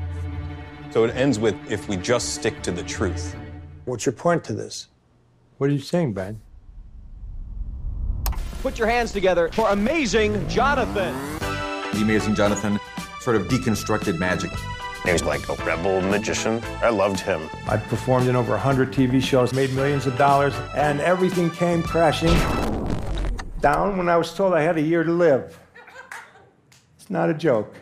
So 0.91 1.03
it 1.03 1.15
ends 1.15 1.39
with 1.39 1.55
if 1.69 1.87
we 1.87 1.97
just 1.97 2.35
stick 2.35 2.61
to 2.63 2.71
the 2.71 2.83
truth. 2.83 3.35
What's 3.85 4.05
your 4.05 4.13
point 4.13 4.43
to 4.45 4.53
this? 4.53 4.87
What 5.57 5.69
are 5.69 5.73
you 5.73 5.79
saying, 5.79 6.13
Ben? 6.13 6.41
Put 8.61 8.77
your 8.77 8.87
hands 8.87 9.11
together 9.11 9.49
for 9.53 9.69
Amazing 9.69 10.33
Johnathan. 10.45 11.13
The 11.93 12.01
Amazing 12.01 12.35
Johnathan 12.35 12.79
sort 13.21 13.35
of 13.35 13.47
deconstructed 13.47 14.19
magic. 14.19 14.51
He 15.03 15.11
was 15.11 15.23
like 15.23 15.49
a 15.49 15.55
rebel 15.65 15.99
magician. 16.01 16.61
I 16.81 16.89
loved 16.89 17.19
him. 17.19 17.49
I 17.67 17.77
performed 17.77 18.27
in 18.27 18.35
over 18.35 18.51
100 18.51 18.93
TV 18.93 19.21
shows, 19.21 19.51
made 19.51 19.73
millions 19.73 20.05
of 20.05 20.15
dollars, 20.17 20.53
and 20.75 21.01
everything 21.01 21.49
came 21.49 21.81
crashing 21.81 22.33
down 23.61 23.97
when 23.97 24.09
I 24.09 24.17
was 24.17 24.33
told 24.33 24.53
I 24.53 24.61
had 24.61 24.77
a 24.77 24.81
year 24.81 25.03
to 25.03 25.11
live. 25.11 25.59
It's 26.99 27.09
not 27.09 27.29
a 27.29 27.33
joke. 27.33 27.75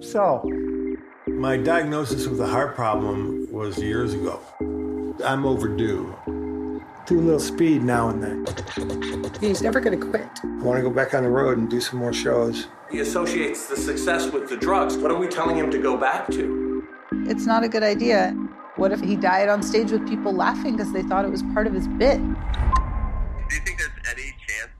So, 0.00 0.42
my 1.26 1.56
diagnosis 1.56 2.26
with 2.26 2.40
a 2.40 2.46
heart 2.46 2.74
problem 2.74 3.50
was 3.50 3.78
years 3.78 4.12
ago. 4.12 4.40
I'm 5.24 5.46
overdue. 5.46 6.14
Do 7.06 7.18
a 7.18 7.20
little 7.20 7.40
speed 7.40 7.82
now 7.82 8.10
and 8.10 8.22
then. 8.22 8.46
He's 9.40 9.62
never 9.62 9.80
going 9.80 9.98
to 9.98 10.06
quit. 10.06 10.28
I 10.44 10.62
want 10.62 10.76
to 10.76 10.82
go 10.82 10.90
back 10.90 11.14
on 11.14 11.22
the 11.22 11.30
road 11.30 11.58
and 11.58 11.70
do 11.70 11.80
some 11.80 11.98
more 11.98 12.12
shows. 12.12 12.68
He 12.92 13.00
associates 13.00 13.68
the 13.68 13.76
success 13.76 14.30
with 14.30 14.50
the 14.50 14.56
drugs. 14.56 14.98
What 14.98 15.10
are 15.10 15.16
we 15.16 15.26
telling 15.26 15.56
him 15.56 15.70
to 15.70 15.78
go 15.78 15.96
back 15.96 16.26
to? 16.32 16.86
It's 17.26 17.46
not 17.46 17.64
a 17.64 17.68
good 17.68 17.82
idea. 17.82 18.32
What 18.76 18.92
if 18.92 19.00
he 19.00 19.16
died 19.16 19.48
on 19.48 19.62
stage 19.62 19.90
with 19.90 20.06
people 20.06 20.34
laughing 20.34 20.76
because 20.76 20.92
they 20.92 21.02
thought 21.02 21.24
it 21.24 21.30
was 21.30 21.42
part 21.54 21.66
of 21.66 21.72
his 21.72 21.88
bit? 21.88 22.18
Do 22.18 23.54
you 23.54 23.60
think 23.64 23.78
there's 23.78 23.90
any 24.10 24.34
chance 24.46 24.70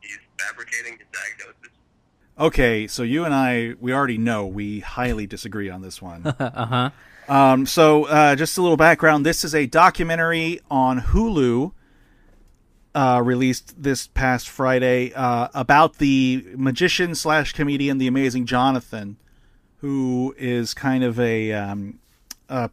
he's 0.00 0.16
fabricating 0.38 0.92
his 0.92 1.08
diagnosis? 1.12 1.76
Okay, 2.38 2.86
so 2.86 3.02
you 3.02 3.24
and 3.24 3.34
I, 3.34 3.74
we 3.80 3.92
already 3.92 4.18
know 4.18 4.46
we 4.46 4.78
highly 4.78 5.26
disagree 5.26 5.68
on 5.68 5.82
this 5.82 6.00
one. 6.00 6.24
uh 6.38 6.66
huh. 6.66 6.90
Um, 7.28 7.66
so, 7.66 8.04
uh, 8.04 8.36
just 8.36 8.56
a 8.58 8.62
little 8.62 8.76
background. 8.76 9.26
This 9.26 9.42
is 9.42 9.56
a 9.56 9.66
documentary 9.66 10.60
on 10.70 11.00
Hulu, 11.00 11.72
uh, 12.96 13.20
released 13.22 13.74
this 13.80 14.06
past 14.06 14.48
Friday, 14.48 15.12
uh, 15.12 15.48
about 15.52 15.98
the 15.98 16.42
magician 16.56 17.14
slash 17.14 17.52
comedian, 17.52 17.98
the 17.98 18.06
amazing 18.06 18.46
Johnathan, 18.46 19.16
who 19.80 20.34
is 20.38 20.72
kind 20.72 21.04
of 21.04 21.20
a, 21.20 21.52
um, 21.52 21.98
uh, 22.48 22.68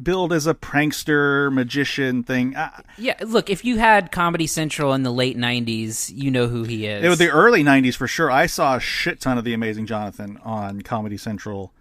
billed 0.00 0.32
as 0.32 0.46
a 0.46 0.54
prankster 0.54 1.52
magician 1.52 2.22
thing. 2.22 2.54
Uh, 2.54 2.70
Yeah, 2.96 3.16
look, 3.26 3.50
if 3.50 3.64
you 3.64 3.78
had 3.78 4.12
Comedy 4.12 4.46
Central 4.46 4.94
in 4.94 5.02
the 5.02 5.12
late 5.12 5.36
'90s, 5.36 6.12
you 6.14 6.30
know 6.30 6.46
who 6.46 6.62
he 6.62 6.86
is. 6.86 7.04
it 7.04 7.08
was 7.08 7.18
the 7.18 7.30
early 7.30 7.64
'90s 7.64 7.96
for 7.96 8.06
sure. 8.06 8.30
I 8.30 8.46
saw 8.46 8.76
a 8.76 8.80
shit 8.80 9.20
ton 9.20 9.36
of 9.36 9.42
the 9.42 9.52
amazing 9.52 9.88
Johnathan 9.88 10.38
on 10.46 10.82
Comedy 10.82 11.16
Central. 11.16 11.72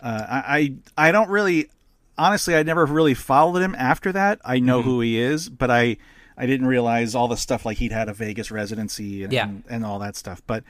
Uh, 0.00 0.26
I, 0.28 0.74
I 0.98 1.08
I 1.08 1.12
don't 1.12 1.30
really, 1.30 1.70
honestly, 2.18 2.54
I 2.54 2.62
never 2.62 2.84
really 2.84 3.14
followed 3.14 3.62
him 3.62 3.74
after 3.74 4.12
that. 4.12 4.38
I 4.44 4.58
know 4.58 4.82
who 4.82 5.00
he 5.00 5.18
is, 5.18 5.48
but 5.48 5.70
I 5.70 5.96
I 6.36 6.46
didn't 6.46 6.66
realize 6.66 7.14
all 7.14 7.28
the 7.28 7.36
stuff 7.36 7.64
like 7.64 7.78
he'd 7.78 7.92
had 7.92 8.08
a 8.08 8.12
Vegas 8.12 8.50
residency 8.50 9.24
and 9.24 9.32
Yeah. 9.32 9.44
and, 9.48 9.64
and 9.68 9.84
all 9.84 9.98
that 10.00 10.16
stuff. 10.16 10.42
But 10.46 10.64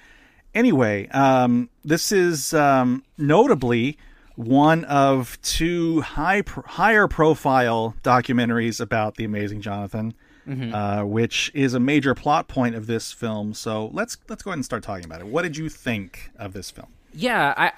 anyway, 0.54 1.08
um, 1.08 1.68
this 1.84 2.12
is 2.12 2.54
um, 2.54 3.04
notably 3.18 3.98
one 4.36 4.84
of 4.84 5.38
two 5.42 6.02
high 6.02 6.42
higher 6.66 7.08
profile 7.08 7.94
documentaries 8.02 8.80
about 8.80 9.16
the 9.16 9.24
amazing 9.24 9.62
Johnathan, 9.62 10.12
Mhm. 10.46 10.72
uh, 10.74 11.04
which 11.06 11.50
is 11.54 11.74
a 11.74 11.80
major 11.80 12.14
plot 12.14 12.46
point 12.46 12.74
of 12.74 12.86
this 12.86 13.12
film. 13.12 13.54
So 13.54 13.90
let's 13.92 14.16
let's 14.28 14.42
go 14.42 14.50
ahead 14.50 14.58
and 14.58 14.64
start 14.64 14.82
talking 14.82 15.04
about 15.04 15.20
it. 15.20 15.26
What 15.26 15.42
did 15.42 15.56
you 15.56 15.68
think 15.68 16.30
of 16.38 16.52
this 16.52 16.70
film? 16.70 16.88
Yeah, 17.18 17.54
I, 17.56 17.72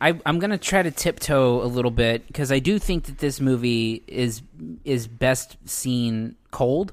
I, 0.00 0.10
I 0.12 0.20
I'm 0.24 0.38
gonna 0.38 0.58
try 0.58 0.82
to 0.82 0.92
tiptoe 0.92 1.60
a 1.60 1.66
little 1.66 1.90
bit 1.90 2.24
because 2.28 2.52
I 2.52 2.60
do 2.60 2.78
think 2.78 3.04
that 3.04 3.18
this 3.18 3.40
movie 3.40 4.02
is 4.06 4.42
is 4.84 5.08
best 5.08 5.56
seen 5.64 6.36
cold, 6.52 6.92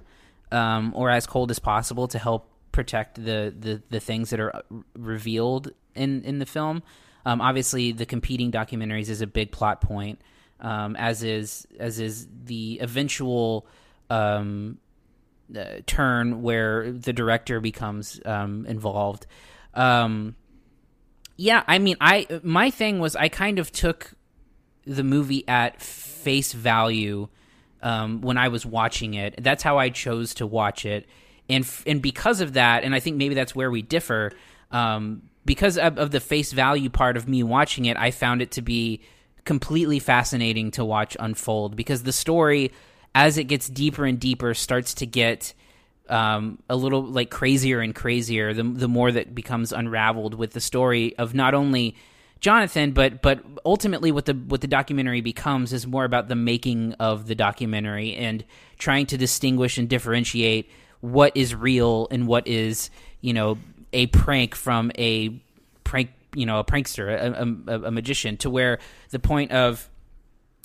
um, 0.53 0.93
or 0.95 1.09
as 1.09 1.25
cold 1.25 1.51
as 1.51 1.59
possible 1.59 2.07
to 2.07 2.19
help 2.19 2.49
protect 2.71 3.15
the 3.15 3.53
the, 3.57 3.81
the 3.89 3.99
things 3.99 4.29
that 4.29 4.39
are 4.39 4.55
uh, 4.55 4.61
revealed 4.95 5.71
in 5.95 6.23
in 6.23 6.39
the 6.39 6.45
film. 6.45 6.83
Um, 7.25 7.41
obviously, 7.41 7.91
the 7.91 8.05
competing 8.05 8.51
documentaries 8.51 9.09
is 9.09 9.21
a 9.21 9.27
big 9.27 9.51
plot 9.51 9.81
point, 9.81 10.21
um, 10.59 10.95
as 10.95 11.23
is 11.23 11.65
as 11.79 11.99
is 11.99 12.27
the 12.45 12.79
eventual 12.81 13.65
um, 14.09 14.77
uh, 15.57 15.65
turn 15.85 16.41
where 16.41 16.91
the 16.91 17.13
director 17.13 17.59
becomes 17.59 18.19
um, 18.25 18.65
involved. 18.65 19.25
Um, 19.73 20.35
yeah, 21.37 21.63
I 21.67 21.79
mean, 21.79 21.95
I 21.99 22.27
my 22.43 22.69
thing 22.69 22.99
was 22.99 23.15
I 23.15 23.29
kind 23.29 23.57
of 23.57 23.71
took 23.71 24.13
the 24.85 25.03
movie 25.03 25.47
at 25.47 25.81
face 25.81 26.53
value 26.53 27.29
um, 27.84 28.21
when 28.21 28.38
I 28.38 28.47
was 28.47 28.65
watching 28.65 29.13
it. 29.13 29.36
That's 29.43 29.61
how 29.61 29.77
I 29.77 29.89
chose 29.89 30.34
to 30.36 30.47
watch 30.47 30.86
it, 30.86 31.05
and 31.47 31.63
f- 31.63 31.84
and 31.86 32.01
because 32.01 32.41
of 32.41 32.53
that, 32.53 32.84
and 32.84 32.95
I 32.95 32.99
think 32.99 33.17
maybe 33.17 33.36
that's 33.36 33.55
where 33.55 33.69
we 33.69 33.84
differ. 33.84 34.31
Um, 34.71 35.23
because 35.45 35.77
of, 35.77 35.99
of 35.99 36.11
the 36.11 36.21
face 36.21 36.53
value 36.53 36.89
part 36.89 37.17
of 37.17 37.27
me 37.27 37.43
watching 37.43 37.86
it, 37.86 37.97
I 37.97 38.11
found 38.11 38.41
it 38.41 38.51
to 38.51 38.61
be 38.61 39.01
completely 39.45 39.99
fascinating 39.99 40.71
to 40.71 40.86
watch 40.86 41.17
unfold 41.19 41.75
because 41.75 42.03
the 42.03 42.13
story, 42.13 42.71
as 43.13 43.38
it 43.38 43.43
gets 43.43 43.67
deeper 43.67 44.05
and 44.05 44.19
deeper, 44.19 44.53
starts 44.53 44.93
to 44.95 45.05
get 45.05 45.53
um, 46.09 46.59
a 46.69 46.75
little 46.75 47.03
like 47.03 47.29
crazier 47.29 47.79
and 47.79 47.93
crazier 47.95 48.53
the 48.53 48.63
the 48.63 48.88
more 48.88 49.11
that 49.11 49.34
becomes 49.34 49.71
unraveled 49.71 50.34
with 50.34 50.51
the 50.51 50.59
story 50.59 51.15
of 51.17 51.34
not 51.34 51.53
only 51.53 51.95
Johnathan, 52.43 52.93
but 52.93 53.21
but 53.21 53.41
ultimately 53.65 54.11
what 54.11 54.25
the 54.25 54.33
what 54.33 54.59
the 54.59 54.67
documentary 54.67 55.21
becomes 55.21 55.71
is 55.71 55.87
more 55.87 56.03
about 56.03 56.27
the 56.27 56.35
making 56.35 56.91
of 56.99 57.25
the 57.25 57.35
documentary 57.35 58.13
and 58.15 58.43
trying 58.77 59.05
to 59.07 59.17
distinguish 59.17 59.77
and 59.77 59.87
differentiate 59.87 60.69
what 60.99 61.35
is 61.35 61.55
real 61.55 62.09
and 62.11 62.27
what 62.27 62.45
is 62.45 62.89
you 63.21 63.31
know 63.31 63.57
a 63.93 64.07
prank 64.07 64.55
from 64.55 64.91
a 64.97 65.29
prank 65.85 66.11
you 66.35 66.45
know 66.45 66.59
a 66.59 66.65
prankster 66.65 67.07
a, 67.07 67.71
a, 67.71 67.81
a 67.83 67.91
magician 67.91 68.35
to 68.35 68.49
where 68.49 68.79
the 69.11 69.19
point 69.19 69.51
of 69.53 69.89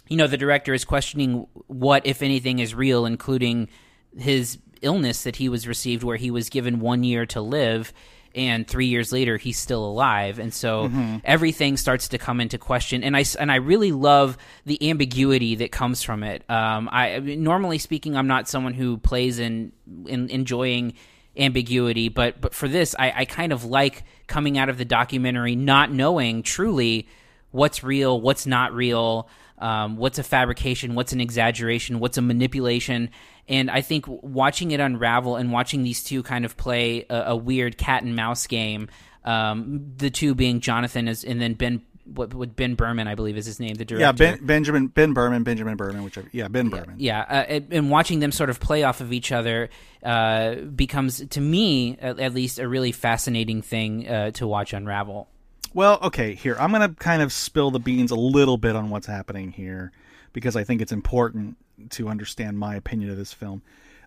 you 0.09 0.17
know 0.17 0.27
the 0.27 0.37
director 0.37 0.75
is 0.75 0.85
questioning 0.85 1.47
what 1.69 2.05
if 2.05 2.23
anything 2.23 2.59
is 2.59 2.75
real 2.75 3.07
including 3.07 3.69
his 4.17 4.59
illness 4.83 5.23
that 5.23 5.37
he 5.37 5.49
was 5.49 5.69
received 5.69 6.03
where 6.03 6.17
he 6.17 6.31
was 6.31 6.49
given 6.49 6.81
one 6.81 7.05
year 7.05 7.25
to 7.27 7.41
live 7.41 7.93
and 8.39 8.67
three 8.67 8.87
years 8.87 9.13
later 9.13 9.37
he's 9.37 9.59
still 9.59 9.85
alive 9.85 10.39
and 10.39 10.55
so 10.55 10.89
Mhm. 10.89 11.21
everything 11.25 11.77
starts 11.77 12.09
to 12.09 12.19
come 12.19 12.41
into 12.41 12.57
question 12.59 13.03
and 13.05 13.17
i 13.17 13.25
and 13.39 13.51
i 13.53 13.57
really 13.57 13.93
love 13.93 14.39
the 14.65 14.89
ambiguity 14.91 15.57
that 15.57 15.73
comes 15.73 16.03
from 16.03 16.23
it 16.23 16.49
um 16.49 16.89
i 16.93 17.19
normally 17.19 17.79
speaking 17.79 18.17
i'm 18.17 18.29
not 18.29 18.49
someone 18.49 18.73
who 18.75 18.97
plays 18.99 19.39
in 19.39 19.73
in 20.07 20.29
enjoying 20.31 20.95
ambiguity 21.37 22.09
but 22.09 22.41
but 22.41 22.55
for 22.55 22.69
this 22.69 22.95
i 22.99 23.13
i 23.17 23.25
kind 23.25 23.53
of 23.53 23.65
like 23.65 24.05
coming 24.27 24.59
out 24.59 24.69
of 24.69 24.79
the 24.79 24.85
documentary 24.85 25.55
not 25.57 25.91
knowing 25.93 26.43
truly 26.43 27.07
what's 27.51 27.83
real, 27.83 28.21
what's 28.21 28.47
not 28.47 28.75
real, 28.75 29.27
um, 29.59 29.97
what's 29.97 30.19
a 30.19 30.23
fabrication, 30.23 30.95
what's 30.95 31.15
an 31.15 31.21
exaggeration, 31.21 31.99
what's 31.99 32.19
a 32.19 32.23
manipulation. 32.23 33.09
And 33.49 33.71
I 33.71 33.81
think 33.81 34.05
watching 34.09 34.71
it 34.73 34.81
unravel 34.81 35.37
and 35.37 35.51
watching 35.53 35.83
these 35.83 36.05
two 36.05 36.23
kind 36.23 36.45
of 36.45 36.57
play 36.57 37.07
a, 37.09 37.23
a 37.29 37.37
weird 37.37 37.79
cat 37.79 38.03
and 38.03 38.15
mouse 38.15 38.47
game, 38.47 38.89
um, 39.25 39.93
the 39.97 40.11
two 40.11 40.35
being 40.35 40.61
Johnathan 40.61 41.09
is, 41.09 41.25
and 41.25 41.41
then 41.41 41.55
Ben, 41.55 41.83
what, 42.05 42.33
what 42.35 42.57
Ben 42.57 42.75
Berman, 42.75 43.09
I 43.09 43.15
believe 43.15 43.37
is 43.37 43.47
his 43.47 43.59
name, 43.61 43.75
the 43.75 43.85
director. 43.85 44.01
Yeah, 44.05 44.13
ben, 44.13 44.45
Benjamin 44.45 44.87
Ben 44.89 45.13
Berman, 45.15 45.43
Benjamin 45.45 45.77
Berman, 45.77 46.05
whichever. 46.05 46.29
Yeah, 46.33 46.49
Ben 46.49 46.69
Berman. 46.69 46.97
Yeah, 46.99 47.21
uh, 47.21 47.33
and- 47.49 47.73
and 47.73 47.91
watching 47.91 48.21
them 48.21 48.33
sort 48.33 48.51
of 48.51 48.61
play 48.61 48.83
off 48.83 49.01
of 49.01 49.13
each 49.13 49.33
other 49.33 49.69
uh, 50.03 50.55
becomes, 50.57 51.27
to 51.27 51.41
me 51.41 51.97
at, 52.01 52.19
at 52.21 52.35
least, 52.35 52.59
a 52.59 52.69
really 52.69 52.93
fascinating 52.93 53.63
thing 53.63 54.09
uh, 54.09 54.31
to 54.33 54.47
watch 54.47 54.73
unravel. 54.73 55.29
Well, 55.75 55.99
okay, 56.03 56.35
here 56.35 56.57
I'm 56.59 56.71
going 56.73 56.89
to 56.89 56.95
kind 56.97 57.21
of 57.23 57.33
spill 57.33 57.71
the 57.71 57.79
beans 57.81 58.11
a 58.11 58.17
little 58.17 58.57
bit 58.57 58.75
on 58.75 58.89
what's 58.91 59.07
happening 59.07 59.53
here 59.53 59.93
because 60.33 60.57
I 60.57 60.65
think 60.65 60.81
it's 60.81 60.93
important 60.93 61.57
to 61.91 62.09
understand 62.09 62.59
my 62.59 62.75
opinion 62.75 63.11
of 63.11 63.17
this 63.17 63.33
film. 63.33 63.63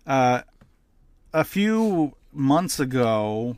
Uh, 0.06 0.42
a 1.32 1.44
few 1.44 2.14
months 2.32 2.80
ago, 2.80 3.56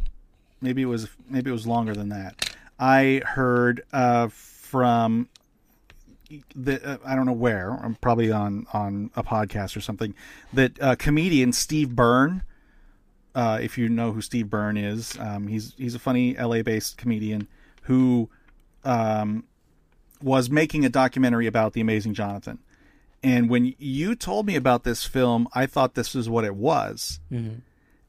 maybe 0.61 0.83
it 0.83 0.87
was 0.87 1.09
maybe 1.29 1.51
it 1.51 1.53
was 1.53 1.67
longer 1.67 1.95
than 1.95 2.09
that. 2.11 2.57
I 2.79 3.23
heard 3.25 3.83
uh, 3.93 4.29
from 4.29 5.29
the 6.55 6.85
uh, 6.85 6.97
I 7.05 7.15
don't 7.15 7.27
know 7.27 7.33
where, 7.33 7.71
I'm 7.71 7.95
probably 7.97 8.31
on 8.33 8.67
on 8.73 9.11
a 9.17 9.23
podcast 9.23 9.77
or 9.77 9.81
something 9.81 10.15
that 10.53 10.81
uh, 10.83 10.97
comedian 10.97 11.53
Steve 11.53 11.91
Byrne. 11.91 12.43
Uh, 13.35 13.59
if 13.61 13.77
you 13.77 13.89
know 13.89 14.13
who 14.13 14.21
Steve 14.21 14.49
Byrne 14.49 14.77
is, 14.77 15.19
um, 15.19 15.49
he's 15.49 15.75
he's 15.77 15.95
a 15.95 15.99
funny 15.99 16.35
LA 16.35 16.63
based 16.63 16.97
comedian 16.97 17.49
who 17.83 18.29
um, 18.85 19.45
was 20.23 20.49
making 20.51 20.85
a 20.85 20.89
documentary 20.89 21.47
about 21.47 21.73
the 21.73 21.81
amazing 21.81 22.15
Johnathan. 22.15 22.59
And 23.25 23.49
when 23.49 23.75
you 23.79 24.15
told 24.15 24.47
me 24.47 24.55
about 24.55 24.85
this 24.85 25.05
film, 25.05 25.49
I 25.55 25.65
thought 25.67 25.95
this 25.95 26.15
was 26.15 26.29
what 26.29 26.45
it 26.45 26.55
was. 26.55 27.21
Mhm. 27.33 27.63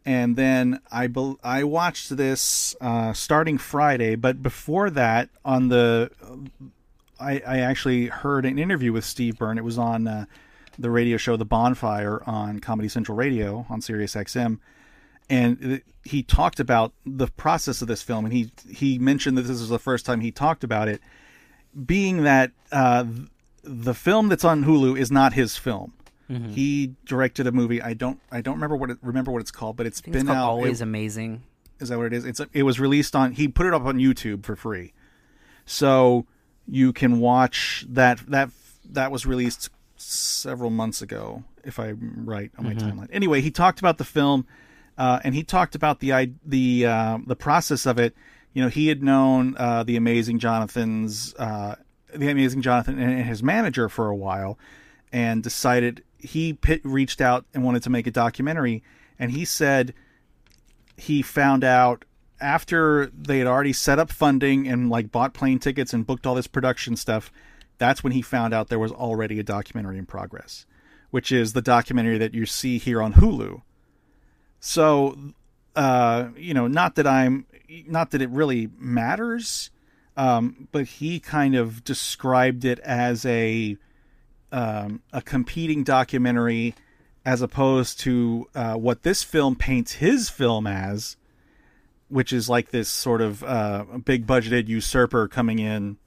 And 0.05 0.35
then 0.35 0.81
I 0.91 1.07
bel 1.07 1.39
I 1.43 1.63
watched 1.63 2.15
this 2.15 2.75
uh, 2.81 3.13
starting 3.13 3.57
Friday, 3.57 4.15
but 4.15 4.43
before 4.43 4.89
that, 4.91 5.29
on 5.43 5.69
the 5.69 6.11
I, 7.19 7.41
I 7.47 7.59
actually 7.59 8.07
heard 8.07 8.45
an 8.45 8.59
interview 8.59 8.91
with 8.91 9.05
Steve 9.05 9.37
Byrne. 9.37 9.57
It 9.57 9.63
was 9.63 9.77
on 9.79 10.05
uh, 10.07 10.25
the 10.77 10.91
radio 10.91 11.17
show 11.17 11.37
The 11.37 11.45
Bonfire 11.45 12.21
on 12.27 12.59
Comedy 12.59 12.89
Central 12.89 13.17
Radio 13.17 13.65
on 13.69 13.81
Sirius 13.81 14.15
XM, 14.15 14.59
and 15.29 15.81
he 16.03 16.21
talked 16.21 16.59
about 16.59 16.91
the 17.05 17.27
process 17.27 17.81
of 17.81 17.87
this 17.87 18.03
film. 18.03 18.25
And 18.25 18.33
he 18.33 18.51
he 18.69 18.99
mentioned 18.99 19.37
that 19.37 19.43
this 19.43 19.61
is 19.61 19.69
the 19.69 19.79
first 19.79 20.05
time 20.05 20.19
he 20.19 20.31
talked 20.31 20.63
about 20.63 20.87
it, 20.87 21.01
being 21.85 22.23
that 22.23 22.51
uh, 22.71 23.05
the 23.65 23.93
film 23.93 24.29
that's 24.29 24.43
on 24.45 24.63
Hulu 24.63 24.97
is 24.97 25.11
not 25.11 25.33
his 25.33 25.57
film. 25.57 25.93
Mhm. 26.29 26.51
He 26.51 26.95
directed 27.05 27.45
a 27.47 27.51
movie. 27.51 27.81
I 27.81 27.93
don't 27.93 28.19
I 28.31 28.41
don't 28.41 28.55
remember 28.55 28.75
what 28.75 28.89
it, 28.91 28.97
remember 29.01 29.31
what 29.31 29.41
it's 29.41 29.51
called, 29.51 29.75
but 29.77 29.85
it's 29.85 30.01
think 30.01 30.13
been 30.13 30.21
it's 30.21 30.27
called 30.27 30.37
out. 30.37 30.49
Always 30.49 30.81
it- 30.81 30.83
Amazing. 30.83 31.43
Is 31.79 31.89
that 31.89 31.97
what 31.97 32.07
it 32.07 32.13
is? 32.13 32.25
It's 32.25 32.41
it 32.53 32.63
was 32.63 32.79
released 32.79 33.15
on. 33.15 33.33
He 33.33 33.47
put 33.47 33.65
it 33.67 33.73
up 33.73 33.83
on 33.85 33.97
YouTube 33.97 34.43
for 34.45 34.55
free, 34.55 34.93
so 35.65 36.25
you 36.67 36.93
can 36.93 37.19
watch 37.19 37.85
that. 37.89 38.19
That 38.27 38.49
that 38.91 39.11
was 39.11 39.25
released 39.25 39.69
several 39.97 40.69
months 40.69 41.01
ago, 41.01 41.43
if 41.63 41.79
I'm 41.79 42.23
right 42.25 42.51
on 42.57 42.65
my 42.65 42.75
Mhm. 42.75 42.79
timeline. 42.81 43.07
Anyway, 43.11 43.41
he 43.41 43.51
talked 43.51 43.79
about 43.79 43.97
the 43.97 44.03
film, 44.03 44.45
uh, 44.97 45.19
and 45.23 45.35
he 45.35 45.43
talked 45.43 45.75
about 45.75 45.99
the 45.99 46.13
i- 46.13 46.31
the 46.45 46.85
uh, 46.85 47.17
the 47.25 47.35
process 47.35 47.85
of 47.85 47.99
it. 47.99 48.15
You 48.53 48.61
know, 48.63 48.69
he 48.69 48.87
had 48.87 49.03
known 49.03 49.55
uh, 49.57 49.83
the 49.83 49.97
amazing 49.97 50.39
Johnathan's 50.39 51.33
uh, 51.35 51.75
the 52.17 52.29
amazing 52.29 52.61
Johnathan 52.61 52.99
and 52.99 53.25
his 53.25 53.43
manager 53.43 53.89
for 53.89 54.07
a 54.07 54.15
while, 54.15 54.57
and 55.11 55.43
decided 55.43 56.03
he 56.17 56.53
pit, 56.53 56.81
reached 56.83 57.21
out 57.21 57.45
and 57.53 57.63
wanted 57.63 57.83
to 57.83 57.89
make 57.89 58.07
a 58.07 58.11
documentary. 58.11 58.83
And 59.19 59.31
he 59.31 59.45
said 59.45 59.93
he 60.97 61.21
found 61.21 61.63
out 61.63 62.05
after 62.39 63.07
they 63.07 63.39
had 63.39 63.47
already 63.47 63.73
set 63.73 63.99
up 63.99 64.11
funding 64.11 64.67
and 64.67 64.89
like 64.89 65.11
bought 65.11 65.33
plane 65.33 65.59
tickets 65.59 65.93
and 65.93 66.05
booked 66.05 66.25
all 66.25 66.35
this 66.35 66.47
production 66.47 66.95
stuff 66.95 67.31
that's 67.77 68.03
when 68.03 68.13
he 68.13 68.21
found 68.21 68.53
out 68.53 68.67
there 68.67 68.79
was 68.79 68.91
already 68.91 69.39
a 69.39 69.43
documentary 69.43 69.97
in 69.97 70.05
progress 70.05 70.65
which 71.11 71.31
is 71.31 71.53
the 71.53 71.61
documentary 71.61 72.17
that 72.17 72.33
you 72.33 72.45
see 72.45 72.77
here 72.77 73.01
on 73.01 73.13
Hulu 73.13 73.61
so 74.59 75.17
uh 75.75 76.29
you 76.35 76.53
know 76.53 76.67
not 76.67 76.95
that 76.95 77.07
I'm 77.07 77.45
not 77.87 78.11
that 78.11 78.21
it 78.21 78.29
really 78.29 78.69
matters 78.77 79.71
um 80.17 80.67
but 80.71 80.85
he 80.85 81.19
kind 81.19 81.55
of 81.55 81.83
described 81.83 82.65
it 82.65 82.79
as 82.79 83.25
a 83.25 83.77
um 84.51 85.01
a 85.11 85.21
competing 85.21 85.83
documentary 85.83 86.73
as 87.25 87.41
opposed 87.41 87.99
to 88.01 88.47
uh, 88.53 88.75
what 88.75 89.01
this 89.01 89.23
film 89.23 89.55
paints 89.55 89.93
his 89.93 90.29
film 90.29 90.67
as, 90.67 91.17
which 92.07 92.31
is 92.31 92.47
like 92.47 92.69
this 92.69 92.87
sort 92.87 93.19
of 93.19 93.43
uh, 93.43 93.83
big 94.05 94.27
budgeted 94.27 94.67
usurper 94.67 95.27
coming 95.27 95.57
in 95.57 95.97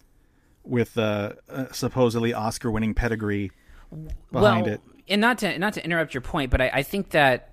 with 0.63 0.97
uh, 0.97 1.33
a 1.49 1.75
supposedly 1.75 2.33
Oscar 2.33 2.71
winning 2.71 2.95
pedigree 2.95 3.51
behind 4.31 4.67
well, 4.67 4.75
it. 4.75 4.81
And 5.09 5.21
not 5.21 5.39
to 5.39 5.59
not 5.59 5.73
to 5.73 5.85
interrupt 5.85 6.15
your 6.15 6.21
point, 6.21 6.51
but 6.51 6.61
I, 6.61 6.71
I 6.73 6.83
think 6.83 7.11
that 7.11 7.53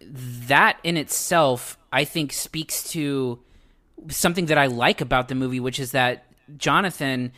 that 0.00 0.78
in 0.84 0.96
itself, 0.96 1.78
I 1.92 2.04
think 2.04 2.32
speaks 2.32 2.90
to 2.92 3.40
something 4.08 4.46
that 4.46 4.58
I 4.58 4.66
like 4.66 5.00
about 5.00 5.28
the 5.28 5.34
movie, 5.34 5.60
which 5.60 5.78
is 5.78 5.92
that 5.92 6.24
Johnathan 6.56 7.32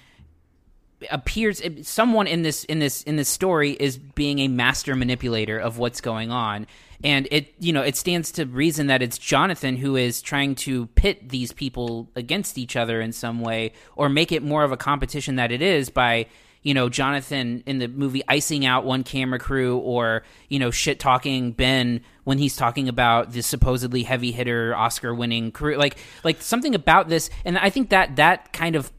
appears 1.10 1.60
someone 1.82 2.26
in 2.26 2.42
this 2.42 2.64
in 2.64 2.78
this 2.78 3.02
in 3.02 3.16
this 3.16 3.28
story 3.28 3.72
is 3.72 3.98
being 3.98 4.38
a 4.38 4.48
master 4.48 4.94
manipulator 4.94 5.58
of 5.58 5.78
what's 5.78 6.00
going 6.00 6.30
on. 6.30 6.66
And 7.04 7.26
it 7.30 7.54
you 7.58 7.72
know 7.72 7.82
it 7.82 7.96
stands 7.96 8.30
to 8.32 8.44
reason 8.46 8.86
that 8.86 9.02
it's 9.02 9.18
Johnathan 9.18 9.78
who 9.78 9.96
is 9.96 10.22
trying 10.22 10.54
to 10.56 10.86
pit 10.88 11.28
these 11.28 11.52
people 11.52 12.08
against 12.14 12.58
each 12.58 12.76
other 12.76 13.00
in 13.00 13.12
some 13.12 13.40
way 13.40 13.72
or 13.96 14.08
make 14.08 14.32
it 14.32 14.42
more 14.42 14.64
of 14.64 14.72
a 14.72 14.76
competition 14.76 15.36
that 15.36 15.50
it 15.50 15.62
is 15.62 15.90
by 15.90 16.26
you 16.62 16.74
know 16.74 16.88
Johnathan 16.88 17.62
in 17.66 17.78
the 17.78 17.88
movie 17.88 18.22
icing 18.28 18.64
out 18.64 18.84
one 18.84 19.04
camera 19.04 19.38
crew 19.38 19.78
or 19.78 20.22
you 20.48 20.58
know 20.58 20.70
shit 20.70 20.98
talking 20.98 21.52
Ben 21.52 22.00
when 22.24 22.38
he's 22.38 22.56
talking 22.56 22.88
about 22.88 23.32
the 23.32 23.42
supposedly 23.42 24.02
heavy 24.02 24.32
hitter 24.32 24.74
Oscar 24.74 25.14
winning 25.14 25.52
career 25.52 25.78
like 25.78 25.96
like 26.24 26.40
something 26.40 26.74
about 26.74 27.08
this 27.08 27.30
and 27.44 27.58
I 27.58 27.70
think 27.70 27.90
that 27.90 28.16
that 28.16 28.52
kind 28.52 28.76
of 28.76 28.92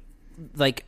like 0.56 0.86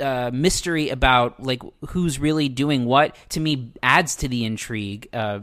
uh, 0.00 0.30
mystery 0.32 0.90
about 0.90 1.42
like 1.42 1.62
who's 1.88 2.18
really 2.18 2.48
doing 2.48 2.84
what 2.84 3.16
to 3.30 3.40
me 3.40 3.72
adds 3.82 4.16
to 4.16 4.28
the 4.28 4.44
intrigue 4.44 5.08
uh, 5.12 5.40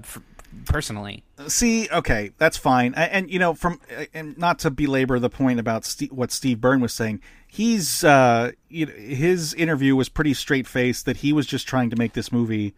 personally. 0.65 1.23
See, 1.47 1.89
okay, 1.89 2.31
that's 2.37 2.57
fine. 2.57 2.93
And, 2.95 3.11
and, 3.11 3.31
you 3.31 3.39
know, 3.39 3.53
from 3.53 3.79
and 4.13 4.37
not 4.37 4.59
to 4.59 4.71
belabor 4.71 5.19
the 5.19 5.29
point 5.29 5.59
about 5.59 5.85
Steve, 5.85 6.11
what 6.11 6.31
Steve 6.31 6.61
Byrne 6.61 6.81
was 6.81 6.93
saying, 6.93 7.21
he's 7.53 8.03
uh, 8.03 8.51
you 8.67 8.87
know, 8.87 8.93
his 8.93 9.53
interview 9.53 9.95
was 9.95 10.09
pretty 10.09 10.33
straight 10.33 10.65
faced 10.65 11.05
that 11.05 11.17
he 11.17 11.31
was 11.31 11.45
just 11.45 11.67
trying 11.67 11.91
to 11.91 11.95
make 11.95 12.13
this 12.13 12.31
movie, 12.31 12.73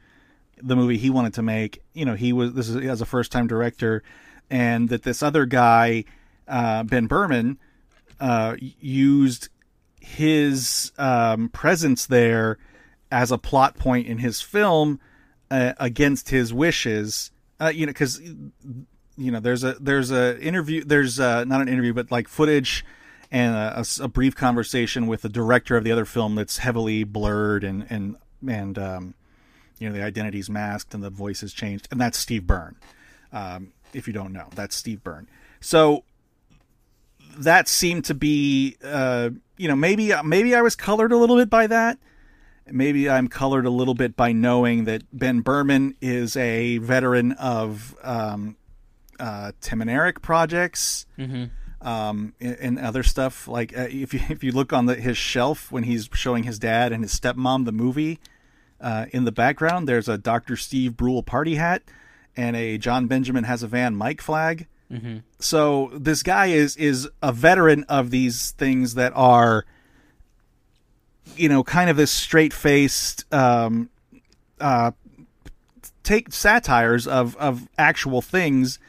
the 0.61 0.75
movie 0.75 0.97
he 0.97 1.09
wanted 1.09 1.33
to 1.35 1.41
make. 1.41 1.81
You 1.93 2.03
know, 2.03 2.15
he 2.15 2.33
was 2.33 2.53
this 2.53 2.67
is 2.67 2.75
as 2.85 2.99
a 2.99 3.05
first 3.05 3.31
time 3.31 3.47
director, 3.47 4.03
and 4.49 4.89
that 4.89 5.03
this 5.03 5.23
other 5.23 5.45
guy, 5.45 6.03
uh, 6.47 6.83
Ben 6.83 7.07
Berman, 7.07 7.57
uh, 8.19 8.57
used 8.59 9.47
his 10.01 10.91
um, 10.97 11.47
presence 11.49 12.05
there 12.05 12.57
as 13.09 13.31
a 13.31 13.37
plot 13.37 13.77
point 13.77 14.07
in 14.07 14.17
his 14.17 14.41
film 14.41 14.99
uh, 15.49 15.71
against 15.79 16.29
his 16.29 16.53
wishes. 16.53 17.31
Uh, 17.61 17.71
you 17.73 17.85
know, 17.85 17.91
because 17.91 18.19
you 18.19 19.31
know 19.31 19.39
there's 19.39 19.63
a 19.63 19.75
there's 19.79 20.11
a 20.11 20.37
interview 20.41 20.83
there's 20.83 21.17
a, 21.17 21.45
not 21.45 21.61
an 21.61 21.69
interview 21.69 21.93
but 21.93 22.11
like 22.11 22.27
footage 22.27 22.83
and 23.31 23.55
a, 23.55 23.85
a, 24.03 24.07
brief 24.07 24.35
conversation 24.35 25.07
with 25.07 25.21
the 25.21 25.29
director 25.29 25.77
of 25.77 25.83
the 25.83 25.91
other 25.91 26.05
film 26.05 26.35
that's 26.35 26.59
heavily 26.59 27.03
blurred 27.03 27.63
and 27.63 27.85
and 27.89 28.15
and 28.47 28.77
um, 28.77 29.13
you 29.79 29.89
know 29.89 29.95
the 29.95 30.03
identity's 30.03 30.49
masked 30.49 30.93
and 30.93 31.03
the 31.03 31.09
voice 31.09 31.43
is 31.43 31.53
changed 31.53 31.87
and 31.91 31.99
that's 31.99 32.17
Steve 32.17 32.45
Byrne. 32.45 32.75
Um, 33.33 33.73
if 33.93 34.07
you 34.07 34.13
don't 34.13 34.33
know, 34.33 34.47
that's 34.55 34.75
Steve 34.75 35.03
Byrne. 35.03 35.27
So 35.59 36.03
that 37.37 37.67
seemed 37.67 38.05
to 38.05 38.13
be, 38.13 38.77
uh, 38.83 39.31
you 39.57 39.67
know, 39.67 39.75
maybe 39.75 40.13
maybe 40.23 40.55
I 40.55 40.61
was 40.61 40.75
colored 40.75 41.11
a 41.11 41.17
little 41.17 41.35
bit 41.35 41.49
by 41.49 41.67
that. 41.67 41.97
Maybe 42.67 43.09
I'm 43.09 43.27
colored 43.27 43.65
a 43.65 43.69
little 43.69 43.93
bit 43.93 44.15
by 44.15 44.31
knowing 44.31 44.85
that 44.85 45.03
Ben 45.13 45.41
Berman 45.41 45.95
is 46.01 46.35
a 46.35 46.79
veteran 46.79 47.33
of 47.33 47.95
um, 48.01 48.57
uh, 49.19 49.51
Tim 49.61 49.81
and 49.81 49.89
Eric 49.89 50.21
projects. 50.21 51.05
Mm-hmm. 51.17 51.45
Um, 51.85 52.33
and, 52.41 52.79
other 52.79 53.03
stuff 53.03 53.47
like 53.47 53.77
uh, 53.77 53.87
if 53.91 54.11
you 54.11 54.19
if 54.29 54.43
you 54.43 54.51
look 54.51 54.73
on 54.73 54.87
the, 54.87 54.95
his 54.95 55.17
shelf 55.17 55.71
when 55.71 55.83
he's 55.83 56.09
showing 56.13 56.43
his 56.43 56.57
dad 56.57 56.91
and 56.91 57.03
his 57.03 57.17
stepmom 57.17 57.65
the 57.65 57.71
movie, 57.71 58.19
uh, 58.81 59.05
in 59.11 59.23
the 59.23 59.31
background 59.31 59.87
there's 59.87 60.09
a 60.09 60.17
Dr. 60.17 60.57
Steve 60.57 60.97
Brule 60.97 61.21
party 61.21 61.55
hat 61.55 61.83
and 62.35 62.55
a 62.55 62.77
John 62.77 63.07
Benjamin 63.07 63.43
has 63.43 63.63
a 63.63 63.67
van 63.67 63.95
Mike 63.95 64.21
flag. 64.21 64.67
Mm-hmm. 64.91 65.17
So 65.39 65.91
this 65.93 66.23
guy 66.23 66.47
is 66.47 66.75
is 66.77 67.09
a 67.21 67.31
veteran 67.31 67.83
of 67.85 68.11
these 68.11 68.51
things 68.51 68.95
that 68.95 69.13
are, 69.15 69.65
you 71.35 71.49
know, 71.49 71.63
kind 71.63 71.89
of 71.89 71.97
this 71.97 72.11
straight 72.11 72.53
faced, 72.53 73.31
um, 73.33 73.89
uh, 74.59 74.91
take 76.03 76.31
satires 76.31 77.07
of 77.07 77.35
of 77.37 77.67
actual 77.77 78.21
things. 78.21 78.79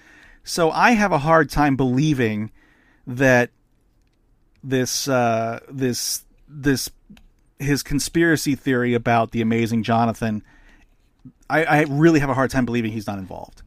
So 0.44 0.70
I 0.70 0.92
have 0.92 1.12
a 1.12 1.18
hard 1.18 1.50
time 1.50 1.76
believing 1.76 2.52
that 3.06 3.50
this 4.62 5.08
uh, 5.08 5.60
this 5.70 6.24
this 6.48 6.90
his 7.58 7.82
conspiracy 7.82 8.54
theory 8.54 8.94
about 8.94 9.30
the 9.30 9.40
amazing 9.40 9.82
Johnathan. 9.84 10.42
I, 11.48 11.64
I 11.64 11.82
really 11.82 12.20
have 12.20 12.28
a 12.30 12.34
hard 12.34 12.50
time 12.50 12.64
believing 12.66 12.90
he's 12.92 13.06
not 13.06 13.18
involved 13.18 13.62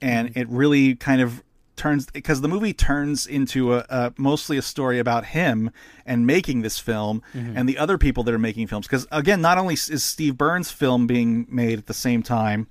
and 0.00 0.36
it 0.36 0.48
really 0.48 0.94
kind 0.94 1.20
of 1.20 1.42
turns 1.76 2.06
because 2.06 2.40
the 2.40 2.48
movie 2.48 2.72
turns 2.72 3.26
into 3.26 3.74
a, 3.74 3.84
a, 3.88 4.12
mostly 4.16 4.56
a 4.56 4.62
story 4.62 4.98
about 5.00 5.24
him 5.26 5.70
and 6.06 6.26
making 6.26 6.62
this 6.62 6.78
film 6.78 7.22
Mm-hmm. 7.34 7.56
and 7.56 7.68
the 7.68 7.78
other 7.78 7.98
people 7.98 8.22
that 8.24 8.34
are 8.34 8.38
making 8.38 8.68
films 8.68 8.86
because 8.86 9.08
again 9.10 9.40
not 9.40 9.58
only 9.58 9.74
is 9.74 10.04
Steve 10.04 10.36
Byrne's 10.38 10.70
film 10.70 11.06
being 11.08 11.46
made 11.50 11.78
at 11.78 11.86
the 11.86 11.94
same 11.94 12.22
time 12.22 12.68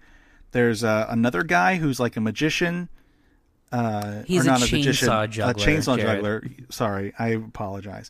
there's 0.51 0.83
uh, 0.85 1.05
another 1.09 1.43
guy 1.43 1.75
who's 1.75 1.99
like 1.99 2.15
a 2.15 2.21
magician 2.21 2.87
uh 3.71 4.23
He's 4.25 4.41
or 4.45 4.49
a 4.49 4.51
not 4.51 4.57
a, 4.59 4.71
magician 4.75 5.07
chainsaw 5.09 5.29
juggler, 5.29 5.63
a 5.63 5.67
chainsaw 5.67 5.97
Jared. 5.97 6.15
juggler 6.17 6.43
sorry 6.69 7.13
i 7.19 7.29
apologize 7.29 8.09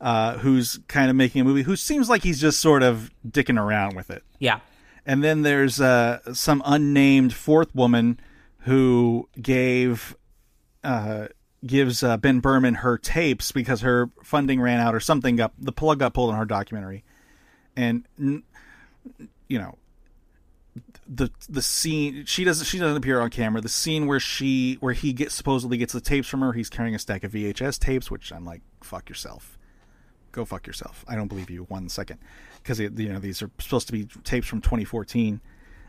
uh 0.00 0.36
who's 0.38 0.78
kind 0.88 1.10
of 1.10 1.16
making 1.16 1.40
a 1.40 1.44
movie 1.44 1.62
who 1.62 1.76
seems 1.76 2.08
like 2.08 2.22
he's 2.22 2.40
just 2.40 2.60
sort 2.60 2.82
of 2.82 3.10
dicking 3.28 3.58
around 3.60 3.96
with 3.96 4.10
it 4.10 4.22
Yeah. 4.38 4.60
and 5.06 5.24
then 5.24 5.42
there's 5.42 5.80
uh, 5.80 6.18
some 6.34 6.62
unnamed 6.66 7.32
fourth 7.32 7.74
woman 7.74 8.20
who 8.60 9.28
gave 9.40 10.14
uh, 10.84 11.28
gives 11.66 12.02
uh, 12.04 12.16
Ben 12.18 12.38
Berman 12.40 12.74
her 12.74 12.96
tapes 12.98 13.50
because 13.50 13.80
her 13.80 14.10
funding 14.22 14.60
ran 14.60 14.78
out 14.78 14.94
or 14.94 15.00
something 15.00 15.34
got 15.36 15.52
the 15.58 15.72
plug 15.72 15.98
got 15.98 16.14
pulled 16.14 16.30
on 16.30 16.36
her 16.38 16.44
documentary, 16.44 17.02
and 17.76 18.04
you 19.48 19.58
know 19.58 19.76
the 21.08 21.30
the 21.48 21.62
scene 21.62 22.24
she 22.26 22.44
doesn't 22.44 22.66
she 22.66 22.78
doesn't 22.78 22.96
appear 22.96 23.20
on 23.20 23.30
camera. 23.30 23.60
The 23.60 23.68
scene 23.68 24.06
where 24.06 24.20
she 24.20 24.74
where 24.80 24.92
he 24.92 25.12
gets 25.12 25.34
supposedly 25.34 25.78
gets 25.78 25.92
the 25.92 26.00
tapes 26.00 26.28
from 26.28 26.40
her. 26.40 26.52
He's 26.52 26.68
carrying 26.68 26.94
a 26.94 26.98
stack 26.98 27.24
of 27.24 27.32
VHS 27.32 27.78
tapes, 27.78 28.10
which 28.10 28.32
I'm 28.32 28.44
like 28.44 28.62
fuck 28.82 29.08
yourself, 29.08 29.58
go 30.32 30.44
fuck 30.44 30.66
yourself. 30.66 31.04
I 31.08 31.16
don't 31.16 31.28
believe 31.28 31.50
you 31.50 31.64
one 31.64 31.88
second 31.88 32.18
because 32.62 32.78
you 32.78 32.90
know 32.90 33.18
these 33.18 33.40
are 33.42 33.50
supposed 33.58 33.86
to 33.86 33.92
be 33.92 34.04
tapes 34.24 34.46
from 34.46 34.60
2014, 34.60 35.40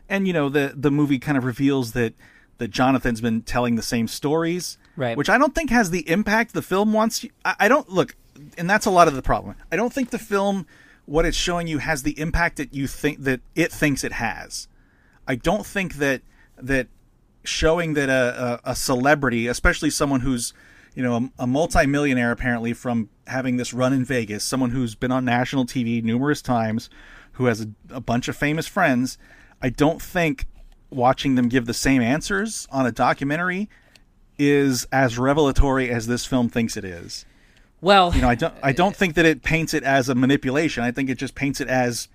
and 0.08 0.26
you 0.26 0.32
know 0.32 0.48
the 0.48 0.72
the 0.74 0.90
movie 0.90 1.18
kind 1.18 1.36
of 1.36 1.44
reveals 1.44 1.92
that 1.92 2.14
that 2.58 2.70
Johnathan's 2.70 3.20
been 3.20 3.42
telling 3.42 3.76
the 3.76 3.82
same 3.82 4.06
stories, 4.06 4.78
Right. 5.00 5.16
Which 5.16 5.30
I 5.30 5.38
don't 5.38 5.54
think 5.54 5.70
has 5.70 5.90
the 5.90 6.08
impact 6.10 6.52
the 6.52 6.60
film 6.60 6.92
wants. 6.92 7.24
You, 7.24 7.30
I, 7.42 7.54
I 7.60 7.68
don't 7.68 7.88
look, 7.88 8.16
and 8.58 8.68
that's 8.68 8.84
a 8.84 8.90
lot 8.90 9.08
of 9.08 9.14
the 9.14 9.22
problem. 9.22 9.56
I 9.72 9.76
don't 9.76 9.92
think 9.92 10.10
the 10.10 10.18
film, 10.18 10.66
what 11.06 11.24
it's 11.24 11.38
showing 11.38 11.66
you, 11.66 11.78
has 11.78 12.02
the 12.02 12.18
impact 12.20 12.56
that 12.56 12.74
you 12.74 12.86
think 12.86 13.22
that 13.24 13.40
it 13.54 13.72
thinks 13.72 14.04
it 14.04 14.12
has. 14.12 14.68
I 15.30 15.36
don't 15.36 15.64
think 15.64 15.94
that 15.94 16.22
that 16.56 16.88
showing 17.44 17.94
that 17.94 18.08
a, 18.08 18.60
a, 18.64 18.72
a 18.72 18.74
celebrity, 18.74 19.46
especially 19.46 19.88
someone 19.88 20.22
who's 20.22 20.52
you 20.96 21.04
know 21.04 21.14
a, 21.38 21.44
a 21.44 21.46
multimillionaire 21.46 22.32
apparently 22.32 22.72
from 22.72 23.10
having 23.28 23.56
this 23.56 23.72
run 23.72 23.92
in 23.92 24.04
Vegas, 24.04 24.42
someone 24.42 24.70
who's 24.70 24.96
been 24.96 25.12
on 25.12 25.24
national 25.24 25.66
TV 25.66 26.02
numerous 26.02 26.42
times, 26.42 26.90
who 27.34 27.44
has 27.44 27.60
a, 27.60 27.68
a 27.90 28.00
bunch 28.00 28.26
of 28.26 28.36
famous 28.36 28.66
friends. 28.66 29.18
I 29.62 29.68
don't 29.68 30.02
think 30.02 30.46
watching 30.90 31.36
them 31.36 31.48
give 31.48 31.66
the 31.66 31.74
same 31.74 32.02
answers 32.02 32.66
on 32.72 32.84
a 32.84 32.90
documentary 32.90 33.68
is 34.36 34.88
as 34.90 35.16
revelatory 35.16 35.90
as 35.90 36.08
this 36.08 36.26
film 36.26 36.48
thinks 36.48 36.76
it 36.76 36.84
is. 36.84 37.24
Well, 37.80 38.12
You 38.12 38.22
know, 38.22 38.28
I 38.28 38.34
don't 38.34 38.54
I 38.64 38.72
don't 38.72 38.96
think 38.96 39.14
that 39.14 39.26
it 39.26 39.44
paints 39.44 39.74
it 39.74 39.84
as 39.84 40.08
a 40.08 40.16
manipulation. 40.16 40.82
I 40.82 40.90
think 40.90 41.08
it 41.08 41.18
just 41.18 41.36
paints 41.36 41.60
it 41.60 41.68
as 41.68 42.08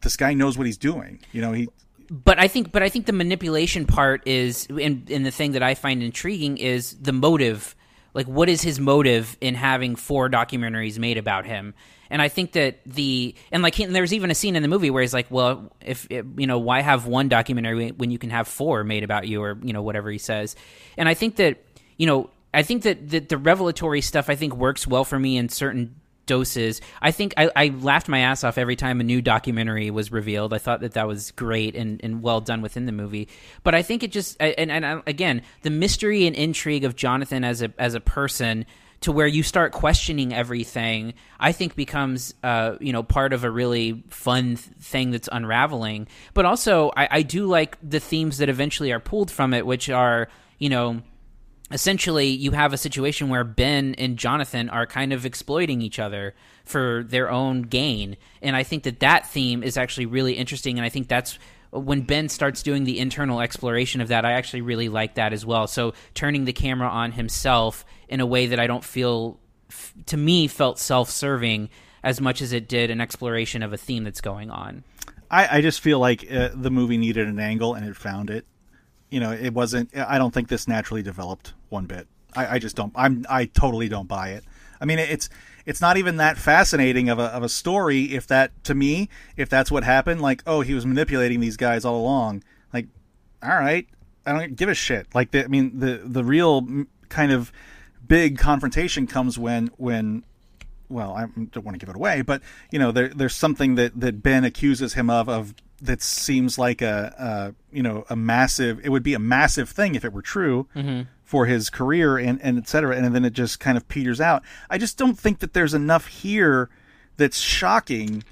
this 0.00 0.16
guy 0.16 0.32
knows 0.32 0.56
what 0.56 0.66
he's 0.66 0.78
doing. 0.78 1.20
You 1.30 1.42
know, 1.42 1.52
he 1.52 1.68
but 2.14 2.38
I 2.38 2.46
think, 2.46 2.70
but 2.70 2.84
I 2.84 2.88
think 2.88 3.06
the 3.06 3.12
manipulation 3.12 3.86
part 3.86 4.26
is, 4.28 4.68
and, 4.68 5.10
and 5.10 5.26
the 5.26 5.32
thing 5.32 5.52
that 5.52 5.64
I 5.64 5.74
find 5.74 6.00
intriguing 6.00 6.58
is 6.58 6.94
the 6.94 7.12
motive. 7.12 7.74
Like, 8.14 8.28
what 8.28 8.48
is 8.48 8.62
his 8.62 8.78
motive 8.78 9.36
in 9.40 9.56
having 9.56 9.96
four 9.96 10.30
documentaries 10.30 10.96
made 10.96 11.18
about 11.18 11.44
him? 11.44 11.74
And 12.08 12.22
I 12.22 12.28
think 12.28 12.52
that 12.52 12.78
the 12.86 13.34
and 13.50 13.64
like 13.64 13.80
and 13.80 13.96
there's 13.96 14.12
even 14.12 14.30
a 14.30 14.34
scene 14.36 14.54
in 14.54 14.62
the 14.62 14.68
movie 14.68 14.90
where 14.90 15.02
he's 15.02 15.12
like, 15.12 15.28
well, 15.28 15.72
if 15.80 16.06
you 16.08 16.46
know, 16.46 16.60
why 16.60 16.82
have 16.82 17.06
one 17.06 17.28
documentary 17.28 17.90
when 17.90 18.12
you 18.12 18.18
can 18.18 18.30
have 18.30 18.46
four 18.46 18.84
made 18.84 19.02
about 19.02 19.26
you, 19.26 19.42
or 19.42 19.58
you 19.64 19.72
know, 19.72 19.82
whatever 19.82 20.08
he 20.08 20.18
says. 20.18 20.54
And 20.96 21.08
I 21.08 21.14
think 21.14 21.36
that 21.36 21.64
you 21.96 22.06
know, 22.06 22.30
I 22.52 22.62
think 22.62 22.84
that 22.84 23.08
the, 23.08 23.18
the 23.18 23.38
revelatory 23.38 24.02
stuff 24.02 24.30
I 24.30 24.36
think 24.36 24.54
works 24.54 24.86
well 24.86 25.04
for 25.04 25.18
me 25.18 25.36
in 25.36 25.48
certain 25.48 25.96
doses. 26.26 26.80
I 27.00 27.10
think 27.10 27.34
I, 27.36 27.50
I 27.54 27.68
laughed 27.68 28.08
my 28.08 28.20
ass 28.20 28.44
off 28.44 28.58
every 28.58 28.76
time 28.76 29.00
a 29.00 29.04
new 29.04 29.20
documentary 29.20 29.90
was 29.90 30.12
revealed. 30.12 30.52
I 30.52 30.58
thought 30.58 30.80
that 30.80 30.92
that 30.92 31.06
was 31.06 31.30
great 31.32 31.74
and, 31.74 32.00
and 32.02 32.22
well 32.22 32.40
done 32.40 32.62
within 32.62 32.86
the 32.86 32.92
movie. 32.92 33.28
But 33.62 33.74
I 33.74 33.82
think 33.82 34.02
it 34.02 34.12
just 34.12 34.36
and, 34.40 34.70
and 34.70 35.02
again 35.06 35.42
the 35.62 35.70
mystery 35.70 36.26
and 36.26 36.34
intrigue 36.36 36.84
of 36.84 36.96
Johnathan 36.96 37.44
as 37.44 37.62
a 37.62 37.72
as 37.78 37.94
a 37.94 38.00
person 38.00 38.66
to 39.00 39.12
where 39.12 39.26
you 39.26 39.42
start 39.42 39.72
questioning 39.72 40.32
everything. 40.32 41.12
I 41.38 41.52
think 41.52 41.76
becomes 41.76 42.34
uh, 42.42 42.76
you 42.80 42.92
know 42.92 43.02
part 43.02 43.32
of 43.32 43.44
a 43.44 43.50
really 43.50 44.02
fun 44.08 44.56
th- 44.56 44.58
thing 44.80 45.10
that's 45.10 45.28
unraveling. 45.30 46.08
But 46.32 46.46
also 46.46 46.90
I, 46.96 47.08
I 47.10 47.22
do 47.22 47.46
like 47.46 47.76
the 47.82 48.00
themes 48.00 48.38
that 48.38 48.48
eventually 48.48 48.92
are 48.92 49.00
pulled 49.00 49.30
from 49.30 49.52
it, 49.52 49.66
which 49.66 49.90
are 49.90 50.28
you 50.58 50.70
know 50.70 51.02
essentially 51.74 52.28
you 52.28 52.52
have 52.52 52.72
a 52.72 52.78
situation 52.78 53.28
where 53.28 53.42
Ben 53.42 53.96
and 53.98 54.16
Johnathan 54.16 54.72
are 54.72 54.86
kind 54.86 55.12
of 55.12 55.26
exploiting 55.26 55.82
each 55.82 55.98
other 55.98 56.34
for 56.64 57.04
their 57.06 57.28
own 57.30 57.62
gain. 57.62 58.16
And 58.40 58.54
I 58.54 58.62
think 58.62 58.84
that 58.84 59.00
that 59.00 59.28
theme 59.28 59.64
is 59.64 59.76
actually 59.76 60.06
really 60.06 60.34
interesting. 60.34 60.78
And 60.78 60.86
I 60.86 60.88
think 60.88 61.08
that's 61.08 61.36
when 61.72 62.02
Ben 62.02 62.28
starts 62.28 62.62
doing 62.62 62.84
the 62.84 63.00
internal 63.00 63.40
exploration 63.40 64.00
of 64.00 64.08
that, 64.08 64.24
I 64.24 64.32
actually 64.32 64.60
really 64.60 64.88
like 64.88 65.16
that 65.16 65.32
as 65.32 65.44
well. 65.44 65.66
So 65.66 65.94
turning 66.14 66.44
the 66.44 66.52
camera 66.52 66.88
on 66.88 67.10
himself 67.10 67.84
in 68.08 68.20
a 68.20 68.26
way 68.26 68.46
that 68.46 68.60
I 68.60 68.68
don't 68.68 68.84
feel, 68.84 69.40
to 70.06 70.16
me, 70.16 70.46
felt 70.46 70.78
self 70.78 71.10
serving 71.10 71.70
as 72.04 72.20
much 72.20 72.40
as 72.40 72.52
it 72.52 72.68
did 72.68 72.90
an 72.90 73.00
exploration 73.00 73.64
of 73.64 73.72
a 73.72 73.76
theme 73.76 74.04
that's 74.04 74.20
going 74.20 74.50
on. 74.50 74.84
I, 75.28 75.58
I 75.58 75.60
just 75.60 75.80
feel 75.80 75.98
like 75.98 76.24
uh, 76.30 76.50
the 76.54 76.70
movie 76.70 76.98
needed 76.98 77.26
an 77.26 77.40
angle 77.40 77.74
and 77.74 77.84
it 77.84 77.96
found 77.96 78.30
it. 78.30 78.46
You 79.10 79.20
know, 79.20 79.32
it 79.32 79.54
wasn't. 79.54 79.96
I 79.96 80.18
don't 80.18 80.32
think 80.32 80.48
this 80.48 80.66
naturally 80.66 81.02
developed 81.02 81.54
one 81.68 81.86
bit. 81.86 82.08
I, 82.34 82.56
I 82.56 82.58
just 82.58 82.76
don't. 82.76 82.92
I'm. 82.96 83.24
I 83.28 83.46
totally 83.46 83.88
don't 83.88 84.08
buy 84.08 84.30
it. 84.30 84.44
I 84.80 84.84
mean, 84.84 84.98
it's 84.98 85.28
it's 85.66 85.80
not 85.80 85.96
even 85.96 86.16
that 86.16 86.36
fascinating 86.36 87.08
of 87.08 87.18
a 87.18 87.24
of 87.24 87.42
a 87.42 87.48
story. 87.48 88.14
If 88.14 88.26
that 88.26 88.52
to 88.64 88.74
me, 88.74 89.08
if 89.36 89.48
that's 89.48 89.70
what 89.70 89.84
happened, 89.84 90.20
like 90.20 90.42
oh, 90.46 90.60
he 90.60 90.74
was 90.74 90.84
manipulating 90.84 91.40
these 91.40 91.56
guys 91.56 91.84
all 91.84 91.96
along. 91.96 92.42
Like, 92.72 92.86
all 93.42 93.56
right, 93.56 93.86
I 94.26 94.32
don't 94.32 94.56
give 94.56 94.68
a 94.68 94.74
shit. 94.74 95.14
Like, 95.14 95.30
the, 95.30 95.44
I 95.44 95.48
mean, 95.48 95.78
the 95.78 96.00
the 96.04 96.24
real 96.24 96.66
kind 97.08 97.32
of 97.32 97.52
big 98.06 98.38
confrontation 98.38 99.06
comes 99.06 99.38
when 99.38 99.70
when 99.76 100.24
well, 100.88 101.14
I 101.14 101.26
don't 101.26 101.64
want 101.64 101.74
to 101.74 101.78
give 101.78 101.88
it 101.88 101.96
away, 101.96 102.22
but 102.22 102.42
you 102.70 102.78
know, 102.78 102.92
there, 102.92 103.08
there's 103.08 103.34
something 103.34 103.74
that, 103.76 103.98
that 103.98 104.22
Ben 104.22 104.44
accuses 104.44 104.94
him 104.94 105.10
of 105.10 105.28
of 105.28 105.54
that 105.82 106.02
seems 106.02 106.58
like 106.58 106.82
a, 106.82 107.14
a 107.18 107.74
you 107.74 107.82
know 107.82 108.04
a 108.08 108.16
massive. 108.16 108.80
It 108.84 108.90
would 108.90 109.02
be 109.02 109.14
a 109.14 109.18
massive 109.18 109.68
thing 109.68 109.94
if 109.94 110.04
it 110.04 110.12
were 110.12 110.22
true 110.22 110.68
mm-hmm. 110.74 111.02
for 111.24 111.46
his 111.46 111.70
career 111.70 112.16
and 112.16 112.40
and 112.42 112.58
et 112.58 112.68
cetera, 112.68 112.96
and 112.96 113.14
then 113.14 113.24
it 113.24 113.32
just 113.32 113.60
kind 113.60 113.76
of 113.76 113.88
peters 113.88 114.20
out. 114.20 114.42
I 114.70 114.78
just 114.78 114.96
don't 114.96 115.18
think 115.18 115.40
that 115.40 115.52
there's 115.52 115.74
enough 115.74 116.06
here 116.06 116.70
that's 117.16 117.38
shocking. 117.38 118.24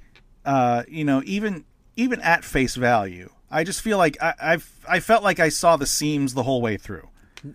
Uh, 0.44 0.82
you 0.88 1.05
know, 1.05 1.22
even 1.24 1.64
even 1.96 2.20
at 2.20 2.44
face 2.44 2.74
value, 2.74 3.30
I 3.50 3.64
just 3.64 3.80
feel 3.80 3.98
like 3.98 4.20
I, 4.22 4.34
I've 4.40 4.70
I 4.88 5.00
felt 5.00 5.22
like 5.22 5.40
I 5.40 5.48
saw 5.48 5.76
the 5.76 5.86
seams 5.86 6.34
the 6.34 6.42
whole 6.42 6.62
way 6.62 6.76
through. 6.76 7.09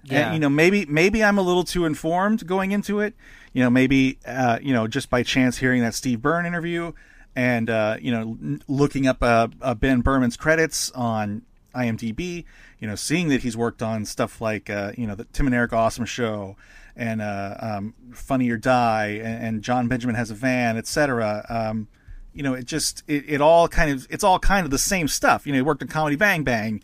Yeah. 0.04 0.28
And, 0.28 0.34
you 0.34 0.40
know, 0.40 0.50
maybe 0.50 0.86
maybe 0.86 1.24
I'm 1.24 1.38
a 1.38 1.42
little 1.42 1.64
too 1.64 1.86
informed 1.86 2.46
going 2.46 2.72
into 2.72 3.00
it. 3.00 3.16
You 3.54 3.64
know, 3.64 3.70
maybe 3.70 4.20
uh, 4.26 4.60
you 4.62 4.74
know 4.74 4.88
just 4.88 5.10
by 5.10 5.24
chance 5.24 5.58
hearing 5.58 5.82
that 5.82 5.94
Steve 5.94 6.22
Byrne 6.22 6.46
interview 6.46 6.94
and 7.36 7.70
uh, 7.70 7.98
you 8.02 8.12
know 8.12 8.38
n- 8.42 8.62
looking 8.68 9.08
up 9.08 9.22
uh, 9.22 9.48
uh, 9.62 9.76
Ben 9.76 10.02
Berman's 10.02 10.38
credits 10.38 10.92
on 10.92 11.44
IMDb. 11.74 12.46
You 12.80 12.88
know, 12.88 12.96
seeing 12.96 13.30
that 13.30 13.44
he's 13.44 13.56
worked 13.56 13.82
on 13.82 14.06
stuff 14.06 14.42
like 14.42 14.70
uh, 14.70 14.92
you 14.98 15.08
know 15.08 15.16
the 15.16 15.26
Tim 15.26 15.46
and 15.46 15.56
Eric 15.56 15.74
Awesome 15.74 16.06
Show 16.06 16.58
and 16.96 17.22
uh, 17.22 17.56
um, 17.60 17.94
Funny 18.14 18.50
or 18.50 18.58
Die 18.58 19.08
and, 19.24 19.44
and 19.44 19.62
John 19.62 19.88
Benjamin 19.88 20.16
Has 20.16 20.32
a 20.32 20.34
Van, 20.34 20.78
etc. 20.78 21.46
Um, 21.48 21.88
you 22.34 22.44
know, 22.44 22.54
it 22.54 22.66
just 22.66 23.04
it, 23.08 23.26
it 23.28 23.42
all 23.42 23.68
kind 23.68 23.92
of 23.92 24.08
it's 24.10 24.24
all 24.24 24.40
kind 24.40 24.66
of 24.66 24.72
the 24.72 24.80
same 24.80 25.08
stuff. 25.08 25.46
You 25.46 25.54
know, 25.54 25.58
he 25.58 25.64
worked 25.64 25.82
on 25.82 25.88
Comedy 25.88 26.16
Bang 26.16 26.44
Bang 26.44 26.82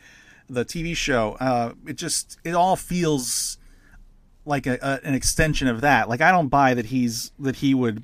the 0.49 0.65
TV 0.65 0.95
show. 0.95 1.37
Uh, 1.39 1.73
it 1.87 1.93
just 1.93 2.37
it 2.43 2.53
all 2.55 2.75
feels 2.75 3.57
like 4.45 4.67
a, 4.67 4.77
a, 4.81 5.07
an 5.07 5.13
extension 5.13 5.67
of 5.67 5.81
that. 5.81 6.09
Like 6.09 6.21
I 6.21 6.31
don't 6.31 6.49
buy 6.49 6.73
that 6.73 6.87
he's 6.87 7.31
that 7.39 7.57
he 7.57 7.73
would 7.73 8.03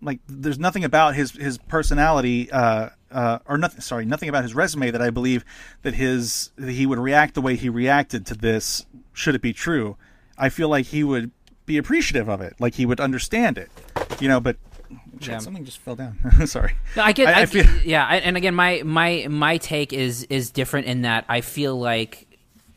like. 0.00 0.20
There's 0.26 0.58
nothing 0.58 0.84
about 0.84 1.14
his 1.14 1.32
his 1.32 1.58
personality. 1.58 2.50
Uh, 2.50 2.90
uh, 3.10 3.38
or 3.46 3.56
nothing. 3.56 3.80
Sorry, 3.80 4.04
nothing 4.04 4.28
about 4.28 4.42
his 4.42 4.54
resume 4.54 4.90
that 4.90 5.00
I 5.00 5.10
believe 5.10 5.44
that 5.82 5.94
his 5.94 6.50
that 6.56 6.72
he 6.72 6.86
would 6.86 6.98
react 6.98 7.34
the 7.34 7.40
way 7.40 7.56
he 7.56 7.68
reacted 7.68 8.26
to 8.26 8.34
this. 8.34 8.84
Should 9.12 9.34
it 9.34 9.42
be 9.42 9.52
true, 9.52 9.96
I 10.36 10.48
feel 10.48 10.68
like 10.68 10.86
he 10.86 11.02
would 11.02 11.30
be 11.66 11.78
appreciative 11.78 12.28
of 12.28 12.40
it. 12.40 12.54
Like 12.58 12.74
he 12.74 12.86
would 12.86 13.00
understand 13.00 13.58
it. 13.58 13.70
You 14.20 14.28
know, 14.28 14.40
but 14.40 14.56
Shit, 15.20 15.28
Yeah. 15.28 15.38
something 15.38 15.64
just 15.64 15.78
fell 15.78 15.96
down. 15.96 16.18
Sorry. 16.46 16.74
No, 16.96 17.02
I 17.02 17.12
get. 17.12 17.28
I, 17.28 17.32
I, 17.40 17.42
I 17.42 17.46
feel, 17.46 17.64
yeah, 17.84 18.04
and 18.06 18.36
again, 18.36 18.54
my 18.54 18.82
my 18.84 19.26
my 19.28 19.56
take 19.58 19.92
is 19.92 20.24
is 20.24 20.50
different 20.50 20.86
in 20.86 21.02
that 21.02 21.24
I 21.28 21.40
feel 21.40 21.78
like. 21.78 22.24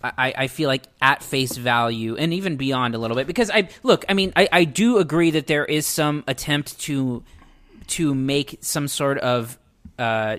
I, 0.03 0.33
I 0.35 0.47
feel 0.47 0.67
like 0.67 0.85
at 0.99 1.21
face 1.21 1.55
value 1.55 2.15
and 2.15 2.33
even 2.33 2.55
beyond 2.55 2.95
a 2.95 2.97
little 2.97 3.15
bit 3.15 3.27
because 3.27 3.51
I 3.51 3.69
look 3.83 4.03
I 4.09 4.15
mean 4.15 4.33
I, 4.35 4.49
I 4.51 4.63
do 4.63 4.97
agree 4.97 5.29
that 5.29 5.45
there 5.45 5.63
is 5.63 5.85
some 5.85 6.23
attempt 6.25 6.79
to 6.81 7.23
to 7.89 8.15
make 8.15 8.57
some 8.61 8.87
sort 8.87 9.19
of 9.19 9.59
uh, 9.99 10.37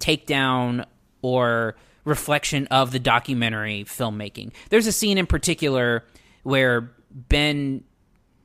takedown 0.00 0.86
or 1.20 1.76
reflection 2.06 2.66
of 2.68 2.92
the 2.92 2.98
documentary 2.98 3.84
filmmaking. 3.84 4.52
There's 4.70 4.86
a 4.86 4.92
scene 4.92 5.18
in 5.18 5.26
particular 5.26 6.04
where 6.42 6.90
Ben 7.10 7.84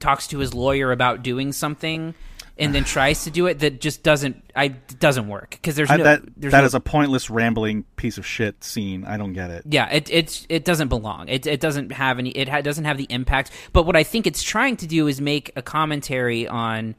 talks 0.01 0.27
to 0.27 0.39
his 0.39 0.53
lawyer 0.53 0.91
about 0.91 1.23
doing 1.23 1.53
something 1.53 2.13
and 2.59 2.75
then 2.75 2.83
tries 2.83 3.23
to 3.23 3.31
do 3.31 3.47
it 3.47 3.59
that 3.59 3.81
just 3.81 4.03
doesn't 4.03 4.43
I 4.55 4.67
doesn't 4.67 5.27
work 5.27 5.51
because 5.51 5.75
there's 5.75 5.89
I, 5.89 5.97
no 5.97 6.03
that 6.03 6.21
there's 6.37 6.51
that 6.51 6.59
no, 6.61 6.65
is 6.65 6.73
a 6.75 6.79
pointless 6.79 7.29
rambling 7.29 7.83
piece 7.95 8.17
of 8.17 8.25
shit 8.25 8.63
scene. 8.63 9.05
I 9.05 9.17
don't 9.17 9.33
get 9.33 9.49
it. 9.49 9.63
yeah 9.69 9.89
it 9.89 10.09
it 10.09 10.45
it 10.49 10.65
doesn't 10.65 10.89
belong 10.89 11.27
it 11.29 11.47
it 11.47 11.59
doesn't 11.59 11.91
have 11.91 12.19
any 12.19 12.29
it 12.31 12.49
ha- 12.49 12.61
doesn't 12.61 12.85
have 12.85 12.97
the 12.97 13.07
impact 13.09 13.51
but 13.73 13.83
what 13.83 13.95
I 13.95 14.03
think 14.03 14.27
it's 14.27 14.43
trying 14.43 14.77
to 14.77 14.87
do 14.87 15.07
is 15.07 15.21
make 15.21 15.51
a 15.55 15.61
commentary 15.61 16.47
on 16.47 16.95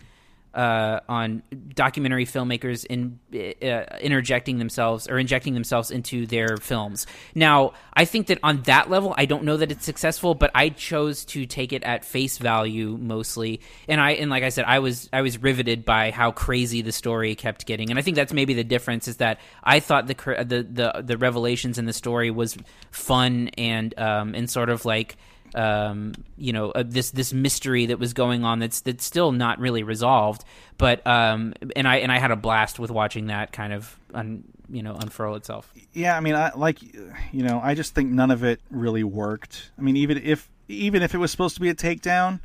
uh, 0.55 1.01
on 1.09 1.43
documentary 1.75 2.27
filmmakers 2.27 2.85
in 2.85 3.19
uh, 3.33 3.99
interjecting 4.01 4.59
themselves 4.59 5.09
or 5.09 5.19
injecting 5.19 5.55
themselves 5.55 5.91
into 5.91 6.27
their 6.27 6.57
films. 6.57 7.07
Now, 7.35 7.75
I 7.95 8.05
think 8.05 8.29
that 8.29 8.39
on 8.43 8.63
that 8.63 8.91
level, 8.91 9.15
I 9.17 9.27
don't 9.27 9.45
know 9.45 9.57
that 9.57 9.71
it's 9.71 9.85
successful, 9.85 10.35
but 10.35 10.51
I 10.55 10.71
chose 10.71 11.25
to 11.27 11.47
take 11.47 11.73
it 11.73 11.83
at 11.85 12.05
face 12.05 12.39
value 12.39 12.99
mostly. 13.01 13.61
And 13.89 14.01
I 14.01 14.13
and 14.13 14.31
like 14.31 14.43
I 14.43 14.49
said, 14.49 14.65
I 14.67 14.81
was 14.81 15.09
I 15.13 15.23
was 15.23 15.41
riveted 15.41 15.85
by 15.85 16.11
how 16.11 16.33
crazy 16.33 16.83
the 16.83 16.93
story 16.93 17.35
kept 17.35 17.67
getting, 17.67 17.91
and 17.91 17.99
I 17.99 18.03
think 18.03 18.17
that's 18.17 18.33
maybe 18.33 18.55
the 18.55 18.65
difference 18.65 19.07
is 19.07 19.19
that 19.19 19.41
I 19.63 19.81
thought 19.81 20.07
the 20.07 20.15
the 20.15 20.63
the, 20.63 21.03
the 21.03 21.17
revelations 21.17 21.79
in 21.79 21.87
the 21.87 21.93
story 21.93 22.31
was 22.31 22.57
fun 22.91 23.49
and 23.57 23.97
um 23.99 24.35
and 24.35 24.51
sort 24.51 24.71
of 24.71 24.85
like 24.85 25.17
um, 25.55 26.15
you 26.37 26.53
know, 26.53 26.71
uh, 26.71 26.85
this 26.87 27.11
this 27.11 27.33
mystery 27.33 27.87
that 27.87 27.99
was 27.99 28.13
going 28.13 28.45
on 28.45 28.59
that's 28.59 28.81
that's 28.81 29.05
still 29.05 29.33
not 29.33 29.59
really 29.59 29.83
resolved. 29.83 30.45
But 30.79 31.07
um, 31.07 31.55
and 31.77 31.87
I 31.87 31.97
and 31.97 32.11
I 32.11 32.19
had 32.19 32.31
a 32.31 32.37
blast 32.37 32.79
with 32.79 32.91
watching 32.91 33.27
that 33.27 33.53
kind 33.53 33.73
of 33.73 33.97
un, 34.15 34.45
you 34.71 34.83
know 34.83 34.95
unfurl 34.95 35.35
itself. 35.35 35.73
Yeah, 35.93 36.17
I 36.17 36.21
mean, 36.21 36.35
I 36.35 36.53
like 36.55 36.83
you 36.83 37.43
know, 37.43 37.61
I 37.63 37.75
just 37.75 37.95
think 37.95 38.11
none 38.11 38.31
of 38.31 38.45
it 38.45 38.61
really 38.71 39.05
worked. 39.05 39.71
I 39.79 39.83
mean, 39.83 39.97
even 39.97 40.19
if 40.19 40.49
even 40.69 41.03
if 41.03 41.15
it 41.15 41.19
was 41.19 41.31
supposed 41.31 41.55
to 41.57 41.61
be 41.61 41.69
a 41.69 41.75
takedown, 41.75 42.41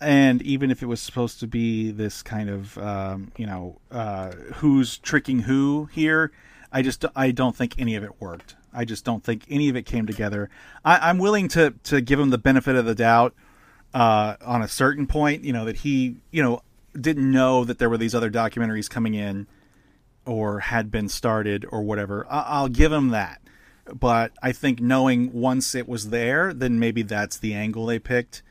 and 0.00 0.40
even 0.42 0.70
if 0.70 0.82
it 0.82 0.86
was 0.86 1.00
supposed 1.00 1.40
to 1.40 1.46
be 1.46 1.90
this 1.90 2.22
kind 2.22 2.48
of 2.48 2.78
um, 2.78 3.32
you 3.36 3.46
know 3.46 3.78
uh, 3.90 4.32
who's 4.54 4.98
tricking 4.98 5.40
who 5.40 5.88
here, 5.92 6.32
I 6.72 6.82
just 6.82 7.04
I 7.16 7.30
don't 7.30 7.56
think 7.56 7.78
any 7.78 7.96
of 7.96 8.04
it 8.04 8.20
worked. 8.20 8.56
I 8.72 8.84
just 8.84 9.04
don't 9.04 9.22
think 9.24 9.44
any 9.48 9.68
of 9.68 9.76
it 9.76 9.84
came 9.86 10.06
together. 10.06 10.48
I, 10.84 11.08
I'm 11.10 11.18
willing 11.18 11.48
to 11.48 11.74
to 11.84 12.00
give 12.00 12.18
him 12.20 12.30
the 12.30 12.38
benefit 12.38 12.76
of 12.76 12.84
the 12.84 12.94
doubt 12.94 13.34
uh, 13.94 14.36
on 14.44 14.62
a 14.62 14.68
certain 14.68 15.06
point. 15.06 15.44
You 15.44 15.52
know 15.52 15.64
that 15.64 15.78
he 15.78 16.16
you 16.30 16.42
know 16.42 16.62
didn't 16.98 17.30
know 17.30 17.64
that 17.64 17.78
there 17.78 17.88
were 17.90 17.98
these 17.98 18.14
other 18.14 18.30
documentaries 18.30 18.88
coming 18.90 19.14
in 19.14 19.46
or 20.26 20.60
had 20.60 20.90
been 20.90 21.08
started 21.08 21.64
or 21.70 21.82
whatever. 21.82 22.26
I- 22.30 22.42
I'll 22.46 22.68
give 22.68 22.92
him 22.92 23.08
that. 23.08 23.40
But 23.92 24.32
I 24.42 24.52
think 24.52 24.80
knowing 24.80 25.32
once 25.32 25.74
it 25.74 25.88
was 25.88 26.10
there, 26.10 26.52
then 26.54 26.78
maybe 26.78 27.02
that's 27.02 27.38
the 27.38 27.54
angle 27.54 27.86
they 27.86 27.98
picked 27.98 28.42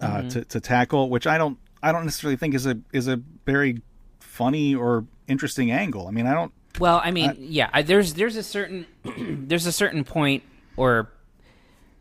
uh, 0.00 0.22
Mhm. 0.22 0.30
to, 0.32 0.44
to 0.46 0.60
tackle, 0.60 1.08
which 1.08 1.26
I 1.26 1.38
don't 1.38 1.58
I 1.82 1.92
don't 1.92 2.04
necessarily 2.04 2.36
think 2.36 2.54
is 2.54 2.66
a 2.66 2.78
is 2.92 3.08
a 3.08 3.20
very 3.46 3.80
funny 4.18 4.74
or 4.74 5.06
interesting 5.28 5.70
angle. 5.70 6.06
I 6.08 6.10
mean, 6.10 6.26
I 6.26 6.34
don't 6.34 6.52
Well, 6.78 7.00
I 7.02 7.10
mean, 7.10 7.36
yeah, 7.38 7.68
I, 7.72 7.82
there's 7.82 8.14
there's 8.14 8.36
a 8.36 8.42
certain 8.42 8.86
there's 9.48 9.66
a 9.66 9.72
certain 9.72 10.04
point 10.04 10.44
or 10.76 11.10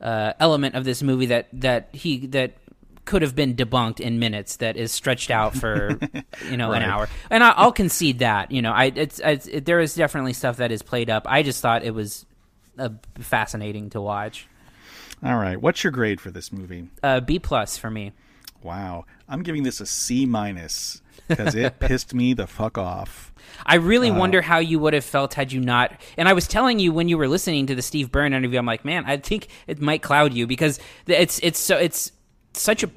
uh, 0.01 0.33
element 0.39 0.75
of 0.75 0.85
this 0.85 1.01
movie 1.01 1.27
that 1.27 1.47
that 1.53 1.89
he 1.93 2.27
that 2.27 2.57
could 3.05 3.21
have 3.23 3.35
been 3.35 3.55
debunked 3.55 3.99
in 3.99 4.19
minutes 4.19 4.57
that 4.57 4.77
is 4.77 4.91
stretched 4.91 5.31
out 5.31 5.55
for 5.55 5.97
you 6.49 6.57
know 6.57 6.71
an 6.71 6.83
hour, 6.83 7.09
and 7.29 7.43
I, 7.43 7.49
I'll 7.51 7.71
concede 7.71 8.19
that 8.19 8.51
you 8.51 8.61
know 8.61 8.71
I 8.71 8.91
it's, 8.95 9.19
it's 9.19 9.47
it, 9.47 9.65
there 9.65 9.79
is 9.79 9.95
definitely 9.95 10.33
stuff 10.33 10.57
that 10.57 10.71
is 10.71 10.83
played 10.83 11.09
up. 11.09 11.23
I 11.27 11.43
just 11.43 11.61
thought 11.61 11.83
it 11.83 11.93
was 11.93 12.25
uh, 12.77 12.89
fascinating 13.19 13.89
to 13.91 14.01
watch. 14.01 14.47
All 15.23 15.35
right, 15.35 15.59
what's 15.59 15.83
your 15.83 15.91
grade 15.91 16.21
for 16.21 16.31
this 16.31 16.53
movie? 16.53 16.87
Uh, 17.03 17.19
B 17.19 17.39
plus 17.39 17.77
for 17.77 17.89
me. 17.89 18.13
Wow, 18.61 19.05
I'm 19.27 19.43
giving 19.43 19.63
this 19.63 19.81
a 19.81 19.85
C 19.85 20.25
minus 20.25 21.01
because 21.27 21.55
it 21.55 21.79
pissed 21.79 22.13
me 22.13 22.33
the 22.33 22.47
fuck 22.47 22.77
off. 22.77 23.33
I 23.65 23.75
really 23.75 24.09
Uh, 24.09 24.15
wonder 24.15 24.41
how 24.41 24.59
you 24.59 24.79
would 24.79 24.93
have 24.93 25.05
felt 25.05 25.33
had 25.33 25.51
you 25.51 25.59
not. 25.59 25.93
And 26.17 26.27
I 26.27 26.33
was 26.33 26.47
telling 26.47 26.79
you 26.79 26.91
when 26.91 27.09
you 27.09 27.17
were 27.17 27.27
listening 27.27 27.67
to 27.67 27.75
the 27.75 27.81
Steve 27.81 28.11
Byrne 28.11 28.33
interview, 28.33 28.59
I'm 28.59 28.65
like, 28.65 28.85
man, 28.85 29.03
I 29.05 29.17
think 29.17 29.47
it 29.67 29.81
might 29.81 30.01
cloud 30.01 30.33
you 30.33 30.47
because 30.47 30.79
it's 31.07 31.39
it's 31.43 31.59
so 31.59 31.77
it's 31.77 32.11
such 32.53 32.83
a 32.83 32.89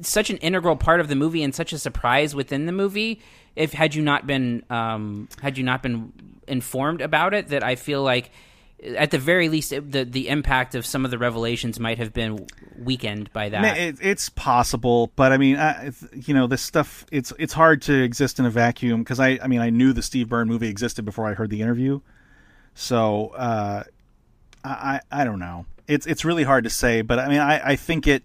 such 0.00 0.30
an 0.30 0.38
integral 0.38 0.76
part 0.76 1.00
of 1.00 1.08
the 1.08 1.14
movie 1.14 1.42
and 1.42 1.54
such 1.54 1.72
a 1.72 1.78
surprise 1.78 2.34
within 2.34 2.66
the 2.66 2.72
movie. 2.72 3.20
If 3.56 3.72
had 3.72 3.94
you 3.94 4.02
not 4.02 4.26
been 4.26 4.64
um, 4.70 5.28
had 5.40 5.56
you 5.56 5.64
not 5.64 5.82
been 5.82 6.12
informed 6.48 7.00
about 7.00 7.34
it, 7.34 7.48
that 7.48 7.62
I 7.62 7.76
feel 7.76 8.02
like 8.02 8.30
at 8.84 9.10
the 9.10 9.18
very 9.18 9.48
least, 9.48 9.72
it, 9.72 9.90
the 9.90 10.04
the 10.04 10.28
impact 10.28 10.74
of 10.74 10.84
some 10.84 11.04
of 11.04 11.10
the 11.10 11.18
revelations 11.18 11.80
might 11.80 11.98
have 11.98 12.12
been 12.12 12.46
weakened 12.78 13.32
by 13.32 13.48
that. 13.48 13.78
It, 13.78 13.96
it's 14.00 14.28
possible, 14.28 15.10
but 15.16 15.32
I 15.32 15.38
mean, 15.38 15.56
I, 15.56 15.92
you 16.12 16.34
know, 16.34 16.46
this 16.46 16.62
stuff. 16.62 17.06
It's 17.10 17.32
it's 17.38 17.52
hard 17.52 17.82
to 17.82 17.94
exist 17.94 18.38
in 18.38 18.44
a 18.46 18.50
vacuum 18.50 19.02
because 19.02 19.20
I 19.20 19.38
I 19.42 19.46
mean 19.46 19.60
I 19.60 19.70
knew 19.70 19.92
the 19.92 20.02
Steve 20.02 20.28
Byrne 20.28 20.48
movie 20.48 20.68
existed 20.68 21.04
before 21.04 21.26
I 21.26 21.34
heard 21.34 21.50
the 21.50 21.62
interview, 21.62 22.00
so 22.74 23.28
uh, 23.28 23.84
I 24.62 25.00
I 25.10 25.22
I 25.22 25.24
don't 25.24 25.38
know. 25.38 25.66
It's 25.88 26.06
it's 26.06 26.24
really 26.24 26.44
hard 26.44 26.64
to 26.64 26.70
say, 26.70 27.02
but 27.02 27.18
I 27.18 27.28
mean 27.28 27.40
I 27.40 27.70
I 27.70 27.76
think 27.76 28.06
it. 28.06 28.22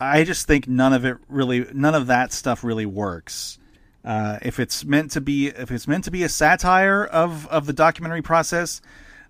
I 0.00 0.24
just 0.24 0.48
think 0.48 0.66
none 0.66 0.92
of 0.92 1.04
it 1.04 1.18
really, 1.28 1.66
none 1.72 1.94
of 1.94 2.08
that 2.08 2.32
stuff 2.32 2.64
really 2.64 2.84
works. 2.84 3.58
Uh, 4.04 4.38
if 4.42 4.58
it's 4.58 4.84
meant 4.84 5.12
to 5.12 5.20
be, 5.20 5.46
if 5.46 5.70
it's 5.70 5.86
meant 5.86 6.04
to 6.04 6.10
be 6.10 6.24
a 6.24 6.28
satire 6.28 7.04
of 7.04 7.46
of 7.46 7.66
the 7.66 7.72
documentary 7.72 8.20
process, 8.20 8.82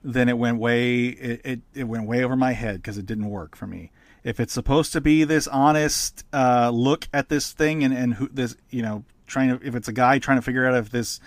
then 0.05 0.29
it 0.29 0.37
went 0.37 0.59
way 0.59 1.07
it 1.07 1.41
it, 1.45 1.61
it 1.75 1.85
went 1.85 2.07
way 2.07 2.23
over 2.23 2.37
my 2.37 2.53
head 2.53 2.77
because 2.77 2.99
it 2.99 3.07
didn't 3.07 3.31
work 3.31 3.57
for 3.57 3.67
me. 3.67 3.91
If 4.23 4.39
it's 4.39 4.53
supposed 4.53 4.93
to 4.93 5.01
be 5.01 5.25
this 5.25 5.49
honest 5.49 6.25
uh, 6.33 6.71
look 6.71 7.09
at 7.13 7.31
this 7.31 7.53
thing 7.53 7.83
and 7.83 7.95
and 7.95 8.15
who 8.15 8.29
this 8.29 8.55
you 8.71 8.83
know 8.83 9.05
trying 9.27 9.59
to 9.59 9.67
if 9.67 9.75
it's 9.75 9.89
a 9.89 9.93
guy 9.93 10.19
trying 10.19 10.39
to 10.39 10.43
figure 10.43 10.67
out 10.67 10.75
if 10.75 10.91
this 10.91 11.21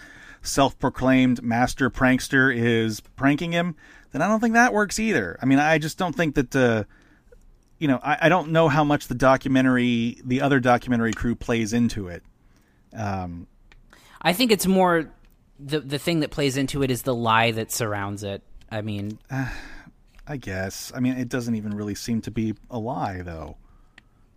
self-proclaimed 0.43 1.41
master 1.43 1.89
prankster 1.89 2.55
is 2.55 3.01
pranking 3.01 3.51
him, 3.51 3.75
then 4.11 4.21
I 4.21 4.27
don't 4.27 4.39
think 4.39 4.53
that 4.53 4.71
works 4.71 4.99
either. 4.99 5.37
I 5.41 5.45
mean, 5.45 5.59
I 5.59 5.79
just 5.79 5.97
don't 5.97 6.15
think 6.15 6.35
that 6.35 6.55
uh, 6.55 6.83
you 7.79 7.87
know 7.87 7.99
I, 8.03 8.17
I 8.21 8.29
don't 8.29 8.51
know 8.51 8.69
how 8.69 8.83
much 8.83 9.07
the 9.07 9.15
documentary 9.15 10.21
the 10.23 10.41
other 10.41 10.59
documentary 10.59 11.13
crew 11.13 11.35
plays 11.35 11.73
into 11.73 12.07
it. 12.09 12.23
Um, 12.95 13.47
I 14.21 14.33
think 14.33 14.51
it's 14.51 14.67
more 14.67 15.11
the 15.59 15.79
the 15.79 15.97
thing 15.97 16.19
that 16.19 16.29
plays 16.29 16.57
into 16.57 16.83
it 16.83 16.91
is 16.91 17.01
the 17.01 17.15
lie 17.15 17.51
that 17.51 17.71
surrounds 17.71 18.23
it. 18.23 18.43
I 18.71 18.81
mean, 18.81 19.19
I 20.27 20.37
guess. 20.37 20.91
I 20.95 20.99
mean, 20.99 21.13
it 21.17 21.29
doesn't 21.29 21.55
even 21.55 21.73
really 21.75 21.95
seem 21.95 22.21
to 22.21 22.31
be 22.31 22.53
a 22.69 22.77
lie, 22.77 23.21
though. 23.21 23.57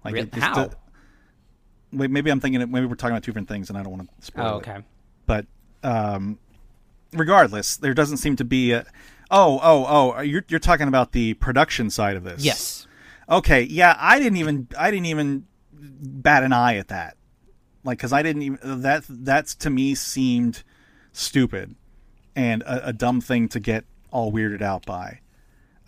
Like 0.05 0.15
Real- 0.15 0.25
it 0.25 0.35
how? 0.35 0.67
do- 0.67 0.77
wait, 1.93 2.11
maybe 2.11 2.31
I'm 2.31 2.41
thinking. 2.41 2.61
Maybe 2.71 2.87
we're 2.87 2.95
talking 2.95 3.13
about 3.13 3.23
two 3.25 3.33
different 3.33 3.49
things, 3.49 3.69
and 3.69 3.79
I 3.79 3.83
don't 3.83 3.93
want 3.97 4.09
to 4.21 4.25
spoil 4.27 4.47
Oh, 4.47 4.55
it. 4.55 4.69
okay. 4.69 4.79
But 5.27 5.47
um, 5.83 6.39
regardless, 7.13 7.77
there 7.77 7.95
doesn't 7.95 8.19
seem 8.19 8.37
to 8.37 8.45
be 8.45 8.73
a. 8.73 8.85
Oh, 9.31 9.61
oh, 9.63 9.87
oh! 10.17 10.21
You're 10.23 10.45
you're 10.49 10.59
talking 10.61 10.89
about 10.89 11.13
the 11.13 11.35
production 11.35 11.91
side 11.91 12.17
of 12.17 12.25
this. 12.25 12.45
Yes. 12.45 12.87
Okay. 13.29 13.63
Yeah, 13.63 13.97
I 13.99 14.19
didn't 14.19 14.39
even 14.39 14.69
I 14.79 14.91
didn't 14.91 15.07
even 15.07 15.47
bat 15.73 16.43
an 16.43 16.53
eye 16.53 16.77
at 16.77 16.89
that. 16.89 17.17
Like, 17.85 17.99
because 17.99 18.13
I 18.13 18.23
didn't 18.23 18.43
even 18.43 18.59
that 18.83 19.05
that's 19.09 19.55
to 19.57 19.71
me 19.71 19.95
seemed 19.95 20.63
stupid 21.13 21.75
and 22.37 22.63
a, 22.63 22.89
a 22.89 22.93
dumb 22.93 23.21
thing 23.21 23.49
to 23.49 23.61
get 23.61 23.85
all 24.11 24.33
weirded 24.33 24.63
out 24.63 24.87
by. 24.87 25.21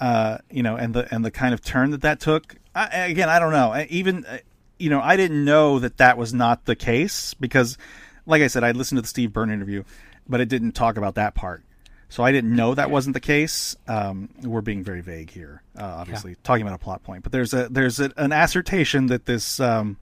Uh, 0.00 0.38
you 0.50 0.62
know, 0.62 0.76
and 0.76 0.94
the 0.94 1.12
and 1.14 1.24
the 1.24 1.30
kind 1.30 1.54
of 1.54 1.62
turn 1.62 1.90
that 1.92 2.02
that 2.02 2.20
took. 2.20 2.56
I, 2.74 3.06
again, 3.06 3.28
I 3.28 3.38
don't 3.38 3.52
know. 3.52 3.84
Even 3.88 4.24
uh, 4.24 4.38
you 4.78 4.90
know, 4.90 5.00
I 5.00 5.16
didn't 5.16 5.44
know 5.44 5.78
that 5.78 5.98
that 5.98 6.18
was 6.18 6.34
not 6.34 6.64
the 6.64 6.74
case 6.74 7.34
because, 7.34 7.78
like 8.26 8.42
I 8.42 8.48
said, 8.48 8.64
I 8.64 8.72
listened 8.72 8.98
to 8.98 9.02
the 9.02 9.08
Steve 9.08 9.32
Byrne 9.32 9.50
interview, 9.50 9.84
but 10.28 10.40
it 10.40 10.48
didn't 10.48 10.72
talk 10.72 10.96
about 10.96 11.14
that 11.14 11.34
part. 11.34 11.62
So 12.08 12.22
I 12.24 12.32
didn't 12.32 12.54
know 12.54 12.74
that 12.74 12.90
wasn't 12.90 13.14
the 13.14 13.20
case. 13.20 13.74
Um, 13.86 14.28
we're 14.42 14.60
being 14.60 14.84
very 14.84 15.00
vague 15.00 15.30
here, 15.30 15.62
uh, 15.78 15.84
obviously 15.84 16.36
talking 16.42 16.60
about 16.60 16.74
a 16.74 16.78
plot 16.82 17.02
point. 17.04 17.22
But 17.22 17.32
there's 17.32 17.54
a 17.54 17.68
there's 17.70 18.00
a, 18.00 18.12
an 18.16 18.32
assertion 18.32 19.06
that 19.06 19.24
this 19.24 19.60
um, 19.60 19.96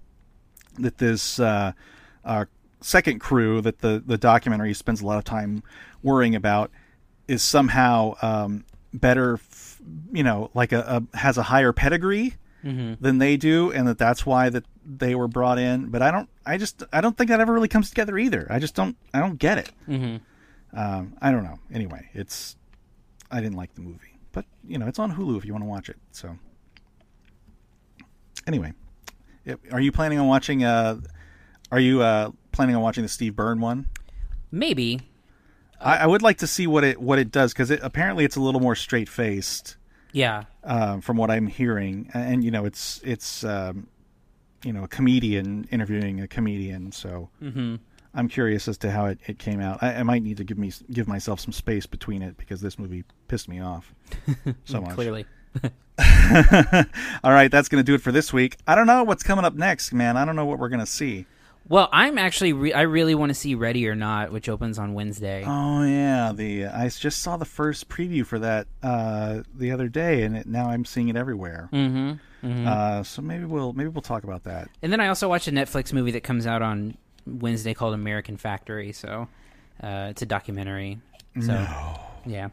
that 0.79 0.99
this 0.99 1.39
uh, 1.39 1.73
uh, 2.25 2.47
second 2.81 3.21
crew 3.21 3.61
that 3.61 3.79
the 3.81 4.03
the 4.05 4.19
documentary 4.19 4.75
spends 4.75 5.03
a 5.03 5.07
lot 5.07 5.19
of 5.19 5.25
time 5.25 5.63
worrying 6.03 6.35
about 6.35 6.71
is 7.31 7.43
somehow 7.43 8.15
um, 8.23 8.65
better, 8.93 9.35
f- 9.35 9.81
you 10.13 10.23
know, 10.25 10.51
like 10.55 10.73
a, 10.73 11.07
a 11.13 11.17
has 11.17 11.39
a 11.39 11.43
higher 11.45 11.73
pedigree 11.73 12.35
Mhm. 12.65 12.99
than 13.01 13.19
they 13.19 13.37
do, 13.39 13.71
and 13.73 13.87
that 13.89 13.97
that's 13.99 14.27
why 14.27 14.51
that 14.51 14.65
they 14.85 15.15
were 15.15 15.29
brought 15.29 15.59
in. 15.59 15.87
But 15.91 16.03
I 16.03 16.11
don't, 16.11 16.29
I 16.45 16.59
just, 16.59 16.83
I 16.93 17.01
don't 17.01 17.17
think 17.17 17.29
that 17.31 17.41
ever 17.41 17.53
really 17.55 17.69
comes 17.69 17.89
together 17.89 18.19
either. 18.19 18.47
I 18.51 18.59
just 18.59 18.75
don't, 18.75 18.97
I 19.15 19.21
don't 19.21 19.39
get 19.39 19.57
it. 19.59 19.71
Mhm. 19.89 20.21
Um, 20.75 21.15
I 21.23 21.31
don't 21.31 21.45
know. 21.45 21.59
Anyway, 21.73 22.11
it's, 22.13 22.57
I 23.31 23.41
didn't 23.41 23.57
like 23.57 23.75
the 23.75 23.81
movie, 23.81 24.19
but 24.33 24.45
you 24.67 24.77
know, 24.79 24.87
it's 24.89 24.99
on 24.99 25.13
Hulu 25.15 25.39
if 25.39 25.45
you 25.47 25.53
want 25.53 25.65
to 25.65 25.69
watch 25.69 25.89
it. 25.89 25.97
So, 26.13 26.37
anyway, 28.47 28.73
Yep. 29.47 29.61
are 29.73 29.81
you 29.81 29.93
planning 29.93 30.19
on 30.19 30.27
watching? 30.27 30.65
Uh, 30.65 31.01
are 31.73 31.81
you 31.81 32.03
uh, 32.03 32.31
planning 32.53 32.77
on 32.77 32.83
watching 32.83 33.03
the 33.03 33.09
Steve 33.09 33.37
Byrne 33.37 33.61
one? 33.61 33.87
maybe. 34.53 35.01
I, 35.81 35.99
I 35.99 36.07
would 36.07 36.23
like 36.23 36.39
to 36.39 36.47
see 36.47 36.67
what 36.67 36.85
it 36.85 37.01
what 37.01 37.19
it 37.19 37.31
does 37.31 37.53
because 37.53 37.71
it, 37.71 37.81
apparently 37.83 38.25
it's 38.25 38.37
a 38.37 38.41
little 38.41 38.61
more 38.61 38.75
straight 38.75 39.09
faced. 39.09 39.77
Yeah. 40.13 40.45
Um, 40.65 41.01
from 41.01 41.17
what 41.17 41.31
I'm 41.31 41.47
hearing, 41.47 42.11
and, 42.13 42.35
and, 42.35 42.45
you 42.45 42.51
know, 42.51 42.65
it's 42.65 43.01
it's 43.05 43.45
um, 43.45 43.87
you 44.65 44.73
know 44.73 44.85
a 44.85 44.89
comedian 44.89 45.69
interviewing 45.71 46.21
a 46.21 46.27
comedian, 46.29 46.93
so 46.93 47.31
Mhm. 47.43 47.79
I'm 48.13 48.27
curious 48.29 48.67
as 48.67 48.77
to 48.79 48.91
how 48.91 49.07
it, 49.07 49.21
it 49.27 49.39
came 49.39 49.61
out. 49.61 49.79
I, 49.83 49.95
I 49.95 50.03
might 50.03 50.23
need 50.25 50.37
to 50.39 50.45
give 50.45 50.59
me 50.59 50.73
give 50.91 51.07
myself 51.07 51.39
some 51.39 51.53
space 51.53 51.87
between 51.87 52.23
it 52.23 52.37
because 52.37 52.61
this 52.61 52.77
movie 52.79 53.05
pissed 53.29 53.49
me 53.49 53.61
off 53.61 53.95
so 54.65 54.81
much. 54.81 54.95
Clearly. 54.97 55.27
All 57.23 57.33
right, 57.33 57.51
that's 57.51 57.69
going 57.69 57.83
to 57.83 57.87
do 57.87 57.95
it 57.95 58.01
for 58.03 58.13
this 58.13 58.33
week. 58.33 58.57
I 58.67 58.75
don't 58.75 58.87
know 58.87 59.05
what's 59.05 59.23
coming 59.23 59.45
up 59.45 59.55
next, 59.55 59.93
man. 59.93 60.17
I 60.17 60.25
don't 60.25 60.37
know 60.37 60.47
what 60.47 60.59
we're 60.59 60.69
going 60.69 60.81
to 60.81 60.87
see. 60.87 61.27
Well, 61.69 61.89
I'm 61.93 62.19
actually 62.19 62.53
re- 62.53 62.73
I 62.73 62.83
really 62.83 63.15
want 63.15 63.31
to 63.31 63.35
see 63.35 63.55
Ready 63.55 63.87
or 63.89 63.95
Not, 63.95 64.33
which 64.33 64.49
opens 64.49 64.79
on 64.79 64.93
Wednesday. 64.95 65.45
Oh 65.47 65.83
yeah, 65.85 66.33
the 66.35 66.67
I 66.67 66.89
just 66.89 67.21
saw 67.23 67.37
the 67.37 67.45
first 67.45 67.89
preview 67.89 68.27
for 68.27 68.39
that 68.41 68.67
uh, 68.83 69.43
the 69.55 69.71
other 69.71 69.89
day, 69.89 70.23
and 70.25 70.37
it, 70.37 70.47
now 70.47 70.69
I'm 70.71 70.85
seeing 70.85 71.09
it 71.09 71.17
everywhere. 71.17 71.69
Mhm, 71.73 72.19
mhm. 72.43 72.67
Uh, 72.67 73.05
so 73.05 73.23
maybe 73.23 73.45
we'll 73.45 73.73
maybe 73.73 73.89
we'll 73.89 74.03
talk 74.03 74.25
about 74.25 74.45
that. 74.45 74.69
And 74.83 74.93
then 74.93 75.01
I 75.01 75.09
also 75.09 75.29
watched 75.29 75.47
a 75.47 75.53
Netflix 75.53 75.93
movie 75.93 76.11
that 76.13 76.25
comes 76.25 76.45
out 76.47 76.61
on 76.63 76.97
Wednesday 77.27 77.73
called 77.75 77.95
American 77.95 78.37
Factory. 78.37 78.91
So 78.93 79.29
uh, 79.81 80.09
it's 80.11 80.23
a 80.23 80.27
documentary. 80.27 80.99
So, 81.41 81.47
No. 81.55 82.01
Yeah. 82.27 82.49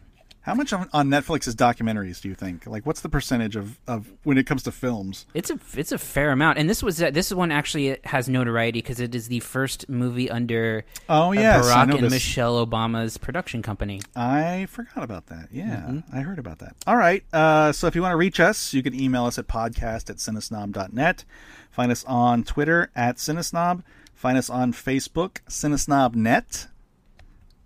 How 0.48 0.56
much 0.56 0.72
on, 0.72 0.88
on 0.94 1.10
Netflix's 1.10 1.58
documentaries 1.58 2.22
do 2.22 2.30
you 2.30 2.34
think? 2.34 2.66
Like, 2.66 2.86
what's 2.86 3.02
the 3.02 3.10
percentage 3.10 3.58
of, 3.58 3.78
of 3.86 4.10
when 4.24 4.38
it 4.38 4.46
comes 4.48 4.64
to 4.64 4.72
films? 4.72 5.26
It's 5.34 5.50
a 5.50 5.60
it's 5.76 5.92
a 5.92 5.98
fair 5.98 6.32
amount, 6.32 6.58
and 6.58 6.70
this 6.70 6.82
was 6.82 7.04
uh, 7.04 7.12
this 7.12 7.34
one 7.34 7.52
actually 7.52 7.98
has 8.06 8.30
notoriety 8.30 8.80
because 8.80 9.02
it 9.02 9.14
is 9.14 9.28
the 9.28 9.42
first 9.42 9.90
movie 9.90 10.32
under 10.32 10.86
Oh, 11.10 11.30
uh, 11.30 11.32
yes, 11.34 11.66
Barack 11.66 11.94
and 11.94 12.06
this. 12.06 12.14
Michelle 12.14 12.66
Obama's 12.66 13.18
production 13.18 13.62
company. 13.62 14.00
I 14.16 14.68
forgot 14.70 15.04
about 15.04 15.26
that. 15.28 15.50
Yeah, 15.52 15.84
Mm-hmm. 15.88 16.16
I 16.16 16.22
heard 16.22 16.40
about 16.40 16.60
that. 16.60 16.78
All 16.88 16.96
right. 16.96 17.26
Uh, 17.34 17.74
so 17.74 17.88
if 17.88 17.96
you 17.96 18.02
want 18.02 18.14
to 18.14 18.18
reach 18.18 18.40
us, 18.40 18.74
you 18.74 18.82
can 18.82 18.94
email 18.98 19.26
us 19.26 19.38
at 19.38 19.48
podcast 19.48 20.10
at 20.10 20.16
cinesnob.net. 20.16 21.26
Find 21.72 21.92
us 21.92 22.06
on 22.06 22.46
Twitter 22.46 22.90
at 22.96 23.18
cinesnob. 23.18 23.84
Find 24.16 24.38
us 24.38 24.50
on 24.50 24.72
Facebook, 24.72 25.40
cinesnobnet. 25.50 26.68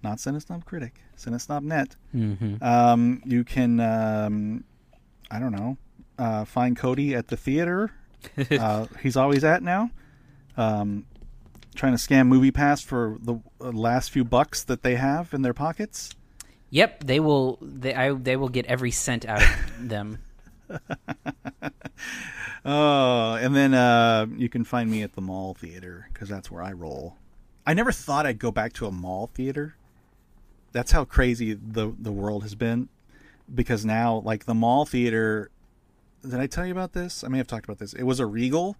Not 0.04 0.18
cinesnob 0.18 0.66
critic, 0.66 0.96
cinesnobnet. 1.24 1.96
Mhm. 2.16 2.62
Um, 2.62 3.22
you 3.26 3.44
can, 3.44 3.80
um, 3.80 4.64
I 5.30 5.40
don't 5.40 5.52
know, 5.52 5.78
uh, 6.18 6.46
find 6.46 6.76
Cody 6.76 7.16
at 7.16 7.28
the 7.28 7.38
theater. 7.38 7.92
uh, 8.52 8.86
he's 9.02 9.16
always 9.18 9.44
at 9.44 9.64
now. 9.64 9.90
Um, 10.58 11.06
trying 11.76 11.96
to 11.96 11.98
scam 11.98 12.30
MoviePass 12.30 12.84
for 12.84 13.18
the 13.22 13.36
uh, 13.60 13.72
last 13.72 14.12
few 14.12 14.24
bucks 14.24 14.64
that 14.64 14.84
they 14.84 14.96
have 14.96 15.34
in 15.34 15.42
their 15.42 15.54
pockets. 15.54 16.12
Yep, 16.70 17.04
they 17.06 17.20
will. 17.20 17.58
They 17.62 17.94
I, 17.94 18.14
they 18.14 18.36
will 18.36 18.50
get 18.50 18.66
every 18.66 18.92
cent 18.92 19.26
out 19.26 19.42
of 19.42 19.50
them. 19.90 20.20
Oh, 22.64 23.34
and 23.34 23.56
then 23.56 23.74
uh, 23.74 24.28
you 24.38 24.48
can 24.48 24.64
find 24.64 24.90
me 24.90 25.02
at 25.02 25.14
the 25.14 25.22
mall 25.22 25.54
theater 25.56 26.08
because 26.14 26.30
that's 26.30 26.52
where 26.52 26.62
I 26.62 26.74
roll. 26.74 27.18
I 27.66 27.74
never 27.74 27.92
thought 27.92 28.26
I'd 28.26 28.40
go 28.40 28.52
back 28.52 28.74
to 28.74 28.86
a 28.86 28.92
mall 28.92 29.28
theater. 29.34 29.76
That's 30.72 30.92
how 30.92 31.06
crazy 31.06 31.54
the 31.54 31.94
the 31.98 32.12
world 32.12 32.44
has 32.44 32.56
been. 32.56 32.90
Because 33.54 33.86
now, 33.86 34.22
like 34.24 34.46
the 34.46 34.54
mall 34.54 34.86
theater, 34.86 35.52
did 36.22 36.40
I 36.40 36.48
tell 36.48 36.66
you 36.66 36.72
about 36.72 36.94
this? 36.94 37.24
I 37.24 37.28
may 37.28 37.38
have 37.38 37.48
talked 37.48 37.66
about 37.66 37.80
this. 37.80 37.94
It 37.94 38.04
was 38.04 38.20
a 38.20 38.26
Regal. 38.26 38.78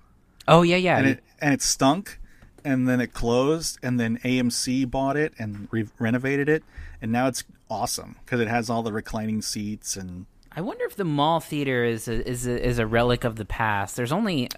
Oh 0.48 0.62
yeah, 0.62 0.78
yeah. 0.78 0.98
and 0.98 1.08
it 1.08 1.24
and 1.40 1.54
it 1.54 1.62
stunk, 1.62 2.20
and 2.64 2.88
then 2.88 3.02
it 3.02 3.14
closed, 3.14 3.78
and 3.84 4.00
then 4.00 4.18
AMC 4.20 4.90
bought 4.90 5.18
it 5.18 5.34
and 5.38 5.68
re- 5.72 5.90
renovated 6.00 6.48
it, 6.48 6.64
and 7.02 7.12
now 7.12 7.28
it's 7.28 7.44
awesome 7.70 8.16
because 8.26 8.40
it 8.40 8.48
has 8.48 8.70
all 8.70 8.84
the 8.84 8.92
reclining 8.92 9.42
seats 9.42 9.96
and 9.96 10.26
I 10.54 10.60
wonder 10.62 10.84
if 10.84 10.98
the 10.98 11.06
mall 11.06 11.40
theater 11.40 11.86
is 11.86 12.10
a, 12.10 12.28
is 12.28 12.46
a, 12.46 12.68
is 12.68 12.78
a 12.78 12.86
relic 12.86 13.24
of 13.24 13.38
the 13.38 13.46
past. 13.46 13.96
There's 13.96 14.12
only 14.12 14.50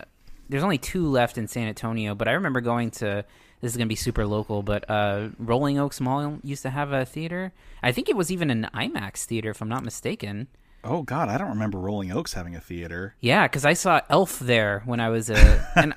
there's 0.49 0.63
only 0.63 0.79
two 0.79 1.07
left 1.07 1.37
in 1.37 1.47
San 1.47 1.67
Antonio, 1.67 2.15
but 2.15 2.27
I 2.27 2.31
remember 2.31 2.61
going 2.61 2.91
to 2.91 3.23
this 3.63 3.71
is 3.71 3.77
going 3.77 3.87
to 3.87 3.89
be 3.89 3.95
super 3.95 4.27
local, 4.27 4.61
but 4.61 4.89
uh, 4.89 5.29
Rolling 5.39 5.79
Oaks 5.79 6.01
Mall 6.01 6.37
used 6.43 6.63
to 6.63 6.69
have 6.69 6.91
a 6.91 7.05
theater. 7.05 7.53
I 7.81 7.93
think 7.93 8.09
it 8.09 8.17
was 8.17 8.29
even 8.29 8.49
an 8.51 8.67
IMAX 8.73 9.23
theater, 9.23 9.51
if 9.51 9.61
I'm 9.61 9.69
not 9.69 9.85
mistaken. 9.85 10.47
oh 10.83 11.01
god, 11.01 11.29
I 11.29 11.37
don't 11.37 11.47
remember 11.47 11.79
Rolling 11.79 12.11
Oaks 12.11 12.33
having 12.33 12.57
a 12.57 12.59
theater. 12.59 13.15
Yeah, 13.21 13.47
because 13.47 13.63
I 13.63 13.71
saw 13.71 14.01
Elf 14.09 14.37
there 14.39 14.81
when 14.83 14.99
I 14.99 15.07
was 15.07 15.29
a, 15.29 15.65
and, 15.77 15.93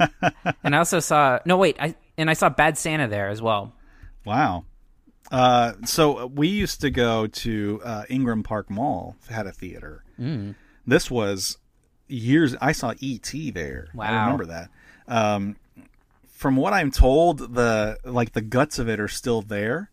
and 0.63 0.77
I 0.77 0.79
also 0.79 1.01
saw 1.01 1.41
no 1.45 1.57
wait, 1.57 1.77
I 1.81 1.97
and 2.17 2.31
I 2.31 2.35
saw 2.35 2.49
Bad 2.49 2.79
Santa 2.79 3.09
there 3.09 3.31
as 3.31 3.43
well. 3.43 3.73
Wow. 4.25 4.65
Uh, 5.33 5.73
so 5.85 6.27
we 6.27 6.47
used 6.47 6.81
to 6.83 6.91
go 6.91 7.27
to 7.27 7.81
uh, 7.85 8.05
Ingram 8.09 8.45
Park 8.45 8.71
Mall. 8.71 9.17
Had 9.29 9.49
a 9.49 9.53
theater. 9.53 10.05
Mm. 10.21 10.55
This 10.87 11.11
was 11.11 11.59
years. 12.07 12.55
I 12.61 12.71
saw 12.71 12.95
E.T. 13.01 13.51
there. 13.51 13.89
Wow. 13.93 14.05
I 14.05 14.25
remember 14.25 14.47
that. 14.47 14.71
Um, 15.09 15.57
from 16.37 16.57
what 16.57 16.75
I'm 16.75 16.91
told, 16.91 17.55
the 17.55 17.99
like 18.05 18.33
the 18.33 18.43
guts 18.43 18.79
of 18.79 18.89
it 18.89 19.01
are 19.01 19.09
still 19.09 19.41
there. 19.41 19.91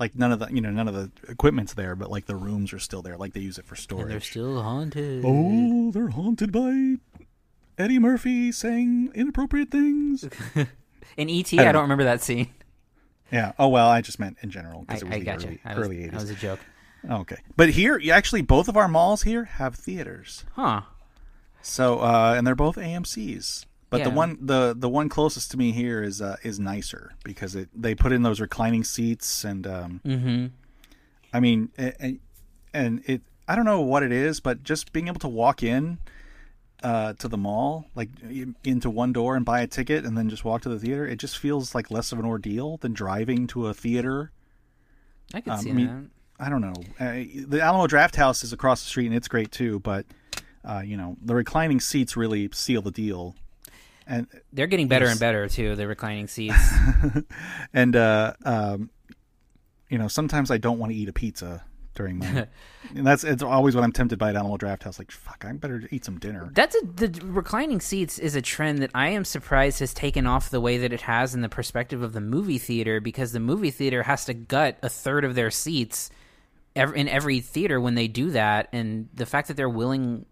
Like 0.00 0.16
none 0.16 0.32
of 0.32 0.40
the 0.40 0.48
you 0.52 0.60
know 0.60 0.70
none 0.70 0.88
of 0.88 0.94
the 0.94 1.10
equipment's 1.30 1.74
there, 1.74 1.94
but 1.94 2.10
like 2.10 2.26
the 2.26 2.34
rooms 2.34 2.72
are 2.72 2.80
still 2.80 3.02
there. 3.02 3.16
Like 3.16 3.34
they 3.34 3.40
use 3.40 3.56
it 3.56 3.64
for 3.64 3.76
storage. 3.76 4.02
And 4.02 4.10
they're 4.10 4.20
still 4.20 4.60
haunted. 4.60 5.22
Oh, 5.24 5.92
they're 5.92 6.08
haunted 6.08 6.50
by 6.50 6.96
Eddie 7.78 8.00
Murphy 8.00 8.50
saying 8.50 9.12
inappropriate 9.14 9.70
things. 9.70 10.28
In 11.16 11.30
ET, 11.30 11.54
I 11.54 11.68
I 11.68 11.72
don't 11.72 11.82
remember 11.82 12.04
that 12.04 12.20
scene. 12.20 12.48
Yeah. 13.30 13.52
Oh 13.56 13.68
well, 13.68 13.88
I 13.88 14.00
just 14.00 14.18
meant 14.18 14.38
in 14.42 14.50
general 14.50 14.80
I, 14.88 14.94
because 14.94 15.02
it 15.02 15.04
was 15.06 15.14
I 15.14 15.18
the 15.20 15.24
gotcha. 15.24 15.46
early, 15.46 15.60
I 15.64 15.74
was, 15.78 15.86
early 15.86 15.96
80s. 15.98 16.10
That 16.10 16.20
was 16.20 16.30
a 16.30 16.34
joke. 16.34 16.60
Okay, 17.08 17.36
but 17.56 17.70
here, 17.70 18.00
actually, 18.10 18.42
both 18.42 18.66
of 18.66 18.76
our 18.76 18.88
malls 18.88 19.22
here 19.22 19.44
have 19.44 19.76
theaters. 19.76 20.44
Huh. 20.54 20.82
So, 21.62 22.00
uh, 22.00 22.34
and 22.36 22.46
they're 22.46 22.54
both 22.54 22.76
AMC's. 22.76 23.66
But 23.98 24.04
the 24.04 24.10
one, 24.16 24.38
the 24.40 24.74
the 24.76 24.88
one 24.88 25.08
closest 25.08 25.50
to 25.52 25.56
me 25.56 25.72
here 25.72 26.02
is 26.02 26.20
uh, 26.20 26.36
is 26.42 26.58
nicer 26.58 27.12
because 27.24 27.54
it 27.54 27.68
they 27.74 27.94
put 27.94 28.12
in 28.12 28.22
those 28.22 28.40
reclining 28.40 28.84
seats 28.84 29.44
and 29.44 29.66
um, 29.66 30.00
Mhm. 30.04 30.50
I 31.32 31.40
mean, 31.40 31.70
and, 31.76 32.20
and 32.72 33.02
it 33.06 33.22
I 33.48 33.56
don't 33.56 33.64
know 33.64 33.80
what 33.80 34.02
it 34.02 34.12
is, 34.12 34.40
but 34.40 34.62
just 34.62 34.92
being 34.92 35.08
able 35.08 35.20
to 35.20 35.28
walk 35.28 35.62
in 35.62 35.98
uh, 36.82 37.14
to 37.14 37.28
the 37.28 37.36
mall, 37.36 37.86
like 37.94 38.10
into 38.64 38.90
one 38.90 39.12
door 39.12 39.36
and 39.36 39.44
buy 39.44 39.60
a 39.60 39.66
ticket, 39.66 40.04
and 40.04 40.16
then 40.18 40.28
just 40.28 40.44
walk 40.44 40.62
to 40.62 40.68
the 40.68 40.78
theater, 40.78 41.06
it 41.06 41.16
just 41.16 41.38
feels 41.38 41.74
like 41.74 41.90
less 41.90 42.12
of 42.12 42.18
an 42.18 42.24
ordeal 42.24 42.76
than 42.78 42.92
driving 42.92 43.46
to 43.48 43.66
a 43.68 43.74
theater. 43.74 44.30
I 45.32 45.40
could 45.40 45.52
Um, 45.54 45.58
see 45.60 45.70
I 45.70 45.72
mean, 45.72 46.10
I 46.38 46.48
don't 46.50 46.60
know. 46.60 46.74
Uh, 47.00 47.24
the 47.46 47.60
Alamo 47.62 47.86
Drafthouse 47.86 48.44
is 48.44 48.52
across 48.52 48.82
the 48.82 48.88
street, 48.88 49.06
and 49.06 49.14
it's 49.14 49.28
great 49.28 49.50
too. 49.50 49.80
But 49.80 50.04
uh, 50.64 50.82
you 50.84 50.96
know, 50.96 51.16
the 51.22 51.34
reclining 51.34 51.80
seats 51.80 52.16
really 52.16 52.48
seal 52.52 52.82
the 52.82 52.90
deal. 52.90 53.34
And 54.06 54.26
They're 54.52 54.66
getting 54.66 54.88
better 54.88 55.06
and 55.06 55.18
better 55.18 55.48
too. 55.48 55.76
The 55.76 55.86
reclining 55.86 56.28
seats. 56.28 56.72
and 57.72 57.96
uh, 57.96 58.34
um, 58.44 58.90
you 59.88 59.98
know, 59.98 60.08
sometimes 60.08 60.50
I 60.50 60.58
don't 60.58 60.78
want 60.78 60.92
to 60.92 60.98
eat 60.98 61.08
a 61.08 61.12
pizza 61.12 61.64
during 61.94 62.18
my. 62.18 62.26
and 62.94 63.06
that's 63.06 63.24
it's 63.24 63.42
always 63.42 63.74
when 63.74 63.84
I'm 63.84 63.92
tempted 63.92 64.18
by 64.18 64.30
an 64.30 64.36
Animal 64.36 64.56
Draft 64.56 64.82
House. 64.82 64.98
Like, 64.98 65.10
fuck, 65.10 65.44
I 65.46 65.52
better 65.52 65.82
eat 65.90 66.04
some 66.04 66.18
dinner. 66.18 66.50
That's 66.52 66.76
a, 66.76 66.86
the 66.86 67.20
reclining 67.24 67.80
seats 67.80 68.18
is 68.18 68.34
a 68.34 68.42
trend 68.42 68.80
that 68.80 68.90
I 68.94 69.08
am 69.10 69.24
surprised 69.24 69.80
has 69.80 69.94
taken 69.94 70.26
off 70.26 70.50
the 70.50 70.60
way 70.60 70.78
that 70.78 70.92
it 70.92 71.02
has 71.02 71.34
in 71.34 71.40
the 71.40 71.48
perspective 71.48 72.02
of 72.02 72.12
the 72.12 72.20
movie 72.20 72.58
theater 72.58 73.00
because 73.00 73.32
the 73.32 73.40
movie 73.40 73.70
theater 73.70 74.02
has 74.02 74.24
to 74.26 74.34
gut 74.34 74.78
a 74.82 74.88
third 74.88 75.24
of 75.24 75.34
their 75.34 75.50
seats 75.50 76.10
in 76.74 77.08
every 77.08 77.40
theater 77.40 77.80
when 77.80 77.94
they 77.94 78.08
do 78.08 78.30
that, 78.30 78.68
and 78.72 79.08
the 79.14 79.26
fact 79.26 79.48
that 79.48 79.56
they're 79.56 79.68
willing 79.68 80.26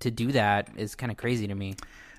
to 0.00 0.10
do 0.10 0.32
that 0.32 0.70
is 0.76 0.94
kind 0.94 1.12
of 1.12 1.18
crazy 1.18 1.46
to 1.46 1.54
me. 1.54 1.74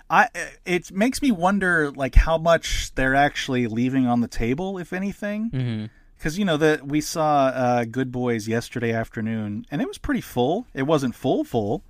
I 0.10 0.28
it 0.66 0.92
makes 0.92 1.22
me 1.22 1.32
wonder 1.32 1.92
like 1.92 2.16
how 2.16 2.38
much 2.38 2.94
they're 2.96 3.16
actually 3.16 3.68
leaving 3.68 4.08
on 4.08 4.22
the 4.22 4.28
table, 4.28 4.78
if 4.78 4.92
anything. 4.94 5.52
Mm-hmm. 5.52 5.86
Because 6.18 6.38
you 6.38 6.44
know 6.46 6.58
that 6.58 6.86
we 6.88 7.00
saw 7.00 7.46
uh, 7.48 7.86
Good 7.86 8.12
Boys 8.12 8.48
yesterday 8.48 8.92
afternoon, 8.92 9.66
and 9.72 9.82
it 9.82 9.88
was 9.88 9.98
pretty 9.98 10.22
full. 10.22 10.68
It 10.74 10.84
wasn't 10.84 11.16
full 11.16 11.44
full, 11.46 11.84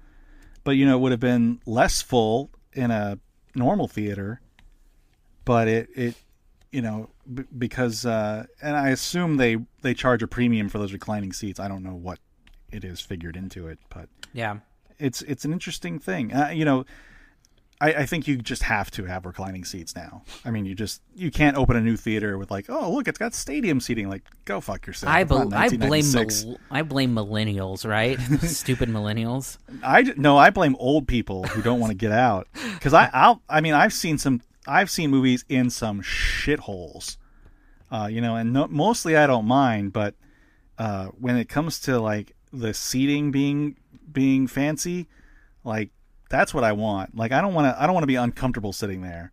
but 0.63 0.71
you 0.71 0.85
know 0.85 0.97
it 0.97 1.01
would 1.01 1.11
have 1.11 1.19
been 1.19 1.61
less 1.65 2.01
full 2.01 2.51
in 2.73 2.91
a 2.91 3.17
normal 3.55 3.87
theater. 3.87 4.41
But 5.45 5.67
it 5.67 5.89
it 5.95 6.15
you 6.71 6.81
know 6.81 7.09
b- 7.33 7.45
because 7.57 8.05
uh, 8.05 8.45
and 8.61 8.75
I 8.77 8.89
assume 8.89 9.37
they 9.37 9.57
they 9.81 9.93
charge 9.95 10.21
a 10.21 10.27
premium 10.27 10.69
for 10.69 10.77
those 10.77 10.93
reclining 10.93 11.33
seats. 11.33 11.59
I 11.59 11.67
don't 11.67 11.81
know 11.83 11.95
what 11.95 12.19
it 12.71 12.83
is 12.83 13.01
figured 13.01 13.35
into 13.35 13.67
it, 13.67 13.79
but 13.89 14.09
Yeah. 14.33 14.57
it's 14.99 15.23
it's 15.23 15.43
an 15.45 15.53
interesting 15.53 15.97
thing. 15.97 16.31
Uh, 16.33 16.49
you 16.49 16.65
know, 16.65 16.85
I, 17.81 17.93
I 17.93 18.05
think 18.05 18.27
you 18.27 18.37
just 18.37 18.63
have 18.63 18.91
to 18.91 19.05
have 19.05 19.25
reclining 19.25 19.63
seats 19.63 19.95
now. 19.95 20.23
I 20.43 20.51
mean, 20.51 20.65
you 20.65 20.75
just 20.75 21.01
you 21.15 21.31
can't 21.31 21.55
open 21.55 21.77
a 21.77 21.81
new 21.81 21.95
theater 21.95 22.37
with 22.37 22.51
like, 22.51 22.65
oh 22.69 22.91
look, 22.91 23.07
it's 23.07 23.17
got 23.17 23.33
stadium 23.33 23.79
seating. 23.79 24.09
Like, 24.09 24.23
go 24.45 24.59
fuck 24.59 24.85
yourself. 24.85 25.11
I, 25.53 25.65
It's 25.65 25.73
I 25.73 25.77
blame 25.87 26.03
mil- 26.45 26.59
I 26.69 26.81
blame 26.81 27.15
millennials, 27.15 27.87
right? 27.87 28.19
Stupid 28.41 28.89
millennials. 28.89 29.57
I 29.81 30.01
no, 30.17 30.37
I 30.37 30.49
blame 30.49 30.75
old 30.77 31.07
people 31.07 31.43
who 31.43 31.61
don't 31.61 31.79
want 31.79 31.91
to 31.91 31.95
get 31.97 32.11
out 32.11 32.47
because 32.73 32.93
I 32.93 33.09
I'll 33.13 33.41
I 33.49 33.61
mean 33.61 33.73
I've 33.73 33.93
seen 33.93 34.17
some 34.17 34.41
I've 34.67 34.89
seen 34.89 35.09
movies 35.09 35.45
in 35.47 35.69
some 35.69 36.01
shitholes, 36.01 37.15
uh, 37.91 38.09
you 38.11 38.19
know, 38.21 38.35
and 38.35 38.51
no, 38.53 38.67
mostly 38.67 39.15
I 39.15 39.25
don't 39.25 39.45
mind, 39.45 39.93
but 39.93 40.15
uh, 40.77 41.07
when 41.19 41.37
it 41.37 41.47
comes 41.49 41.79
to 41.81 41.99
like 41.99 42.35
the 42.51 42.73
seating 42.73 43.31
being 43.31 43.77
being 44.11 44.47
fancy, 44.47 45.07
like 45.63 45.91
that's 46.29 46.53
what 46.53 46.63
I 46.63 46.71
want. 46.71 47.15
Like 47.17 47.31
I 47.31 47.41
don't 47.41 47.53
want 47.53 47.65
to 47.73 47.81
I 47.81 47.85
don't 47.85 47.93
want 47.93 48.03
to 48.03 48.07
be 48.07 48.15
uncomfortable 48.15 48.71
sitting 48.73 49.01
there. 49.01 49.31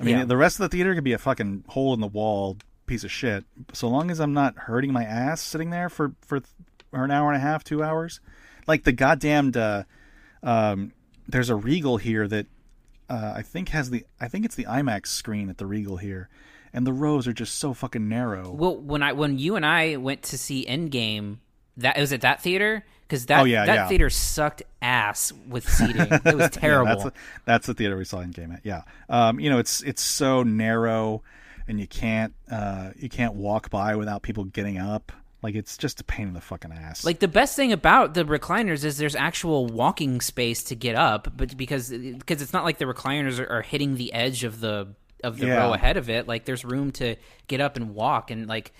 I 0.00 0.04
mean, 0.04 0.18
Yeah. 0.18 0.24
the 0.24 0.36
rest 0.36 0.60
of 0.60 0.70
the 0.70 0.76
theater 0.76 0.94
could 0.94 1.04
be 1.04 1.12
a 1.12 1.18
fucking 1.18 1.64
hole 1.68 1.92
in 1.94 2.00
the 2.00 2.06
wall 2.06 2.56
piece 2.86 3.04
of 3.04 3.10
shit. 3.10 3.44
So 3.72 3.88
long 3.88 4.10
as 4.10 4.18
I'm 4.20 4.32
not 4.32 4.56
hurting 4.56 4.92
my 4.92 5.04
ass 5.04 5.40
sitting 5.40 5.70
there 5.70 5.88
for 5.88 6.12
for, 6.22 6.40
for 6.90 7.04
an 7.04 7.10
hour 7.10 7.28
and 7.32 7.36
a 7.36 7.40
half, 7.40 7.64
two 7.64 7.82
hours, 7.82 8.20
like 8.66 8.84
the 8.84 8.92
goddamn 8.92 9.52
Uh, 9.54 9.82
um, 10.42 10.92
there's 11.26 11.50
a 11.50 11.56
Regal 11.56 11.96
here 11.98 12.26
that 12.28 12.46
uh, 13.10 13.32
I 13.36 13.42
think 13.42 13.70
has 13.70 13.90
the 13.90 14.04
I 14.20 14.28
think 14.28 14.44
it's 14.44 14.54
the 14.54 14.64
IMAX 14.64 15.08
screen 15.08 15.50
at 15.50 15.58
the 15.58 15.66
Regal 15.66 15.96
here, 15.96 16.28
and 16.72 16.86
the 16.86 16.92
rows 16.92 17.26
are 17.26 17.32
just 17.32 17.56
so 17.56 17.74
fucking 17.74 18.08
narrow. 18.08 18.50
Well, 18.52 18.76
when 18.76 19.02
I 19.02 19.12
when 19.12 19.38
you 19.38 19.56
and 19.56 19.66
I 19.66 19.96
went 19.96 20.22
to 20.24 20.38
see 20.38 20.64
Endgame, 20.66 21.38
that 21.76 21.96
it 21.96 22.00
was 22.00 22.12
at 22.12 22.20
that 22.22 22.40
theater 22.40 22.84
because 23.08 23.26
that 23.26 23.40
Oh, 23.40 23.44
yeah, 23.44 23.64
that 23.66 23.74
yeah. 23.74 23.88
theater 23.88 24.10
sucked 24.10 24.62
ass 24.82 25.32
with 25.48 25.68
seating. 25.68 25.96
it 26.10 26.36
was 26.36 26.50
terrible. 26.50 26.88
Yeah, 26.88 26.94
that's, 26.94 27.04
the, 27.04 27.12
that's 27.46 27.66
the 27.66 27.74
theater 27.74 27.96
we 27.96 28.04
saw 28.04 28.18
Endgame 28.18 28.52
at. 28.54 28.60
Yeah, 28.64 28.82
um, 29.08 29.40
you 29.40 29.48
know 29.50 29.58
it's 29.58 29.82
it's 29.82 30.02
so 30.02 30.42
narrow, 30.42 31.22
and 31.66 31.80
you 31.80 31.86
can't 31.86 32.34
uh, 32.50 32.90
you 32.96 33.08
can't 33.08 33.34
walk 33.34 33.70
by 33.70 33.96
without 33.96 34.22
people 34.22 34.44
getting 34.44 34.78
up. 34.78 35.10
Like 35.40 35.54
it's 35.54 35.76
just 35.78 36.00
a 36.00 36.04
pain 36.04 36.26
in 36.28 36.34
the 36.34 36.40
fucking 36.40 36.72
ass. 36.72 37.04
Like 37.04 37.20
the 37.20 37.28
best 37.28 37.54
thing 37.54 37.72
about 37.72 38.14
the 38.14 38.24
recliners 38.24 38.84
is 38.84 38.98
there's 38.98 39.14
actual 39.14 39.66
walking 39.66 40.20
space 40.20 40.64
to 40.64 40.74
get 40.74 40.96
up, 40.96 41.32
but 41.36 41.56
because 41.56 41.90
because 41.90 42.42
it's 42.42 42.52
not 42.52 42.64
like 42.64 42.78
the 42.78 42.86
recliners 42.86 43.38
are, 43.38 43.48
are 43.58 43.62
hitting 43.62 43.94
the 43.94 44.12
edge 44.12 44.42
of 44.44 44.58
the 44.60 44.88
of 45.24 45.38
the 45.38 45.46
Yeah. 45.46 45.58
row 45.64 45.72
ahead 45.74 45.96
of 45.96 46.10
it. 46.10 46.26
Like 46.26 46.44
there's 46.44 46.64
room 46.64 46.90
to 46.92 47.14
get 47.46 47.60
up 47.60 47.76
and 47.76 47.94
walk, 47.94 48.30
and 48.32 48.48
like 48.48 48.72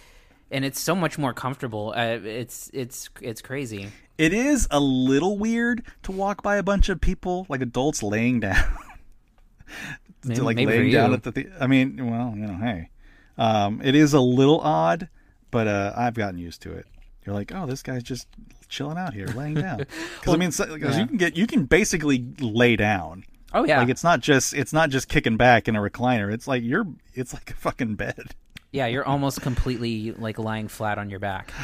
and 0.51 0.65
it's 0.65 0.81
so 0.81 0.97
much 0.97 1.17
more 1.17 1.33
comfortable. 1.33 1.95
Uh, 1.97 2.19
it's 2.25 2.71
it's 2.73 3.09
it's 3.21 3.41
crazy. 3.41 3.89
It 4.19 4.33
is 4.33 4.67
a 4.71 4.81
little 4.81 5.39
weird 5.39 5.85
to 6.03 6.13
walk 6.13 6.43
by 6.43 6.57
a 6.57 6.63
bunch 6.63 6.89
of 6.89 7.01
people, 7.01 7.47
like 7.49 7.61
adults 7.63 8.03
laying 8.03 8.41
down. 8.41 8.57
Maybe- 10.25 10.35
to 10.35 10.45
like 10.45 10.57
maybe 10.57 10.73
for 10.73 10.79
laying 10.79 10.93
down 10.93 11.13
at 11.15 11.23
the, 11.23 11.31
the. 11.31 11.47
I 11.61 11.67
mean, 11.69 12.11
well, 12.11 12.35
you 12.37 12.47
know, 12.47 12.55
hey, 12.57 12.91
um, 13.39 13.81
it 13.83 13.95
is 13.95 14.13
a 14.15 14.21
little 14.21 14.61
odd, 14.61 15.09
but 15.53 15.69
uh, 15.69 15.93
I've 15.97 16.15
gotten 16.15 16.39
used 16.39 16.63
to 16.63 16.73
it. 16.73 16.87
You're 17.25 17.35
like, 17.37 17.53
oh, 17.55 17.67
this 17.67 17.83
guy's 17.83 18.03
just 18.03 18.27
chilling 18.69 18.99
out 18.99 19.15
here, 19.15 19.27
laying 19.29 19.55
down. 19.55 19.79
Because 20.21 20.35
I 20.35 20.37
mean, 20.37 20.51
so, 20.51 20.67
'cause 20.67 20.97
yeah. 20.97 21.01
you 21.03 21.07
can 21.07 21.17
get, 21.19 21.37
you 21.37 21.47
can 21.47 21.65
basically 21.67 22.27
lay 22.41 22.75
down. 22.75 23.25
Oh 23.55 23.65
yeah, 23.65 23.79
Like 23.81 23.89
it's 23.91 24.03
not 24.05 24.21
just, 24.21 24.53
it's 24.55 24.73
not 24.73 24.91
just 24.91 25.09
kicking 25.09 25.37
back 25.37 25.69
in 25.69 25.77
a 25.77 25.81
recliner. 25.81 26.33
It's 26.33 26.49
like 26.49 26.63
you're, 26.65 26.87
it's 27.15 27.33
like 27.33 27.51
a 27.51 27.55
fucking 27.55 27.95
bed. 27.95 28.35
yeah. 28.73 28.87
You're 28.87 29.05
almost 29.07 29.41
completely 29.41 30.13
like 30.13 30.39
lying 30.39 30.69
flat 30.69 30.99
on 30.99 31.09
your 31.11 31.21
back. 31.21 31.53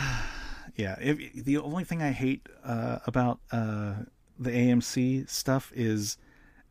Yeah, 0.76 0.96
if, 1.00 1.44
the 1.44 1.58
only 1.58 1.84
thing 1.84 2.02
I 2.02 2.10
hate 2.10 2.46
uh, 2.64 2.98
about 3.06 3.38
uh, 3.52 3.94
the 4.38 4.50
AMC 4.50 5.28
stuff 5.28 5.72
is, 5.74 6.16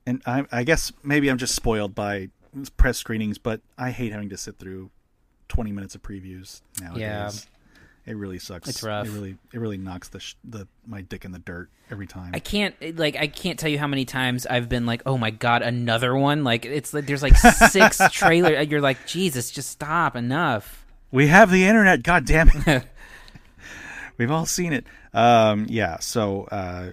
and 0.06 0.22
I, 0.26 0.46
I 0.52 0.64
guess 0.64 0.92
maybe 1.04 1.30
I'm 1.30 1.38
just 1.38 1.56
spoiled 1.56 1.96
by 1.96 2.30
press 2.78 2.98
screenings, 2.98 3.38
but 3.38 3.62
I 3.78 3.92
hate 3.92 4.12
having 4.12 4.30
to 4.30 4.38
sit 4.38 4.60
through 4.60 4.92
20 5.48 5.72
minutes 5.72 5.96
of 5.96 6.02
previews 6.02 6.62
nowadays. 6.82 7.02
Yeah. 7.02 7.32
It 8.06 8.18
really 8.18 8.38
sucks. 8.38 8.68
It's 8.68 8.84
rough. 8.84 9.08
It 9.08 9.12
really, 9.12 9.38
it 9.54 9.60
really 9.60 9.78
knocks 9.78 10.10
the 10.10 10.20
sh- 10.20 10.36
the 10.44 10.68
my 10.86 11.00
dick 11.00 11.24
in 11.24 11.32
the 11.32 11.40
dirt 11.40 11.70
every 11.90 12.06
time. 12.06 12.32
I 12.34 12.40
can't 12.40 12.76
like 12.98 13.16
I 13.16 13.28
can't 13.28 13.58
tell 13.58 13.70
you 13.70 13.80
how 13.80 13.88
many 13.88 14.04
times 14.04 14.46
I've 14.46 14.68
been 14.68 14.86
like, 14.86 15.04
oh 15.06 15.18
my 15.18 15.32
god, 15.32 15.62
another 15.62 16.14
one. 16.14 16.44
Like 16.44 16.66
it's 16.66 16.94
like 16.94 17.06
there's 17.06 17.24
like 17.24 17.38
six 17.38 18.02
trailer. 18.12 18.60
You're 18.62 18.82
like, 18.82 19.08
Jesus, 19.08 19.52
just 19.52 19.70
stop, 19.70 20.18
enough. 20.18 20.86
We 21.12 21.28
have 21.28 21.50
the 21.50 21.64
internet. 21.64 22.04
God 22.04 22.26
damn 22.26 22.50
it. 22.50 22.84
We've 24.18 24.32
all 24.32 24.46
seen 24.46 24.74
it. 24.74 24.86
Um, 25.14 25.66
yeah. 25.70 26.00
So 26.00 26.44
uh, 26.46 26.92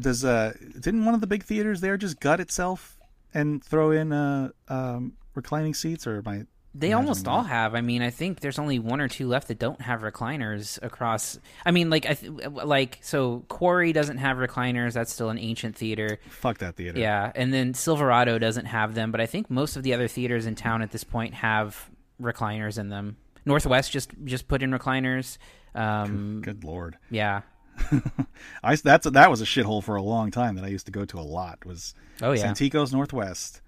does 0.00 0.24
uh, 0.24 0.52
didn't 0.78 1.04
one 1.04 1.14
of 1.14 1.20
the 1.20 1.26
big 1.26 1.44
theaters 1.44 1.80
there 1.80 1.96
just 1.96 2.20
gut 2.20 2.40
itself 2.40 2.98
and 3.32 3.62
throw 3.62 3.90
in 3.90 4.12
uh, 4.12 4.50
um, 4.68 5.14
reclining 5.34 5.74
seats, 5.74 6.06
or 6.06 6.22
my 6.24 6.46
They 6.74 6.92
almost 6.92 7.24
that? 7.24 7.30
all 7.30 7.42
have. 7.42 7.74
I 7.74 7.80
mean, 7.80 8.02
I 8.02 8.10
think 8.10 8.40
there's 8.40 8.58
only 8.58 8.78
one 8.78 9.00
or 9.00 9.08
two 9.08 9.26
left 9.28 9.48
that 9.48 9.58
don't 9.58 9.80
have 9.80 10.00
recliners 10.02 10.80
across. 10.82 11.38
I 11.66 11.70
mean, 11.72 11.90
like 11.90 12.06
I 12.06 12.14
th- 12.14 12.32
like 12.50 12.98
so 13.02 13.44
Quarry 13.48 13.92
doesn't 13.92 14.18
have 14.18 14.36
recliners. 14.36 14.92
That's 14.92 15.12
still 15.12 15.30
an 15.30 15.38
ancient 15.38 15.76
theater. 15.76 16.18
Fuck 16.30 16.58
that 16.58 16.76
theater. 16.76 16.98
Yeah, 16.98 17.32
and 17.34 17.52
then 17.52 17.74
Silverado 17.74 18.38
doesn't 18.38 18.66
have 18.66 18.94
them, 18.94 19.10
but 19.10 19.20
I 19.20 19.26
think 19.26 19.50
most 19.50 19.76
of 19.76 19.82
the 19.82 19.94
other 19.94 20.08
theaters 20.08 20.46
in 20.46 20.54
town 20.54 20.82
at 20.82 20.90
this 20.92 21.04
point 21.04 21.34
have 21.34 21.90
recliners 22.20 22.78
in 22.78 22.88
them. 22.88 23.16
Northwest 23.44 23.92
just 23.92 24.10
just 24.24 24.48
put 24.48 24.62
in 24.62 24.70
recliners. 24.70 25.38
Um, 25.74 26.40
Good 26.42 26.64
lord. 26.64 26.96
Yeah. 27.10 27.42
I 28.62 28.76
that's 28.76 29.08
that 29.10 29.30
was 29.30 29.40
a 29.40 29.44
shithole 29.44 29.82
for 29.82 29.96
a 29.96 30.02
long 30.02 30.30
time 30.30 30.54
that 30.56 30.64
I 30.64 30.68
used 30.68 30.86
to 30.86 30.92
go 30.92 31.04
to 31.04 31.18
a 31.18 31.22
lot. 31.22 31.64
Was 31.64 31.94
Oh, 32.22 32.32
yeah. 32.32 32.46
Santikos 32.46 32.92
Northwest. 32.92 33.60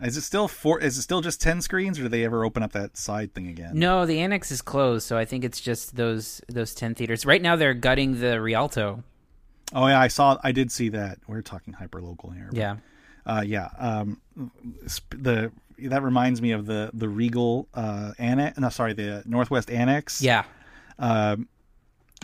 Is 0.00 0.16
it 0.16 0.22
still 0.22 0.48
four? 0.48 0.80
Is 0.80 0.98
it 0.98 1.02
still 1.02 1.20
just 1.20 1.40
ten 1.40 1.60
screens, 1.60 1.98
or 1.98 2.02
do 2.02 2.08
they 2.08 2.24
ever 2.24 2.44
open 2.44 2.62
up 2.62 2.72
that 2.72 2.96
side 2.96 3.34
thing 3.34 3.46
again? 3.48 3.72
No, 3.74 4.06
the 4.06 4.20
annex 4.20 4.50
is 4.50 4.62
closed, 4.62 5.06
so 5.06 5.16
I 5.16 5.24
think 5.24 5.44
it's 5.44 5.60
just 5.60 5.96
those 5.96 6.40
those 6.48 6.74
ten 6.74 6.94
theaters. 6.94 7.24
Right 7.26 7.42
now, 7.42 7.56
they're 7.56 7.74
gutting 7.74 8.20
the 8.20 8.40
Rialto. 8.40 9.04
Oh 9.72 9.86
yeah, 9.86 10.00
I 10.00 10.08
saw. 10.08 10.38
I 10.42 10.52
did 10.52 10.72
see 10.72 10.88
that. 10.90 11.18
We're 11.26 11.42
talking 11.42 11.74
hyper 11.74 12.00
local 12.00 12.30
here. 12.30 12.48
but, 12.50 12.58
Yeah. 12.58 12.76
Uh, 13.24 13.42
yeah. 13.46 13.68
Um, 13.78 14.20
the 15.10 15.52
that 15.78 16.02
reminds 16.02 16.42
me 16.42 16.52
of 16.52 16.66
the 16.66 16.90
the 16.94 17.08
Regal 17.08 17.68
uh, 17.74 18.12
annex. 18.18 18.58
No, 18.58 18.68
sorry, 18.70 18.94
the 18.94 19.22
Northwest 19.26 19.70
Annex. 19.70 20.20
Yeah. 20.22 20.44
Um, 20.98 21.48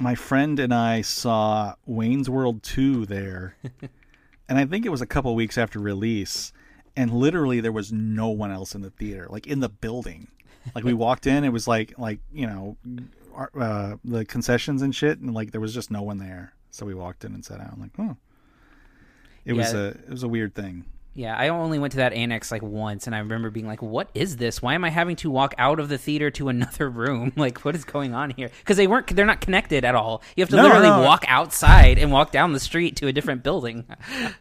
my 0.00 0.14
friend 0.14 0.58
and 0.60 0.72
I 0.72 1.02
saw 1.02 1.74
Wayne's 1.86 2.30
World 2.30 2.62
two 2.62 3.06
there, 3.06 3.56
and 4.48 4.58
I 4.58 4.64
think 4.64 4.86
it 4.86 4.90
was 4.90 5.00
a 5.00 5.06
couple 5.06 5.34
weeks 5.34 5.58
after 5.58 5.78
release. 5.78 6.52
And 6.96 7.12
literally, 7.12 7.60
there 7.60 7.72
was 7.72 7.92
no 7.92 8.28
one 8.28 8.50
else 8.50 8.74
in 8.74 8.82
the 8.82 8.90
theater, 8.90 9.28
like 9.30 9.46
in 9.46 9.60
the 9.60 9.68
building. 9.68 10.28
Like 10.74 10.84
we 10.84 10.92
walked 10.92 11.26
in, 11.26 11.44
it 11.44 11.52
was 11.52 11.68
like 11.68 11.98
like 11.98 12.20
you 12.32 12.46
know, 12.46 12.76
uh, 13.58 13.96
the 14.04 14.24
concessions 14.24 14.82
and 14.82 14.94
shit, 14.94 15.18
and 15.18 15.32
like 15.32 15.52
there 15.52 15.60
was 15.60 15.74
just 15.74 15.90
no 15.90 16.02
one 16.02 16.18
there. 16.18 16.52
So 16.70 16.84
we 16.86 16.94
walked 16.94 17.24
in 17.24 17.34
and 17.34 17.44
sat 17.44 17.58
down. 17.58 17.78
Like, 17.80 17.92
oh, 17.98 18.16
it 19.44 19.52
was 19.54 19.72
a 19.72 19.86
it 19.88 20.10
was 20.10 20.22
a 20.22 20.28
weird 20.28 20.54
thing. 20.54 20.84
Yeah, 21.14 21.36
I 21.36 21.48
only 21.48 21.80
went 21.80 21.92
to 21.92 21.96
that 21.96 22.12
annex 22.12 22.52
like 22.52 22.62
once, 22.62 23.06
and 23.08 23.16
I 23.16 23.18
remember 23.18 23.50
being 23.50 23.66
like, 23.66 23.82
"What 23.82 24.08
is 24.14 24.36
this? 24.36 24.62
Why 24.62 24.74
am 24.74 24.84
I 24.84 24.90
having 24.90 25.16
to 25.16 25.30
walk 25.30 25.52
out 25.58 25.80
of 25.80 25.88
the 25.88 25.98
theater 25.98 26.30
to 26.32 26.48
another 26.50 26.88
room? 26.88 27.32
Like, 27.36 27.64
what 27.64 27.74
is 27.74 27.84
going 27.84 28.14
on 28.14 28.30
here?" 28.30 28.50
Because 28.60 28.76
they 28.76 28.86
weren't—they're 28.86 29.26
not 29.26 29.40
connected 29.40 29.84
at 29.84 29.96
all. 29.96 30.22
You 30.36 30.42
have 30.42 30.50
to 30.50 30.56
No, 30.56 30.62
literally 30.62 30.88
no. 30.90 31.02
walk 31.02 31.24
outside 31.26 31.98
and 31.98 32.12
walk 32.12 32.30
down 32.30 32.52
the 32.52 32.60
street 32.60 32.94
to 32.96 33.08
a 33.08 33.12
different 33.12 33.42
building. 33.42 33.84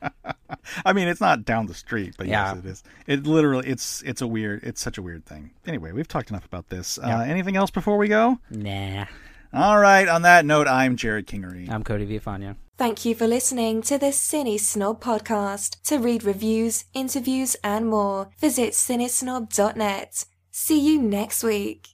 I 0.86 0.94
mean, 0.94 1.08
it's 1.08 1.22
not 1.22 1.46
down 1.46 1.66
the 1.66 1.74
street, 1.74 2.14
but 2.18 2.28
Yeah. 2.28 2.54
yes, 2.54 2.64
it 2.64 2.66
is. 2.70 2.84
It 3.08 3.26
literally, 3.26 3.68
it's 3.68 4.04
it's 4.04 4.22
a 4.22 4.28
weird, 4.28 4.64
it's 4.64 4.82
such 4.82 4.98
a 5.00 5.02
weird 5.02 5.26
thing. 5.26 5.52
Anyway, 5.66 5.92
we've 5.94 6.08
talked 6.08 6.30
enough 6.30 6.46
about 6.46 6.70
this. 6.70 7.00
Yeah. 7.02 7.20
Uh, 7.20 7.24
anything 7.24 7.56
else 7.56 7.72
before 7.72 7.98
we 7.98 8.08
go? 8.08 8.40
Nah. 8.52 9.06
All 9.54 9.80
right. 9.80 10.08
On 10.08 10.22
that 10.24 10.46
note, 10.46 10.68
I'm 10.68 10.96
Jerrod 10.98 11.24
Kingery. 11.26 11.70
I'm 11.72 11.84
Cody 11.84 12.06
Villafana. 12.06 12.56
Thank 12.78 13.06
you 13.06 13.16
for 13.16 13.26
listening 13.26 13.82
to 13.84 13.98
the 13.98 14.12
CineSnob 14.12 15.00
podcast. 15.02 15.82
To 15.86 15.98
read 15.98 16.24
reviews, 16.24 16.86
interviews, 16.94 17.56
and 17.64 17.88
more, 17.90 18.30
visit 18.38 18.74
cinesnob.net. 18.74 20.26
See 20.52 20.80
you 20.80 21.02
next 21.02 21.44
week. 21.44 21.88